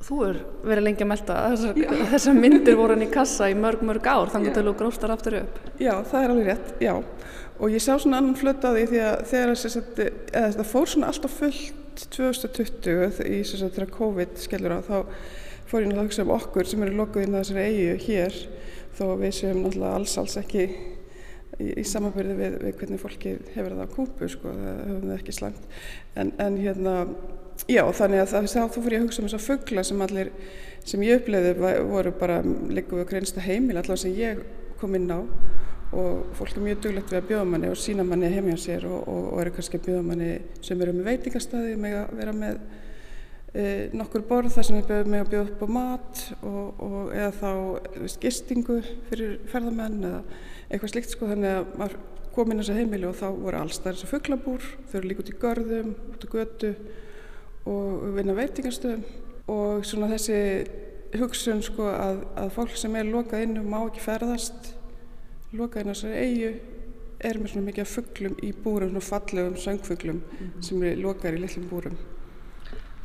Þú 0.06 0.18
er 0.22 0.40
verið 0.62 0.86
lengi 0.86 1.02
að 1.02 1.10
melda 1.10 1.36
þessar, 1.50 1.80
þessar 2.12 2.36
myndir 2.38 2.76
voru 2.78 2.94
hann 2.94 3.06
í 3.06 3.10
kassa 3.10 3.48
í 3.50 3.56
mörg 3.58 3.82
mörg 3.88 4.06
ár 4.06 4.30
þannig 4.34 4.60
að 4.60 4.68
þú 4.70 4.74
grófstar 4.82 5.14
aftur 5.16 5.40
upp. 5.40 5.56
Já, 5.82 5.96
það 6.12 6.20
er 6.20 6.34
alveg 6.34 6.50
rétt, 6.52 6.76
já. 6.84 6.94
Og 7.56 7.74
ég 7.74 7.82
sá 7.82 7.96
svona 7.96 8.20
annan 8.22 8.38
flut 8.38 8.68
að 8.68 8.78
því 8.78 8.86
því 8.92 9.02
að 9.02 9.24
þegar 9.32 9.56
þetta 10.36 10.68
fór 10.70 10.92
svona 10.92 11.10
alltaf 11.10 11.40
fullt 11.40 12.06
2020 12.14 13.24
í 13.26 13.40
þess 13.48 13.66
að 13.66 13.94
COVID 13.96 14.38
skellur 14.44 14.76
á 14.78 14.80
þá 14.86 14.98
fór 15.66 15.82
ég 15.82 15.90
náttúrulega 15.90 16.04
að 16.04 16.10
hugsa 16.10 16.26
um 16.26 16.34
okkur 16.36 16.70
sem 16.70 16.84
eru 16.86 17.00
lokuð 17.00 17.26
inn 17.26 17.38
á 17.38 17.42
þessari 17.42 17.64
eigu 17.72 17.96
hér 18.06 18.38
þó 18.98 19.06
við 19.22 19.34
séum 19.40 19.64
náttúrulega 19.64 19.96
alls 20.00 20.18
alls 20.22 20.38
ekki 20.42 20.66
í, 20.66 21.72
í 21.72 21.86
samanbyrði 21.88 22.36
við, 22.38 22.60
við 22.62 22.78
hvernig 22.82 23.02
fólki 23.02 23.34
hefur 23.56 23.74
það 23.74 23.90
á 23.90 23.96
kúpu 23.96 24.30
sko, 24.30 24.54
það 24.54 24.84
höfum 24.84 25.08
við 25.08 25.16
ekki 25.18 25.36
slæmt. 25.40 25.66
En, 26.20 26.34
en 26.44 26.60
hérna 26.62 26.96
Já, 27.66 27.82
þannig 27.98 28.22
að 28.22 28.32
það, 28.34 28.48
þá 28.52 28.76
fór 28.76 28.94
ég 28.94 29.00
að 29.00 29.06
hugsa 29.08 29.22
um 29.22 29.28
þess 29.30 29.38
að 29.38 29.46
fuggla 29.46 29.84
sem 29.88 30.02
allir, 30.06 30.32
sem 30.86 31.04
ég 31.06 31.22
upplefði 31.22 31.54
voru 31.90 32.12
bara 32.20 32.42
líka 32.44 33.00
við 33.00 33.08
greinsta 33.10 33.42
heimil 33.42 33.78
allavega 33.80 34.02
sem 34.04 34.18
ég 34.20 34.42
kom 34.78 34.98
inn 34.98 35.08
á. 35.10 35.24
Og 35.96 36.26
fólk 36.36 36.58
er 36.58 36.66
mjög 36.66 36.82
duglegt 36.84 37.14
við 37.14 37.22
að 37.22 37.30
bjóða 37.30 37.46
manni 37.48 37.70
og 37.72 37.80
sína 37.80 38.04
manni 38.06 38.30
heimja 38.30 38.58
sér 38.60 38.88
og, 38.90 39.06
og, 39.08 39.22
og 39.32 39.42
eru 39.42 39.54
kannski 39.56 39.80
að 39.80 39.86
bjóða 39.88 40.08
manni 40.10 40.32
sem 40.66 40.82
eru 40.84 40.96
með 40.98 41.08
veitingastæði 41.10 41.78
með 41.80 41.96
að 42.02 42.12
vera 42.20 42.34
með 42.36 42.58
e, 43.54 43.64
nokkur 43.96 44.26
borð 44.28 44.58
þar 44.58 44.68
sem 44.68 44.80
við 44.82 44.90
bjóðum 44.90 45.14
með 45.14 45.24
að 45.24 45.32
bjóða 45.32 45.54
upp 45.54 45.64
á 45.64 45.70
mat 45.78 46.24
og, 46.42 46.84
og 46.90 46.98
eða 47.16 47.32
þá 47.40 47.50
veist, 48.02 48.20
gistingu 48.26 48.82
fyrir 49.08 49.40
ferðamenn 49.54 50.04
eða 50.10 50.22
eitthvað 50.68 50.94
slikt 50.94 51.16
sko. 51.16 51.32
Þannig 51.32 51.56
að 51.62 51.72
maður 51.80 51.98
kom 52.36 52.52
inn 52.52 52.60
á 52.60 52.64
þessu 52.66 52.78
heimili 52.82 53.08
og 53.08 53.18
þá 53.22 53.28
voru 53.32 53.62
alls 53.62 53.80
það 53.80 53.92
er 53.94 53.98
þessu 53.98 54.12
fugglabúr, 54.12 54.70
þau 54.90 55.00
eru 55.00 55.12
líka 55.14 55.24
út 55.24 55.32
í 55.32 55.40
görðum, 55.46 55.96
út 56.12 56.28
í 56.28 56.32
götu 56.36 56.76
og 57.66 58.16
vinna 58.16 58.36
veitingarstöðum 58.38 59.04
og 59.52 59.86
svona 59.86 60.10
þessi 60.14 60.40
hugsun 61.20 61.62
sko 61.64 61.90
að, 61.90 62.24
að 62.38 62.54
fólk 62.56 62.78
sem 62.78 62.96
er 62.98 63.08
lokað 63.10 63.46
inn 63.46 63.60
og 63.62 63.68
má 63.70 63.78
ekki 63.84 64.04
ferðast 64.04 64.74
lokað 65.56 65.84
inn 65.84 65.92
á 65.92 65.94
þessari 65.94 66.24
eigu 66.24 66.54
er 67.26 67.40
með 67.40 67.54
svona 67.54 67.70
mikið 67.70 67.88
fugglum 67.90 68.36
í 68.44 68.52
búrum, 68.64 68.92
svona 68.92 69.06
fallegum 69.06 69.56
söngfugglum 69.62 70.18
mm 70.18 70.38
-hmm. 70.40 70.64
sem 70.68 70.84
er 70.84 70.98
lokað 70.98 71.38
í 71.38 71.42
litlum 71.42 71.70
búrum. 71.70 71.98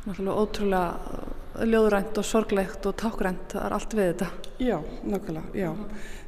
Náttúrulega 0.05 0.41
ótrúlega 0.41 1.65
ljóðrænt 1.71 2.17
og 2.17 2.25
sorglegt 2.25 2.85
og 2.85 2.95
tákrænt, 2.95 3.53
það 3.53 3.65
er 3.65 3.73
allt 3.73 3.93
við 3.93 4.07
þetta. 4.11 4.27
Já, 4.59 4.77
nákvæmlega, 5.03 5.43
já. 5.53 5.75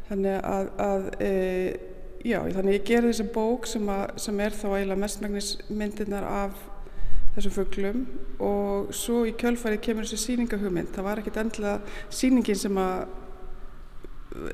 Þannig 0.10 0.44
að, 0.44 0.70
að 0.78 1.10
e, 1.20 1.78
já, 2.24 2.40
þannig 2.54 2.74
ég 2.74 2.86
gerði 2.86 3.12
þessa 3.12 3.34
bók 3.34 3.66
sem, 3.66 3.90
að, 3.90 4.06
sem 4.18 4.40
er 4.40 4.52
þá 4.52 4.68
eiginlega 4.68 5.00
mestmægnis 5.00 5.58
myndirnar 5.70 6.24
af 6.24 6.52
þessum 7.34 7.54
fugglum 7.56 8.06
og 8.44 8.94
svo 8.94 9.24
í 9.26 9.34
kjölfarið 9.40 9.82
kemur 9.88 10.08
þessi 10.08 10.22
síningahugmynd. 10.28 10.94
Það 10.94 11.08
var 11.08 11.22
ekkert 11.22 11.40
endilega 11.42 12.00
síningin 12.14 12.60
sem 12.60 12.80
að 12.82 13.06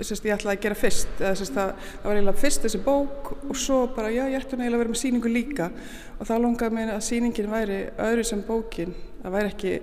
sérst, 0.04 0.26
ég 0.28 0.36
ætlaði 0.36 0.58
að 0.58 0.64
gera 0.66 0.78
fyrst. 0.78 1.12
Eða, 1.20 1.34
sérst, 1.40 1.56
það, 1.56 1.74
það 1.90 2.10
var 2.10 2.20
eiginlega 2.20 2.44
fyrst 2.44 2.66
þessi 2.66 2.82
bók 2.86 3.32
og 3.38 3.60
svo 3.60 3.80
bara 3.96 4.12
já 4.14 4.24
ég 4.28 4.38
ætti 4.40 4.56
eiginlega 4.56 4.76
að 4.76 4.84
vera 4.84 4.94
með 4.94 5.02
síningu 5.02 5.32
líka 5.32 5.70
og 6.18 6.30
þá 6.30 6.34
longaði 6.44 6.78
mér 6.78 6.94
að 6.96 7.06
síningin 7.08 7.52
væri 7.52 7.80
öðru 8.08 8.26
sem 8.28 8.44
bókin. 8.48 8.96
Það 9.24 9.36
væri 9.38 9.54
ekki 9.54 9.76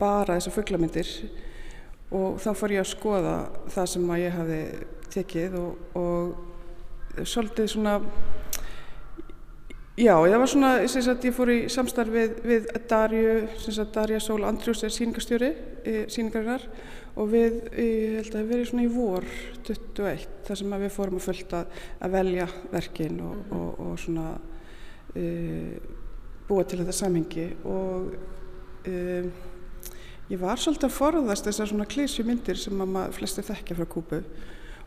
bara 0.00 0.38
þessar 0.38 0.56
fugglamindir 0.56 1.12
og 2.12 2.40
þá 2.42 2.50
fór 2.58 2.76
ég 2.76 2.84
að 2.84 2.92
skoða 2.92 3.36
það 3.72 3.90
sem 3.94 4.10
að 4.12 4.22
ég 4.22 4.38
hafi 4.38 4.62
tekið 5.12 5.58
og, 5.60 5.98
og 6.00 7.24
svolítið 7.28 7.68
svona 7.74 7.98
Já, 9.92 10.14
það 10.16 10.38
var 10.40 10.48
svona, 10.48 10.68
sem 10.88 11.02
sagt, 11.04 11.24
ég 11.28 11.34
fór 11.36 11.50
í 11.52 11.56
samstarf 11.68 12.14
við, 12.14 12.38
við 12.48 12.68
Darju, 12.88 13.32
sem 13.60 13.74
sagt, 13.76 13.90
Darja 13.92 14.22
Sól 14.24 14.40
Andrjús 14.48 14.80
er 14.86 14.92
síningastjóri 14.94 15.50
e, 15.84 15.92
síningarinnar 16.08 16.62
og 17.20 17.26
við, 17.28 17.58
ég 17.76 18.14
held 18.16 18.30
að 18.30 18.38
það 18.38 18.46
verið 18.54 18.70
svona 18.70 18.86
í 18.86 18.92
vor 18.94 19.26
21, 19.68 20.22
þar 20.46 20.60
sem 20.62 20.72
við 20.80 20.94
fórum 20.94 21.18
að 21.18 21.26
fullta 21.26 21.60
að 22.00 22.14
velja 22.14 22.46
verkin 22.70 23.18
og, 23.20 23.34
mm 23.34 23.42
-hmm. 23.50 23.58
og, 23.58 23.82
og 23.84 23.98
svona 24.00 24.30
e, 25.12 25.26
búa 26.48 26.64
til 26.64 26.78
þetta 26.80 26.94
samhengi. 26.96 27.44
Og 27.68 28.14
e, 28.88 28.94
ég 30.32 30.40
var 30.40 30.56
svolítið 30.56 30.88
að 30.88 30.96
forðast 30.96 31.50
þessar 31.50 31.68
svona 31.68 31.84
klísju 31.84 32.24
myndir 32.24 32.56
sem 32.56 32.80
maður 32.80 33.12
flesti 33.18 33.44
þekkja 33.44 33.76
frá 33.76 33.84
Kúbu 33.84 34.22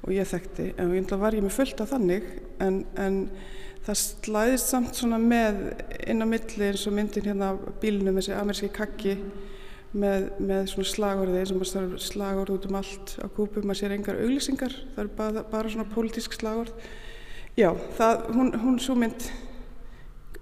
og 0.01 0.10
ég 0.14 0.26
þekkti, 0.26 0.74
en 0.78 0.95
ég 0.97 1.14
var 1.14 1.34
ég 1.38 1.45
með 1.45 1.53
fullt 1.60 1.82
af 1.82 1.93
þannig, 1.93 2.26
en, 2.60 2.82
en 2.97 3.22
það 3.86 4.00
slæðist 4.02 4.72
samt 4.72 4.98
svona 4.98 5.20
með 5.22 5.60
inn 6.10 6.26
á 6.26 6.28
milli 6.28 6.70
eins 6.70 6.88
og 6.90 6.96
myndin 6.98 7.28
hérna 7.30 7.54
bílunum 7.82 8.18
þessi 8.18 8.34
amerski 8.38 8.70
kakki 8.74 9.18
með, 9.96 10.30
með 10.44 10.70
svona 10.72 10.92
slagorði 10.92 11.44
maður 11.56 11.70
starf 11.70 11.98
slagorð 12.04 12.56
út 12.58 12.68
um 12.70 12.80
allt 12.80 13.16
á 13.22 13.28
kúpu, 13.32 13.64
maður 13.64 13.82
sér 13.82 13.96
engar 13.96 14.20
auglýsingar, 14.20 14.78
það 14.96 15.04
er 15.04 15.12
bara, 15.18 15.44
bara 15.52 15.72
svona 15.72 15.88
pólitísk 15.92 16.36
slagorð. 16.36 16.74
Já, 17.56 17.70
það, 17.96 18.26
hún, 18.36 18.52
hún 18.60 18.80
svo 18.84 18.98
mynd 19.00 19.30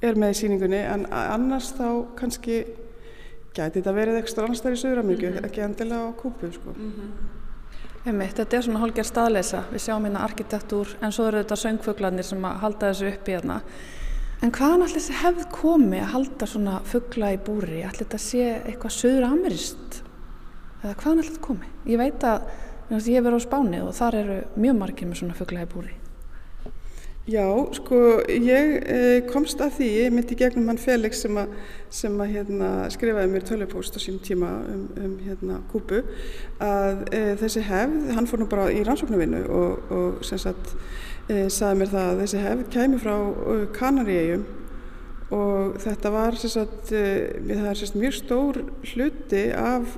er 0.04 0.18
með 0.20 0.34
í 0.34 0.39
síningunni 0.41 0.82
en 0.82 1.06
annars 1.14 1.70
þá 1.78 1.88
kannski 2.18 2.64
gæti 3.54 3.78
þetta 3.78 3.94
verið 3.96 4.20
ekstra 4.24 4.48
annars 4.48 4.64
þar 4.66 4.76
í 4.76 4.82
Söðuramíku, 4.82 5.30
mm 5.30 5.38
-hmm. 5.38 5.48
ekki 5.50 5.66
endilega 5.68 6.10
á 6.10 6.12
kúpu 6.18 6.50
sko. 6.52 6.74
Mm 6.74 6.91
-hmm. 6.91 7.43
Einmitt, 8.04 8.34
þetta 8.36 8.58
er 8.58 8.64
svona 8.66 8.80
hálfgerð 8.82 9.08
staðleisa, 9.08 9.60
við 9.72 9.80
sjáum 9.86 10.04
hérna 10.04 10.26
arkitektúr 10.26 10.89
en 10.99 11.14
svo 11.16 11.30
eru 11.30 11.39
þetta 11.39 11.58
söngfuglarnir 11.62 12.26
sem 12.28 12.43
að 12.43 12.58
halda 12.60 12.89
þessu 12.89 13.06
upp 13.14 13.30
í 13.30 13.36
hérna. 13.38 13.60
En 14.43 14.51
hvaðan 14.51 14.84
allir 14.84 14.97
þessi 14.97 15.16
hefð 15.22 15.45
komi 15.54 16.01
að 16.04 16.12
halda 16.18 16.49
svona 16.51 16.82
fugla 16.91 17.32
í 17.32 17.39
búri? 17.47 17.80
Allir 17.80 18.01
þetta 18.01 18.20
sé 18.20 18.49
eitthvað 18.58 18.95
söður 18.97 19.30
amirist? 19.30 20.01
Eða 20.82 20.97
hvaðan 20.99 21.24
allir 21.24 21.30
þetta 21.32 21.45
komi? 21.47 21.72
Ég 21.93 22.04
veit 22.04 22.28
að 22.28 23.08
ég 23.08 23.24
verið 23.24 23.39
á 23.39 23.45
Spáni 23.47 23.80
og 23.86 23.95
þar 23.95 24.20
eru 24.20 24.39
mjög 24.60 24.80
margir 24.82 25.08
með 25.08 25.22
svona 25.22 25.39
fugla 25.39 25.64
í 25.64 25.72
búri. 25.72 25.95
Já, 27.24 27.47
sko, 27.71 28.19
ég 28.28 28.74
eh, 28.84 29.21
komst 29.32 29.61
að 29.63 29.78
því, 29.78 29.86
ég 29.95 30.09
myndi 30.11 30.36
gegnum 30.36 30.65
hann 30.67 30.80
Felix 30.82 31.21
sem 31.24 31.38
að, 31.39 31.53
sem 31.88 32.17
að 32.19 32.34
hérna, 32.34 32.71
skrifaði 32.91 33.32
mér 33.32 33.45
tölvupóst 33.47 33.95
á 33.95 33.99
sín 34.03 34.17
tíma 34.19 34.49
um, 34.67 34.82
um 34.99 35.13
hérna, 35.24 35.61
kúpu, 35.71 36.01
að 36.59 37.05
eh, 37.15 37.32
þessi 37.39 37.63
hefð, 37.63 38.11
hann 38.17 38.28
fór 38.28 38.43
nú 38.43 38.49
bara 38.51 38.67
í 38.76 38.84
rannsóknarvinnu 38.84 39.39
og, 39.47 39.88
og 39.95 40.28
sem 40.28 40.43
sagt 40.43 40.76
eh, 41.32 41.47
saði 41.47 41.80
mér 41.80 41.93
það 41.95 42.11
að 42.11 42.21
þessi 42.26 42.43
hefð 42.43 42.67
kæmi 42.76 43.01
frá 43.05 43.15
Kanaríegjum 43.80 44.47
og 45.39 45.82
þetta 45.88 46.11
var 46.19 46.43
sagt, 46.43 46.91
það 46.91 47.67
er 47.71 47.84
sagt, 47.86 48.01
mjög 48.03 48.19
stór 48.19 48.65
hluti 48.91 49.45
af 49.55 49.95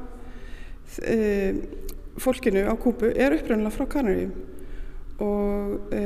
e, 1.01 1.17
fólkinu 2.21 2.69
á 2.69 2.73
Kúbu 2.78 3.09
er 3.09 3.34
uppröndilega 3.34 3.73
frá 3.73 3.89
Kanaríum 3.97 4.53
og 5.24 5.93
e, 5.95 6.01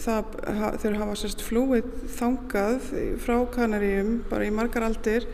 það, 0.00 0.36
ha, 0.56 0.70
þeir 0.80 0.98
hafa 1.02 1.16
sérst 1.20 1.42
flúið 1.44 1.88
þangað 2.16 2.78
frá 3.20 3.34
Kanaríum 3.52 4.20
bara 4.30 4.46
í 4.48 4.54
margar 4.54 4.86
aldir 4.86 5.26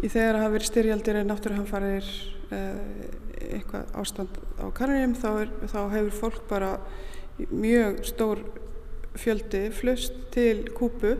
í 0.00 0.08
þegar 0.08 0.40
hafa 0.40 0.54
verið 0.54 0.70
styrjaldir 0.70 1.18
en 1.20 1.28
náttúruhanfarir 1.28 2.08
e, 2.54 2.62
eitthvað 3.58 3.92
ástand 4.00 4.40
á 4.56 4.66
Kanaríum 4.72 5.12
þá, 5.18 5.44
þá 5.68 5.80
hefur 5.92 6.16
fólk 6.22 6.48
bara 6.48 6.72
mjög 7.52 8.00
stór 8.08 8.42
fjöldi 9.18 9.68
flust 9.74 10.16
til 10.32 10.64
Kúbu 10.76 11.14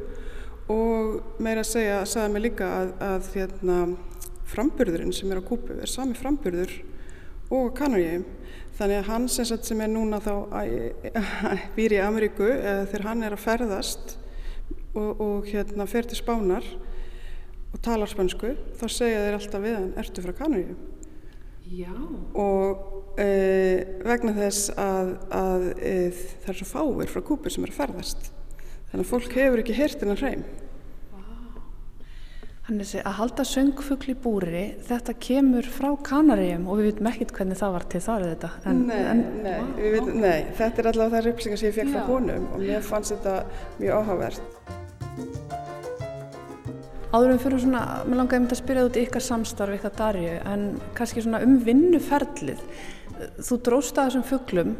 og 0.68 1.41
meira 1.43 1.64
að 1.64 1.70
segja, 1.74 2.01
sagði 2.09 2.33
mig 2.35 2.45
líka 2.49 2.68
að, 2.81 2.91
að 3.05 3.31
hérna, 3.37 3.79
framburðurinn 4.49 5.12
sem 5.16 5.31
er 5.33 5.41
á 5.41 5.49
Kúbu 5.49 5.76
er 5.76 5.93
sami 5.93 6.16
framburður 6.16 6.72
og 7.53 7.72
Kanaríum 7.76 8.24
þannig 8.79 9.01
að 9.01 9.09
hann 9.11 9.29
sem, 9.33 9.49
sem 9.49 9.81
er 9.83 9.91
núna 9.91 10.20
þá 10.22 10.33
býr 11.76 11.97
í 11.97 12.03
Ameríku 12.03 12.47
þegar 12.47 13.09
hann 13.11 13.24
er 13.26 13.35
að 13.35 13.45
ferðast 13.45 14.14
og, 14.95 15.11
og 15.20 15.49
hérna 15.51 15.87
fer 15.91 16.07
til 16.09 16.18
Spánar 16.20 16.66
og 17.72 17.83
talar 17.85 18.11
spönsku 18.11 18.55
þá 18.79 18.87
segja 18.91 19.24
þeir 19.24 19.39
alltaf 19.39 19.64
við 19.64 19.76
hann 19.76 19.91
ertu 20.01 20.24
frá 20.24 20.37
Kanaríum 20.39 20.79
Já. 21.68 21.93
og 22.39 23.18
e, 23.20 23.29
vegna 24.07 24.33
þess 24.39 24.70
að, 24.72 25.11
að 25.37 25.66
e, 25.76 25.93
það 26.45 26.53
er 26.55 26.59
svo 26.62 26.68
fáir 26.70 27.12
frá 27.12 27.24
Kúbu 27.29 27.53
sem 27.53 27.66
er 27.66 27.74
að 27.74 27.81
ferðast. 27.83 28.31
Þannig 28.89 29.05
að 29.05 29.11
fólk 29.11 29.37
hefur 29.37 29.61
ekki 29.61 29.76
heyrt 29.76 30.05
innan 30.05 30.20
hreim 30.20 30.47
Þannig 32.69 32.91
að 33.01 33.14
halda 33.16 33.45
söngfugl 33.49 34.11
í 34.12 34.14
búri 34.21 34.62
þetta 34.85 35.14
kemur 35.25 35.64
frá 35.73 35.87
Kanaríum 36.05 36.66
og 36.69 36.77
við 36.77 36.91
veitum 36.91 37.07
ekkert 37.09 37.31
hvernig 37.39 37.57
það 37.57 37.71
var 37.79 37.87
til 37.95 38.01
þar 38.05 38.25
þetta 38.27 38.51
en, 38.69 38.83
nei, 38.91 38.99
en, 39.09 39.23
nei, 39.41 39.55
wow. 39.55 39.71
veit, 39.95 40.11
nei, 40.12 40.43
þetta 40.59 40.83
er 40.83 40.89
allavega 40.91 41.23
þær 41.23 41.29
upplýsingar 41.31 41.61
sem 41.62 41.71
ég 41.71 41.79
fekk 41.79 41.95
frá 41.95 42.03
honum 42.11 42.45
og 42.51 42.61
mér 42.61 42.85
fannst 42.85 43.14
þetta 43.14 43.39
mjög 43.79 44.03
áhugavert. 44.03 44.43
Áðurum 47.09 47.41
fyrir 47.47 47.64
svona, 47.64 47.83
mér 48.05 48.21
langaði 48.21 48.43
um 48.43 48.51
þetta 48.51 48.59
að 48.59 48.61
spyrja 48.61 48.85
út 48.91 49.01
í 49.01 49.07
ykkar 49.07 49.27
samstarf, 49.31 49.79
ykkar 49.79 49.97
darju 50.03 50.37
en 50.53 50.69
kannski 51.01 51.25
svona 51.25 51.41
um 51.49 51.57
vinnuferlið. 51.64 52.61
Þú 53.49 53.61
dróst 53.64 53.97
að 53.97 54.11
þessum 54.11 54.29
fuglum 54.29 54.77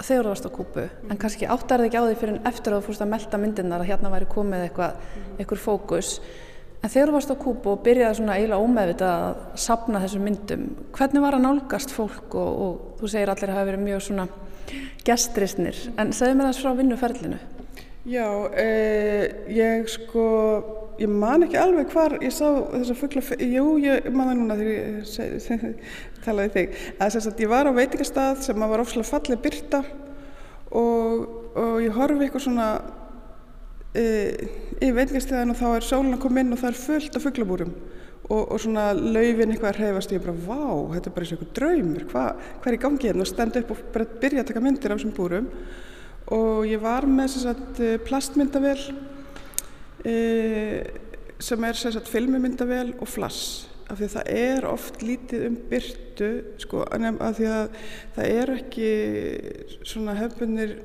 þegar 0.00 0.24
þú 0.24 0.32
varst 0.32 0.48
á 0.48 0.56
kúpu 0.56 0.88
en 0.88 1.20
kannski 1.20 1.52
áttar 1.52 1.84
þig 1.84 1.92
ekki 1.92 2.00
á 2.00 2.04
því 2.08 2.18
fyrir 2.24 2.42
eftir 2.48 2.72
að 2.72 2.80
þú 2.80 2.88
fórst 2.88 3.04
að 3.04 3.12
melda 3.12 3.44
myndirnar 3.44 3.84
að 3.84 3.92
hérna 3.92 4.16
væri 4.16 4.32
komið 4.32 4.66
eitthvað, 4.70 4.98
eitthvað 5.36 5.64
fókus 5.68 6.16
En 6.84 6.92
þegar 6.92 7.10
þú 7.10 7.16
varst 7.16 7.32
á 7.32 7.42
Kúbu 7.42 7.72
og 7.72 7.82
byrjaði 7.86 8.18
svona 8.20 8.36
eiginlega 8.36 8.62
ómeðvitað 8.62 9.24
að 9.26 9.60
sapna 9.64 10.02
þessum 10.04 10.26
myndum, 10.26 10.66
hvernig 10.94 11.24
var 11.24 11.36
að 11.36 11.44
nálgast 11.46 11.94
fólk 11.94 12.36
og, 12.38 12.50
og 12.66 13.00
þú 13.00 13.10
segir 13.10 13.32
allir 13.32 13.52
að 13.52 13.58
hafa 13.58 13.68
verið 13.70 13.84
mjög 13.86 14.04
svona 14.06 14.26
gestrisnir, 15.06 15.80
en 15.98 16.12
segðu 16.14 16.38
mér 16.38 16.50
þess 16.50 16.62
frá 16.62 16.76
vinnuferlinu. 16.78 17.38
Já, 18.06 18.26
eh, 18.54 19.24
ég 19.50 19.88
sko, 19.90 20.24
ég 21.00 21.10
man 21.10 21.42
ekki 21.42 21.58
alveg 21.58 21.90
hvar 21.90 22.12
ég 22.22 22.30
sá 22.30 22.46
þessa 22.70 22.94
fuggla, 22.94 23.22
jú, 23.42 23.64
ég 23.82 24.06
man 24.14 24.30
það 24.30 24.38
núna 24.38 24.58
þegar 24.60 24.76
ég 24.76 25.80
talaði 26.26 26.52
þig, 26.54 26.76
að 27.02 27.16
sagt, 27.16 27.42
ég 27.42 27.50
var 27.50 27.66
á 27.66 27.74
veitingastað 27.74 28.44
sem 28.46 28.62
var 28.62 28.84
ofslega 28.84 29.10
fallið 29.10 29.42
byrta 29.42 29.82
og, 30.70 31.26
og 31.58 31.82
ég 31.82 31.98
horfi 31.98 32.28
eitthvað 32.28 32.46
svona 32.46 32.68
í 33.96 34.88
veitingastæðinu 34.92 35.56
þá 35.56 35.68
er 35.70 35.86
sólun 35.86 36.16
að 36.16 36.24
koma 36.26 36.42
inn 36.42 36.52
og 36.52 36.60
það 36.60 36.72
er 36.72 36.82
fullt 36.82 37.16
af 37.16 37.24
fugglabúrum 37.24 37.76
og, 38.26 38.52
og 38.52 38.60
svona 38.60 38.88
laufin 38.96 39.52
eitthvað 39.52 39.70
að 39.70 39.80
hreyfast 39.80 40.12
og 40.12 40.16
ég 40.16 40.24
bara 40.24 40.46
vá, 40.46 40.94
þetta 40.94 41.10
er 41.10 41.14
bara 41.14 41.26
eins 41.26 41.32
og 41.32 41.36
eitthvað 41.36 41.58
draumur. 41.60 42.06
Hvað 42.10 42.46
hva 42.62 42.70
er 42.70 42.76
í 42.76 42.80
gangi 42.82 43.10
hérna? 43.10 43.26
Og 43.26 43.30
stend 43.30 43.58
upp 43.60 43.72
og 43.72 43.82
bara 43.94 44.08
byrja 44.24 44.42
að 44.42 44.48
taka 44.50 44.62
myndir 44.64 44.94
af 44.94 45.00
þessum 45.00 45.14
búrum. 45.16 45.50
Og 46.34 46.66
ég 46.66 46.82
var 46.82 47.06
með 47.06 47.36
sagt, 47.36 47.80
plastmyndavel 48.06 48.80
e, 50.02 50.16
sem 51.38 51.68
er 51.68 51.78
sagt, 51.78 52.10
filmumyndavel 52.10 52.96
og 52.98 53.10
flass. 53.10 53.68
Af 53.86 54.00
því 54.00 54.08
að 54.08 54.14
það 54.16 54.30
er 54.40 54.66
oft 54.66 55.02
lítið 55.06 55.46
um 55.46 55.58
byrtu 55.70 56.30
sko, 56.58 56.82
af 56.90 57.36
því 57.38 57.50
að 57.52 57.76
það 58.16 58.32
er 58.32 58.54
ekki 58.56 58.90
svona 59.86 60.16
hefbunir 60.18 60.80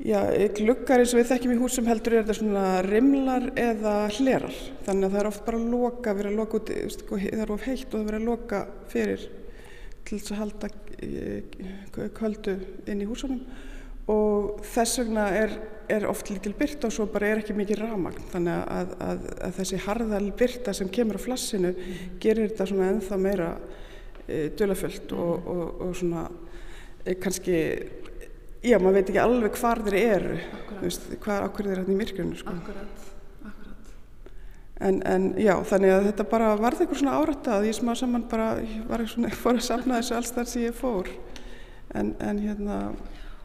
Já, 0.00 0.20
gluggar 0.56 1.02
eins 1.02 1.10
og 1.12 1.18
við 1.20 1.26
þekkjum 1.28 1.50
í 1.52 1.58
húsum 1.60 1.88
heldur 1.90 2.14
er 2.14 2.22
þetta 2.22 2.38
svona 2.38 2.64
rimlar 2.86 3.50
eða 3.60 3.94
hlerar. 4.16 4.54
Þannig 4.86 5.06
að 5.06 5.12
það 5.12 5.20
er 5.20 5.28
oft 5.28 5.42
bara 5.44 5.60
að 5.60 5.74
loka, 5.74 6.14
vera 6.16 6.30
að 6.30 6.38
loka 6.38 6.56
út, 6.56 6.72
sko, 6.94 7.18
það 7.20 7.42
er 7.44 7.52
of 7.52 7.66
heitt 7.68 7.84
og 7.90 7.98
það 7.98 8.06
verður 8.08 8.20
að 8.20 8.30
loka 8.30 8.60
fyrir 8.88 9.26
til 10.08 10.16
þess 10.16 10.32
að 10.32 10.40
halda 10.40 10.70
eh, 11.04 12.08
köldu 12.16 12.56
inn 12.88 13.04
í 13.04 13.10
húsunum 13.10 13.44
og 14.10 14.64
þess 14.72 15.02
vegna 15.02 15.28
er, 15.36 15.54
er 15.92 16.08
oft 16.08 16.32
lítil 16.32 16.54
byrta 16.56 16.88
og 16.88 16.96
svo 16.96 17.06
bara 17.12 17.34
er 17.34 17.44
ekki 17.44 17.60
mikið 17.60 17.84
ramagn. 17.84 18.24
Þannig 18.32 18.72
að, 18.72 18.98
að, 19.04 19.30
að 19.36 19.56
þessi 19.60 19.84
harðal 19.84 20.24
byrta 20.40 20.74
sem 20.80 20.90
kemur 20.96 21.20
á 21.20 21.26
flassinu 21.28 21.76
gerir 22.22 22.48
þetta 22.48 22.72
svona 22.72 22.88
ennþá 22.94 23.20
meira 23.20 23.54
e, 24.24 24.46
dölaföld 24.56 25.12
og, 25.12 25.50
og, 25.54 25.64
og 25.84 25.96
svona 26.00 26.24
e, 27.04 27.18
kannski 27.20 27.60
já, 28.64 28.76
maður 28.78 28.98
veit 28.98 29.12
ekki 29.12 29.22
alveg 29.22 29.60
hvar 29.60 29.80
þeir 29.86 29.98
eru. 30.00 30.40
Veist, 30.80 31.06
hvað 31.20 31.46
ákveður 31.46 31.70
þeir 31.70 31.80
hérna 31.80 31.94
í 31.94 31.98
myrkunum 32.00 32.36
sko. 32.40 32.54
Akkurat, 32.56 33.06
akkurat. 33.50 33.90
En, 34.80 35.00
en 35.08 35.26
já, 35.40 35.54
þannig 35.70 35.94
að 35.94 36.06
þetta 36.10 36.28
bara 36.30 36.52
varði 36.60 36.84
eitthvað 36.84 37.02
svona 37.02 37.16
árættað, 37.20 37.66
ég 37.68 37.76
smá 37.76 37.92
saman 37.98 38.28
bara 38.30 38.52
var 38.88 39.04
svona, 39.08 39.32
fór 39.42 39.60
að 39.60 39.66
safna 39.68 40.00
þessu 40.00 40.16
alls 40.18 40.32
þar 40.36 40.52
sem 40.52 40.66
ég 40.66 40.78
fór. 40.78 41.10
En, 41.96 42.14
en 42.22 42.40
hérna 42.40 42.78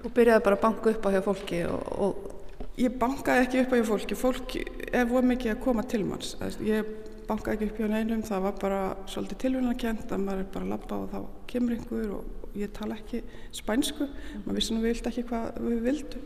og 0.05 0.13
byrjaði 0.13 0.45
bara 0.45 0.59
að 0.59 0.63
banka 0.68 0.91
upp 0.93 1.07
á 1.07 1.09
hjá 1.16 1.22
fólki 1.26 1.63
og, 1.66 1.91
og... 2.05 2.32
ég 2.78 2.97
bankaði 3.01 3.45
ekki 3.47 3.63
upp 3.63 3.74
á 3.74 3.78
hjá 3.80 3.88
fólki. 3.89 4.20
Fólk 4.20 4.55
er 4.91 5.09
voru 5.09 5.32
mikið 5.32 5.55
að 5.55 5.61
koma 5.66 5.86
til 5.89 6.03
manns. 6.05 6.36
Ég 6.63 6.91
bankaði 7.26 7.57
ekki 7.57 7.72
upp 7.72 7.82
hjá 7.82 7.91
neinum. 7.91 8.24
Það 8.26 8.47
var 8.47 8.57
bara 8.61 8.82
svolítið 9.09 9.41
tilvunarkent 9.47 10.11
að 10.11 10.26
maður 10.28 10.43
er 10.43 10.51
bara 10.53 10.68
að 10.68 10.74
lappa 10.76 10.99
og 11.01 11.13
þá 11.13 11.47
kemur 11.51 11.78
einhver 11.78 12.11
og 12.20 12.45
ég 12.56 12.74
tala 12.76 12.97
ekki 12.99 13.22
spænsku, 13.56 14.08
maður 14.43 14.60
vissi 14.60 14.76
nú 14.76 14.84
vilt 14.84 15.10
ekki 15.10 15.26
hvað 15.30 15.60
við 15.66 15.82
vildu 15.89 16.22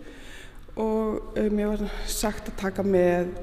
og 0.80 1.38
um, 1.39 1.59
ég 1.59 1.71
var 1.73 1.95
sagt 2.07 2.51
að 2.51 2.59
taka 2.61 2.86
með 2.86 3.34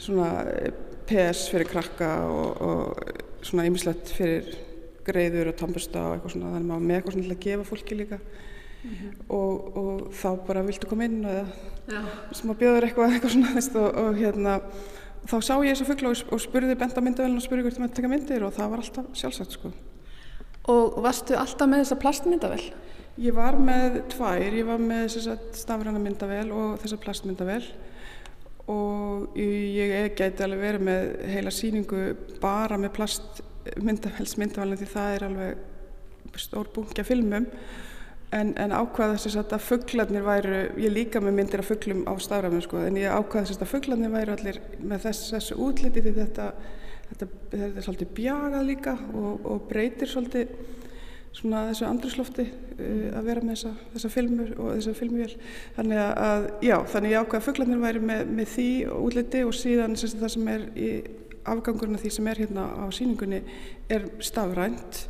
svona 0.00 0.30
eh, 0.50 0.72
PS 1.08 1.48
fyrir 1.52 1.68
krakka 1.70 2.10
og, 2.28 2.64
og 2.64 3.44
svona 3.44 3.68
ymmislegt 3.68 4.12
fyrir 4.16 4.50
greiður 5.04 5.52
og 5.52 5.58
tambusta 5.60 6.02
og 6.08 6.16
eitthvað 6.16 6.34
svona 6.34 6.52
þannig 6.54 6.64
að 6.64 6.72
maður 6.72 6.88
með 6.88 6.98
eitthvað 6.98 7.16
svona 7.16 7.28
til 7.28 7.36
að 7.36 7.44
gefa 7.46 7.68
fólki 7.68 7.98
líka. 7.98 8.18
Mm 8.84 8.90
-hmm. 8.90 9.12
og, 9.28 9.76
og 9.80 10.00
þá 10.12 10.28
bara 10.46 10.62
viltu 10.62 10.86
koma 10.86 11.04
inn 11.04 11.24
eða 11.24 11.46
sem 12.32 12.50
að 12.50 12.58
bjóður 12.60 12.84
eitthvað, 12.84 13.10
eitthvað 13.14 13.32
svona 13.32 13.54
veist, 13.54 13.76
og, 13.76 13.94
og 13.96 14.18
hérna 14.18 14.60
þá 15.24 15.36
sá 15.40 15.54
ég 15.64 15.72
þessa 15.72 15.88
fuggla 15.88 16.12
og 16.12 16.40
spurði 16.40 16.76
benda 16.76 17.00
myndavelin 17.00 17.36
og 17.36 17.42
spurði 17.42 17.64
hvort 17.64 17.78
maður 17.80 17.96
taka 17.96 18.08
myndir 18.12 18.44
og 18.44 18.52
það 18.52 18.70
var 18.70 18.82
alltaf 18.82 19.06
sjálfsagt 19.16 19.56
sko 19.56 19.72
Og 20.72 20.96
varstu 21.04 21.36
alltaf 21.36 21.68
með 21.68 21.82
þessa 21.82 22.00
plastmyndavel? 22.00 22.62
Ég 23.20 23.36
var 23.36 23.58
með 23.60 24.00
tvær, 24.14 24.42
ég 24.42 24.64
var 24.66 24.80
með 24.82 25.18
stafræna 25.54 26.00
myndavel 26.02 26.48
og 26.50 26.78
þessa 26.82 26.98
plastmyndavel 27.02 27.62
og 28.72 29.36
ég 29.36 30.14
gæti 30.16 30.42
alveg 30.42 30.62
verið 30.62 30.86
með 30.88 31.10
heila 31.34 31.52
síningu 31.52 32.04
bara 32.40 32.78
með 32.80 32.94
plastmyndavelsmyndavelin 32.96 34.80
því 34.80 34.88
það 34.94 35.16
er 35.16 35.26
alveg 35.28 36.38
stór 36.40 36.70
bunkja 36.74 37.04
filmum. 37.06 37.46
En, 38.34 38.50
en 38.58 38.72
ákvaða 38.74 39.20
þess 39.20 39.38
að 39.44 39.60
fugglarnir 39.62 40.24
væru, 40.26 40.62
ég 40.82 40.90
líka 40.90 41.20
með 41.22 41.36
myndir 41.36 41.62
af 41.62 41.68
fugglum 41.70 42.00
á 42.08 42.18
stafræðum 42.18 42.64
sko, 42.64 42.80
en 42.82 42.96
ég 42.98 43.12
ákvaða 43.12 43.52
þess 43.52 43.62
að 43.62 43.70
fugglarnir 43.70 44.10
væru 44.10 44.34
allir 44.34 44.58
með 44.80 45.04
þess, 45.04 45.28
þessu 45.36 45.58
útliti 45.68 46.02
því 46.02 46.14
þetta 46.16 46.48
þetta, 47.10 47.28
þetta 47.50 47.68
er 47.68 47.86
svolítið 47.86 48.14
bjagað 48.18 48.66
líka 48.68 48.96
og, 49.12 49.46
og 49.50 49.68
breytir 49.70 50.10
svolítið 50.10 50.54
svona 51.34 51.64
þessu 51.70 51.86
andruslofti 51.88 52.44
uh, 52.46 53.08
að 53.18 53.28
vera 53.28 53.42
með 53.42 53.56
þessa, 53.56 53.72
þessa 53.94 54.12
filmur 54.14 54.52
og 54.54 54.70
þessa 54.76 54.96
filmvél. 54.98 55.30
Þannig 55.78 56.02
að, 56.04 56.48
já, 56.64 56.76
þannig 56.92 57.14
ég 57.14 57.24
ákveða 57.24 57.40
að 57.40 57.48
fugglarnir 57.48 57.82
væri 57.82 58.04
með, 58.10 58.24
með 58.38 58.50
því 58.54 58.68
útliti 59.00 59.44
og 59.46 59.56
síðan 59.58 59.98
sem 59.98 60.18
það 60.20 60.34
sem 60.36 60.52
er 60.54 60.66
í 60.74 60.90
afgangurinn 61.44 61.98
af 61.98 62.04
því 62.04 62.12
sem 62.14 62.28
er 62.30 62.40
hérna 62.40 62.68
á 62.72 62.84
síningunni 62.94 63.40
er 63.92 64.06
stafrænt 64.24 65.02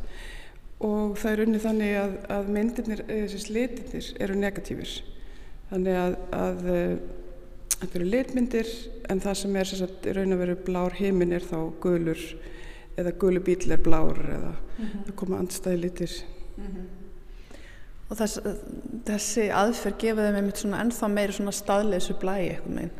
og 0.83 1.13
það 1.19 1.31
er 1.31 1.43
unni 1.45 1.61
þannig 1.63 1.93
að, 1.99 2.15
að 2.35 2.49
myndirnir, 2.57 3.03
þessi 3.07 3.43
slitinir 3.45 4.09
eru 4.25 4.39
negatífir. 4.39 4.97
Þannig 5.69 6.01
að, 6.01 6.17
að 6.35 6.65
Þetta 7.75 7.99
eru 7.99 8.09
litmyndir 8.09 8.69
en 9.11 9.21
það 9.23 9.39
sem 9.41 9.55
er 9.59 9.71
sagt, 9.71 10.05
raun 10.15 10.35
að 10.35 10.43
vera 10.43 10.57
blár 10.67 10.95
heiminn 10.99 11.33
er 11.35 11.43
þá 11.43 11.57
gulur 11.83 12.21
eða 12.95 13.11
gulu 13.19 13.41
bíl 13.43 13.71
er 13.71 13.81
blár 13.83 14.19
eða 14.19 14.53
mm 14.55 14.85
-hmm. 14.85 15.01
það 15.05 15.15
koma 15.15 15.39
andstæði 15.39 15.81
litir. 15.81 16.11
Mm 16.57 16.65
-hmm. 16.65 16.85
Og 18.09 18.17
þess, 18.17 18.39
þessi 19.05 19.47
aðferð 19.49 19.97
gefa 19.97 20.27
þeim 20.27 20.35
einmitt 20.35 20.57
svona 20.61 20.81
ennþá 20.83 21.07
meiri 21.09 21.33
svona 21.33 21.51
staðleysu 21.51 22.13
blæi 22.21 22.49
eitthvað 22.49 22.75
meginn? 22.75 22.91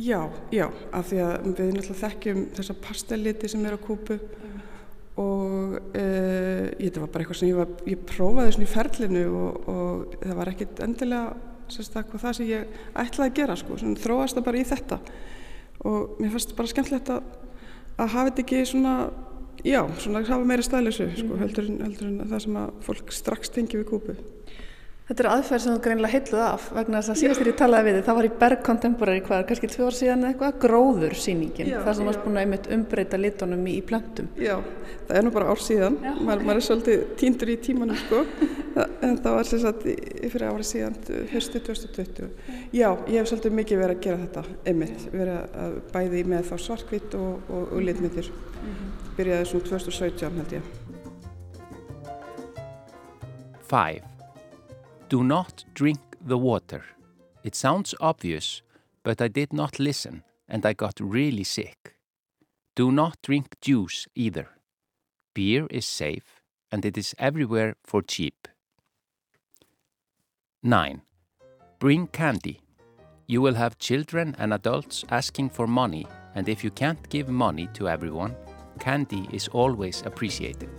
Já, 0.00 0.30
já, 0.52 0.70
af 0.92 1.10
því 1.10 1.18
að 1.18 1.32
við 1.44 1.72
náttúrulega 1.74 2.00
þekkjum 2.00 2.42
þessa 2.56 2.74
pastelliti 2.74 3.48
sem 3.48 3.66
er 3.66 3.74
á 3.74 3.78
kúpu 3.78 4.16
mm. 4.16 4.60
og 5.16 5.74
uh, 5.74 6.66
þetta 6.78 7.00
var 7.00 7.08
bara 7.08 7.24
eitthvað 7.24 7.40
sem 7.40 7.50
ég, 7.50 7.58
var, 7.58 7.68
ég 7.90 8.04
prófaði 8.08 8.52
svona 8.52 8.68
í 8.68 8.70
ferlinu 8.70 9.24
og, 9.40 9.68
og 9.68 10.14
það 10.22 10.36
var 10.40 10.52
ekkit 10.52 10.82
endilega 10.86 11.49
sérstaklega 11.74 12.22
það 12.24 12.38
sem 12.38 12.48
ég 12.50 12.78
ætlaði 13.02 13.30
að 13.30 13.36
gera 13.40 13.56
sko, 13.60 13.78
þróast 14.04 14.38
það 14.38 14.46
bara 14.48 14.60
í 14.60 14.68
þetta 14.70 15.00
og 15.90 16.20
mér 16.20 16.32
fannst 16.34 16.56
bara 16.58 16.70
skemmtilegt 16.70 17.12
að, 17.14 17.22
að 17.96 18.12
hafa 18.14 18.26
þetta 18.28 18.44
ekki 18.44 18.62
svona, 18.68 18.94
já, 19.64 19.80
svona 20.02 20.24
hafa 20.28 20.48
meira 20.48 20.66
stælisu 20.66 21.08
sko, 21.14 21.30
mm. 21.30 21.40
heldur, 21.44 21.70
heldur 21.86 22.10
en 22.10 22.20
það 22.26 22.44
sem 22.46 22.60
að 22.60 22.74
fólk 22.88 23.14
strax 23.16 23.54
tengi 23.54 23.80
við 23.80 23.88
kúpu. 23.92 24.16
Þetta 25.10 25.24
er 25.24 25.26
aðferð 25.26 25.62
sem 25.64 25.72
þú 25.74 25.80
greinilega 25.82 26.14
heitluð 26.14 26.40
af 26.44 26.66
vegna 26.70 26.98
þess 27.00 27.10
að 27.10 27.16
síðast 27.18 27.40
þegar 27.40 27.48
ég 27.50 27.56
talaði 27.58 27.86
við 27.86 27.96
þið, 27.96 28.04
það 28.06 28.16
var 28.16 28.26
í 28.26 28.28
Berg 28.42 28.60
Contemporary 28.62 29.22
hvað, 29.26 29.40
kannski 29.48 29.70
tvö 29.72 29.86
ár 29.88 29.94
síðan 29.98 30.26
eitthvað, 30.28 30.58
gróður 30.62 31.14
síningin, 31.18 31.70
þar 31.82 31.96
sem 31.98 32.06
varst 32.06 32.20
búin 32.22 32.36
að 32.36 32.44
einmitt 32.44 32.68
umbreyta 32.76 33.18
litunum 33.18 33.64
í, 33.66 33.72
í 33.74 33.82
plöntum. 33.88 34.28
Já, 34.38 34.52
það 35.08 35.18
er 35.18 35.24
nú 35.26 35.32
bara 35.34 35.48
ár 35.50 35.62
síðan, 35.66 35.96
maður, 35.98 36.44
maður 36.46 36.60
er 36.60 36.66
svolítið 36.68 37.02
týndur 37.18 37.50
í 37.50 37.56
tímanum 37.66 37.98
sko, 37.98 38.20
en 39.08 39.18
það 39.24 39.34
var 39.34 39.48
sem 39.48 39.62
sagt 39.64 39.82
fyrir 39.88 40.46
árið 40.46 40.68
síðan, 40.68 40.94
höstu 41.32 41.62
2020. 41.66 42.30
Já, 42.70 42.86
ég 43.10 43.16
hef 43.18 43.32
svolítið 43.32 43.56
mikið 43.58 43.82
verið 43.82 43.96
að 43.96 44.04
gera 44.06 44.20
þetta, 44.20 44.44
einmitt, 44.70 45.08
verið 45.10 45.58
að 45.64 45.74
bæði 45.90 46.22
með 46.36 46.46
þá 46.52 46.54
svarkvitt 46.68 47.18
og, 47.18 47.50
og, 47.50 47.66
og 47.66 47.82
litmyndir. 47.88 48.30
-hmm. 48.30 48.94
Byrjaði 49.18 49.50
svona 49.50 49.66
2017 49.72 50.38
held 50.38 50.56
ég. 50.60 50.70
Five. 53.66 54.09
Do 55.10 55.24
not 55.24 55.64
drink 55.74 55.98
the 56.24 56.38
water. 56.38 56.84
It 57.42 57.56
sounds 57.56 57.96
obvious, 58.00 58.62
but 59.02 59.20
I 59.20 59.26
did 59.26 59.52
not 59.52 59.80
listen 59.80 60.22
and 60.48 60.64
I 60.64 60.72
got 60.72 61.00
really 61.00 61.42
sick. 61.42 61.96
Do 62.76 62.92
not 62.92 63.18
drink 63.20 63.56
juice 63.60 64.06
either. 64.14 64.50
Beer 65.34 65.66
is 65.68 65.84
safe 65.84 66.40
and 66.70 66.84
it 66.84 66.96
is 66.96 67.16
everywhere 67.18 67.74
for 67.82 68.02
cheap. 68.02 68.46
9. 70.62 71.02
Bring 71.80 72.06
candy. 72.06 72.60
You 73.26 73.42
will 73.42 73.54
have 73.54 73.78
children 73.78 74.36
and 74.38 74.54
adults 74.54 75.04
asking 75.10 75.50
for 75.50 75.66
money, 75.66 76.06
and 76.36 76.48
if 76.48 76.62
you 76.62 76.70
can't 76.70 77.08
give 77.08 77.28
money 77.28 77.68
to 77.74 77.88
everyone, 77.88 78.36
candy 78.78 79.28
is 79.32 79.48
always 79.48 80.02
appreciated. 80.06 80.70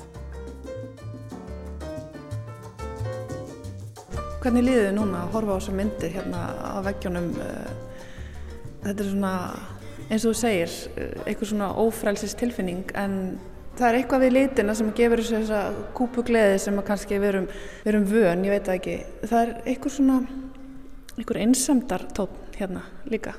Hvernig 4.42 4.64
líðið 4.66 4.88
þið 4.88 4.96
núna 4.98 5.20
að 5.22 5.34
horfa 5.36 5.54
á 5.54 5.58
þessa 5.60 5.74
myndi 5.78 6.08
hérna 6.16 6.40
á 6.50 6.78
veggjónum? 6.82 7.26
Eh, 7.46 7.74
þetta 8.82 9.04
er 9.04 9.10
svona, 9.12 9.34
eins 10.08 10.24
og 10.26 10.32
þú 10.32 10.38
segir, 10.40 10.72
eh, 10.98 11.12
eitthvað 11.28 11.52
svona 11.52 11.68
ófrælsist 11.78 12.40
tilfinning 12.42 12.90
en 12.98 13.14
það 13.78 13.88
er 13.88 13.98
eitthvað 14.00 14.24
við 14.26 14.34
litina 14.34 14.76
sem 14.76 14.90
gefur 14.98 15.22
þessu 15.22 15.44
þessa 15.44 15.60
kúpugleði 15.94 16.58
sem 16.60 16.82
kannski 16.88 17.20
við 17.22 17.28
erum, 17.30 17.46
við 17.84 17.92
erum 17.94 18.08
vön, 18.10 18.46
ég 18.48 18.56
veit 18.56 18.66
það 18.66 18.80
ekki. 18.80 18.98
Það 19.22 19.44
er 19.44 19.54
eitthvað 19.62 19.96
svona, 20.00 20.18
eitthvað 21.20 21.42
einsamdar 21.46 22.08
tótt 22.18 22.58
hérna 22.58 22.84
líka. 23.06 23.36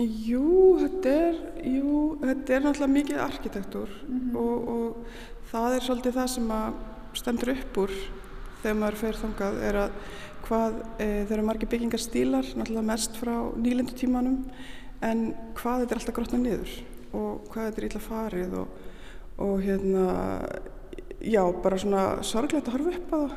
Jú, 0.00 0.78
þetta 0.80 1.14
er, 1.28 1.38
jú, 1.76 2.16
þetta 2.24 2.56
er 2.56 2.64
náttúrulega 2.64 2.96
mikið 2.96 3.20
arkitektur 3.20 3.88
mm 4.08 4.18
-hmm. 4.18 4.36
og, 4.40 4.68
og 4.68 4.96
það 5.52 5.76
er 5.76 5.80
svolítið 5.80 6.16
það 6.16 6.28
sem 6.34 6.50
að 6.50 6.72
stendur 7.20 7.52
upp 7.52 7.76
úr 7.84 7.92
þegar 8.62 8.78
maður 8.80 9.00
fer 9.02 9.20
þangað 9.22 9.58
er 9.68 9.80
að 9.86 9.96
hvað 10.46 10.78
e, 10.98 11.06
þeir 11.28 11.36
eru 11.36 11.44
margi 11.46 11.68
byggingarstílar, 11.70 12.48
náttúrulega 12.58 12.88
mest 12.88 13.18
frá 13.20 13.34
nýlendu 13.56 13.94
tímanum 13.98 14.40
en 15.02 15.30
hvað 15.58 15.84
þetta 15.84 15.94
er 15.94 16.00
alltaf 16.00 16.16
grotnað 16.16 16.44
niður 16.44 16.74
og 17.12 17.48
hvað 17.52 17.68
þetta 17.68 17.82
er 17.82 17.88
illa 17.88 18.02
farið 18.02 18.54
og, 18.60 18.76
og 19.46 19.54
hérna, 19.62 20.04
já, 21.20 21.42
bara 21.64 21.80
svona 21.80 22.04
sorglegt 22.26 22.68
að 22.68 22.78
horfa 22.78 22.94
upp 22.98 23.12
á 23.12 23.18
það. 23.18 23.34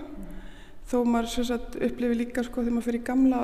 Þó 0.85 0.97
maður 1.09 1.47
sagt, 1.49 1.77
upplifi 1.81 2.19
líka 2.19 2.43
sko 2.45 2.61
þegar 2.61 2.75
maður 2.75 2.87
fer 2.87 2.99
í 2.99 3.05
gamla 3.07 3.41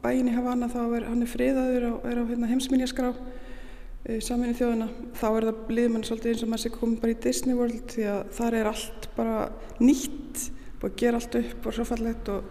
bæin 0.00 0.30
í 0.30 0.34
Havana 0.36 0.70
þá 0.70 0.80
er 0.96 1.08
hann 1.10 1.24
er 1.24 1.30
friðaður 1.30 1.86
og 1.90 2.06
er 2.08 2.20
á 2.22 2.24
hérna, 2.30 2.50
heimsminjaskrá 2.50 3.10
e, 3.10 4.20
saminni 4.22 4.56
þjóðina. 4.56 4.88
Þá 5.18 5.26
er 5.32 5.48
það 5.50 5.74
liðmann 5.76 6.06
svolítið 6.06 6.32
eins 6.32 6.46
og 6.46 6.52
maður 6.52 6.64
sé 6.64 6.72
komið 6.76 7.02
bara 7.02 7.16
í 7.16 7.20
Disney 7.26 7.58
World 7.58 7.84
því 7.96 8.08
að 8.14 8.22
þar 8.38 8.58
er 8.60 8.70
allt 8.70 9.10
bara 9.18 9.36
nýtt 9.82 10.46
búið 10.80 10.90
að 10.90 10.98
gera 11.02 11.20
allt 11.20 11.38
upp 11.40 11.68
og 11.68 11.76
svo 11.76 11.86
fallegt 11.88 12.32
og, 12.32 12.50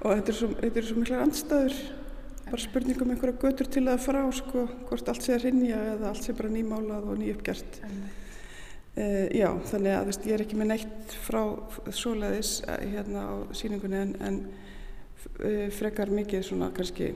og 0.00 0.14
þetta 0.14 0.32
er 0.32 0.38
svo, 0.38 0.52
er 0.68 0.86
svo 0.88 1.00
miklar 1.00 1.24
andstæður. 1.24 1.80
Bara 2.50 2.62
spurningum 2.64 3.06
um 3.06 3.14
einhverja 3.14 3.38
götur 3.44 3.68
til 3.70 3.84
að 3.86 4.00
fara 4.02 4.24
á 4.26 4.30
sko, 4.34 4.64
hvort 4.88 5.10
allt 5.12 5.22
sé 5.22 5.36
að 5.36 5.44
rinja 5.46 5.76
eða 5.92 6.08
allt 6.10 6.24
sé 6.26 6.34
bara 6.34 6.50
nýmálað 6.50 7.12
og 7.12 7.20
nýuppgjert 7.20 7.78
uh, 8.96 9.26
já, 9.30 9.50
þannig 9.70 9.94
að 9.94 10.08
veist, 10.08 10.26
ég 10.26 10.36
er 10.36 10.44
ekki 10.44 10.58
með 10.58 10.72
neitt 10.72 11.14
frá 11.26 11.42
svoleiðis 11.94 12.56
uh, 12.64 12.80
hérna 12.82 13.22
á 13.22 13.34
síningunni 13.56 14.00
en, 14.00 14.16
en 14.26 14.40
uh, 14.48 15.68
frekar 15.76 16.10
mikið 16.14 16.42
svona 16.48 16.72
kannski 16.74 17.12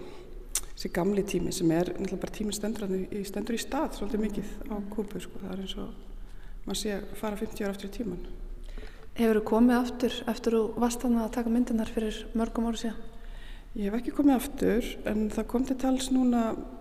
þessi 0.74 0.92
gamli 0.94 1.26
tími 1.26 1.54
sem 1.54 1.70
er 1.74 1.92
náttúrulega 1.94 2.22
bara 2.22 2.36
tíminn 2.38 2.56
stendur, 2.56 2.96
stendur 3.26 3.58
í 3.58 3.62
stað 3.62 3.98
svolítið 3.98 4.24
mikið 4.28 4.54
á 4.70 4.76
kúpu 4.94 5.22
sko, 5.22 5.42
það 5.42 5.56
er 5.56 5.66
eins 5.66 5.76
og 5.82 6.64
maður 6.64 6.80
sé 6.80 6.96
að 6.96 7.12
fara 7.20 7.42
50 7.42 7.66
ára 7.66 7.76
eftir 7.76 7.94
tíman 7.98 8.24
Hefur 9.14 9.38
þú 9.38 9.42
komið 9.46 9.76
aftur 9.78 10.14
eftir 10.26 10.54
þú 10.56 10.60
varst 10.82 11.04
þannig 11.04 11.20
að 11.22 11.34
taka 11.36 11.50
myndinar 11.54 11.90
fyrir 11.94 12.16
mörgum 12.34 12.64
áru 12.66 12.80
síðan? 12.80 13.02
Ég 13.78 13.86
hef 13.86 13.98
ekki 14.00 14.14
komið 14.16 14.34
aftur 14.34 14.88
en 15.10 15.20
það 15.30 15.46
kom 15.52 15.66
til 15.68 15.76
tals 15.78 16.08
núna 16.10 16.40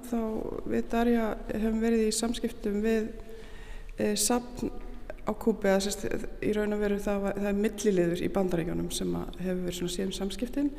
þá 0.09 0.17
við 0.65 0.87
Darja 0.89 1.27
hefum 1.51 1.77
verið 1.83 2.07
í 2.07 2.15
samskiptum 2.17 2.79
við 2.81 3.11
e, 4.01 4.07
sapn 4.17 4.71
á 5.29 5.31
Kúpi 5.37 5.69
að 5.69 5.85
sérst, 5.85 6.07
í 6.41 6.55
raun 6.57 6.73
og 6.73 6.81
veru 6.81 6.97
það, 7.05 7.27
það 7.37 7.49
er 7.51 7.61
milliliður 7.67 8.25
í 8.25 8.31
bandaríkjónum 8.33 8.89
sem 8.97 9.13
hefur 9.19 9.61
verið 9.67 9.77
svona 9.77 9.95
síðan 9.99 10.17
samskiptin 10.17 10.71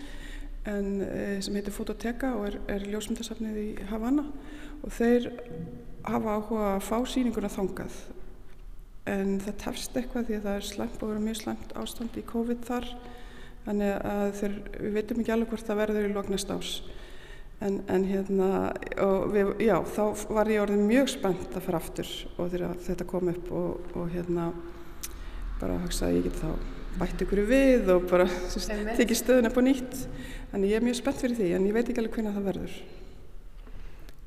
en 0.74 0.90
e, 1.07 1.22
sem 1.38 1.55
heitir 1.55 1.76
Fototeka 1.76 2.32
og 2.34 2.48
er, 2.50 2.59
er 2.80 2.88
ljósmyndasafnið 2.90 3.62
í 3.62 3.68
Havana 3.92 4.26
og 4.82 4.98
þeir 4.98 5.30
hafa 6.02 6.34
áhuga 6.34 6.68
að 6.72 6.84
fá 6.90 6.98
síninguna 7.14 7.52
þangað 7.52 8.02
en 9.11 9.38
það 9.44 9.57
tefst 9.61 9.96
eitthvað 9.98 10.28
því 10.28 10.36
að 10.38 10.46
það 10.48 10.59
er 10.59 10.66
slæmt 10.70 11.02
og 11.02 11.11
verið 11.11 11.26
mjög 11.28 11.40
slæmt 11.42 11.72
ástand 11.80 12.16
í 12.16 12.26
COVID 12.28 12.66
þar. 12.68 12.90
Þannig 13.64 13.94
að 14.12 14.26
þeir, 14.40 14.55
við 14.76 14.94
veitum 14.98 15.22
ekki 15.22 15.34
alveg 15.34 15.52
hvort 15.52 15.68
það 15.68 15.80
verður 15.80 16.09
í 16.09 16.12
loknast 16.14 16.52
ás 16.52 16.70
en, 17.64 17.80
en 17.88 18.05
hérna 18.09 18.48
við, 19.32 19.55
já, 19.64 19.76
þá 19.94 20.02
var 20.36 20.50
ég 20.52 20.62
orðin 20.64 20.86
mjög 20.88 21.11
spennt 21.14 21.55
að 21.55 21.66
fara 21.66 21.80
aftur 21.80 22.11
og 22.36 22.50
þegar 22.52 22.80
þetta 22.84 23.09
kom 23.09 23.30
upp 23.32 23.52
og, 23.55 23.92
og 23.94 24.11
hérna 24.12 24.50
bara 25.61 25.78
að 25.78 25.86
hugsa 25.86 26.09
að 26.09 26.18
ég 26.18 26.28
get 26.28 26.40
þá 26.42 26.50
bætt 26.98 27.24
ykkur 27.24 27.42
við 27.48 27.88
og 27.94 28.05
bara 28.11 28.28
tekið 28.98 29.18
stöðun 29.18 29.50
upp 29.50 29.59
á 29.59 29.62
nýtt. 29.64 29.96
Þannig 30.52 30.70
ég 30.70 30.78
er 30.78 30.86
mjög 30.86 31.00
spennt 31.00 31.24
fyrir 31.24 31.40
því 31.40 31.50
en 31.57 31.66
ég 31.70 31.76
veit 31.76 31.88
ekki 31.88 32.02
alveg 32.02 32.18
hvernig 32.18 32.36
það 32.36 32.48
verður. 32.52 32.78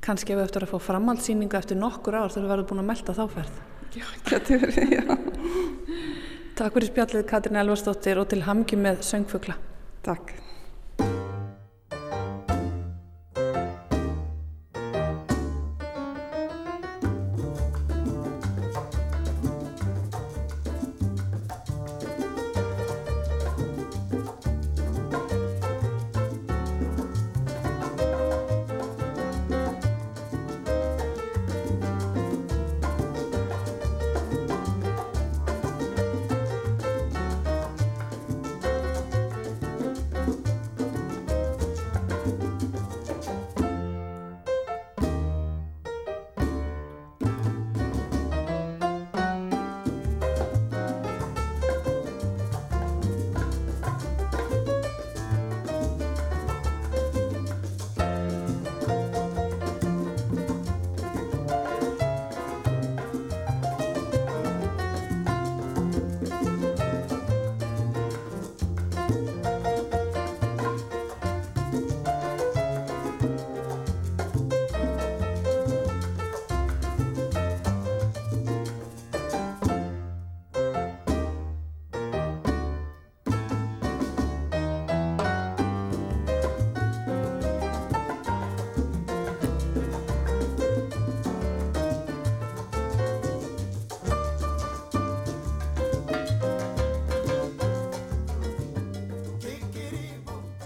Kanski 0.04 0.34
ef 0.34 0.38
við 0.38 0.46
eftir 0.46 0.64
að 0.64 0.72
fá 0.74 0.86
framhaldssýningu 0.88 1.58
eftir 1.58 1.78
nokkur 1.78 2.16
ár 2.16 2.32
þegar 2.32 2.44
við 2.44 2.52
verðum 2.54 2.70
búin 2.72 2.82
að 2.82 2.90
melda 2.90 3.16
þáferð 3.16 3.66
Já, 3.96 4.04
getur 4.28 4.60
verið, 4.60 4.90
já. 4.98 5.04
Takk 6.58 6.74
fyrir 6.74 6.90
spjallið 6.90 7.24
Katrin 7.30 7.60
Elvarsdóttir 7.62 8.20
og 8.20 8.28
til 8.28 8.42
hamngi 8.44 8.76
með 8.76 9.00
söngfugla. 9.06 9.56
Takk. 10.04 10.34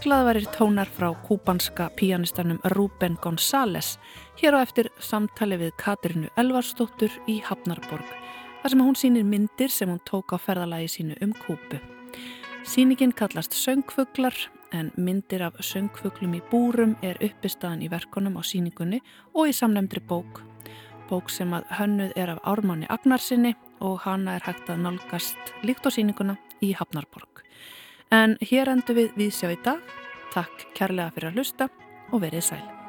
Glaðvarir 0.02 0.48
tónar 0.50 0.88
frá 0.90 1.12
kúbanska 1.22 1.84
píanistanum 1.94 2.58
Rúben 2.74 3.14
González 3.22 3.98
hér 4.40 4.56
á 4.58 4.66
eftir 4.66 4.88
samtali 4.98 5.54
við 5.60 5.76
Katrinu 5.78 6.30
Elvarsdóttur 6.34 7.12
í 7.30 7.36
Hafnarborg 7.46 8.08
þar 8.62 8.72
sem 8.72 8.82
hún 8.82 8.98
sínir 8.98 9.26
myndir 9.28 9.70
sem 9.70 9.90
hún 9.92 10.00
tók 10.02 10.34
á 10.34 10.42
ferðalagi 10.42 10.88
sínu 10.90 11.18
um 11.22 11.34
kúpu. 11.44 11.78
Sýningin 12.66 13.14
kallast 13.14 13.54
Söngfuglar 13.54 14.34
en 14.72 14.90
myndir 14.96 15.44
af 15.46 15.60
söngfuglum 15.62 16.34
í 16.34 16.42
búrum 16.50 16.96
er 17.02 17.20
uppistaðan 17.22 17.84
í 17.86 17.90
verkonum 17.92 18.40
á 18.40 18.42
sýningunni 18.42 19.02
og 19.34 19.52
í 19.52 19.54
samlemndri 19.54 20.02
bók. 20.02 20.42
Bók 21.10 21.30
sem 21.30 21.54
að 21.54 21.68
hönnuð 21.78 22.16
er 22.16 22.34
af 22.34 22.42
Ármanni 22.42 22.90
Agnarsinni 22.90 23.54
og 23.78 24.00
hana 24.02 24.34
er 24.40 24.50
hægt 24.50 24.66
að 24.66 24.82
nálgast 24.82 25.54
líkt 25.62 25.86
á 25.86 25.90
sýninguna 25.94 26.38
í 26.58 26.74
Hafnarborg. 26.74 27.41
En 28.12 28.36
hér 28.44 28.68
endur 28.68 28.98
við 28.98 29.14
við 29.16 29.32
sjá 29.32 29.48
í 29.54 29.58
dag. 29.64 29.80
Takk 30.34 30.68
kærlega 30.76 31.14
fyrir 31.16 31.32
að 31.32 31.40
hlusta 31.40 31.68
og 32.12 32.20
verið 32.20 32.48
sæl. 32.52 32.81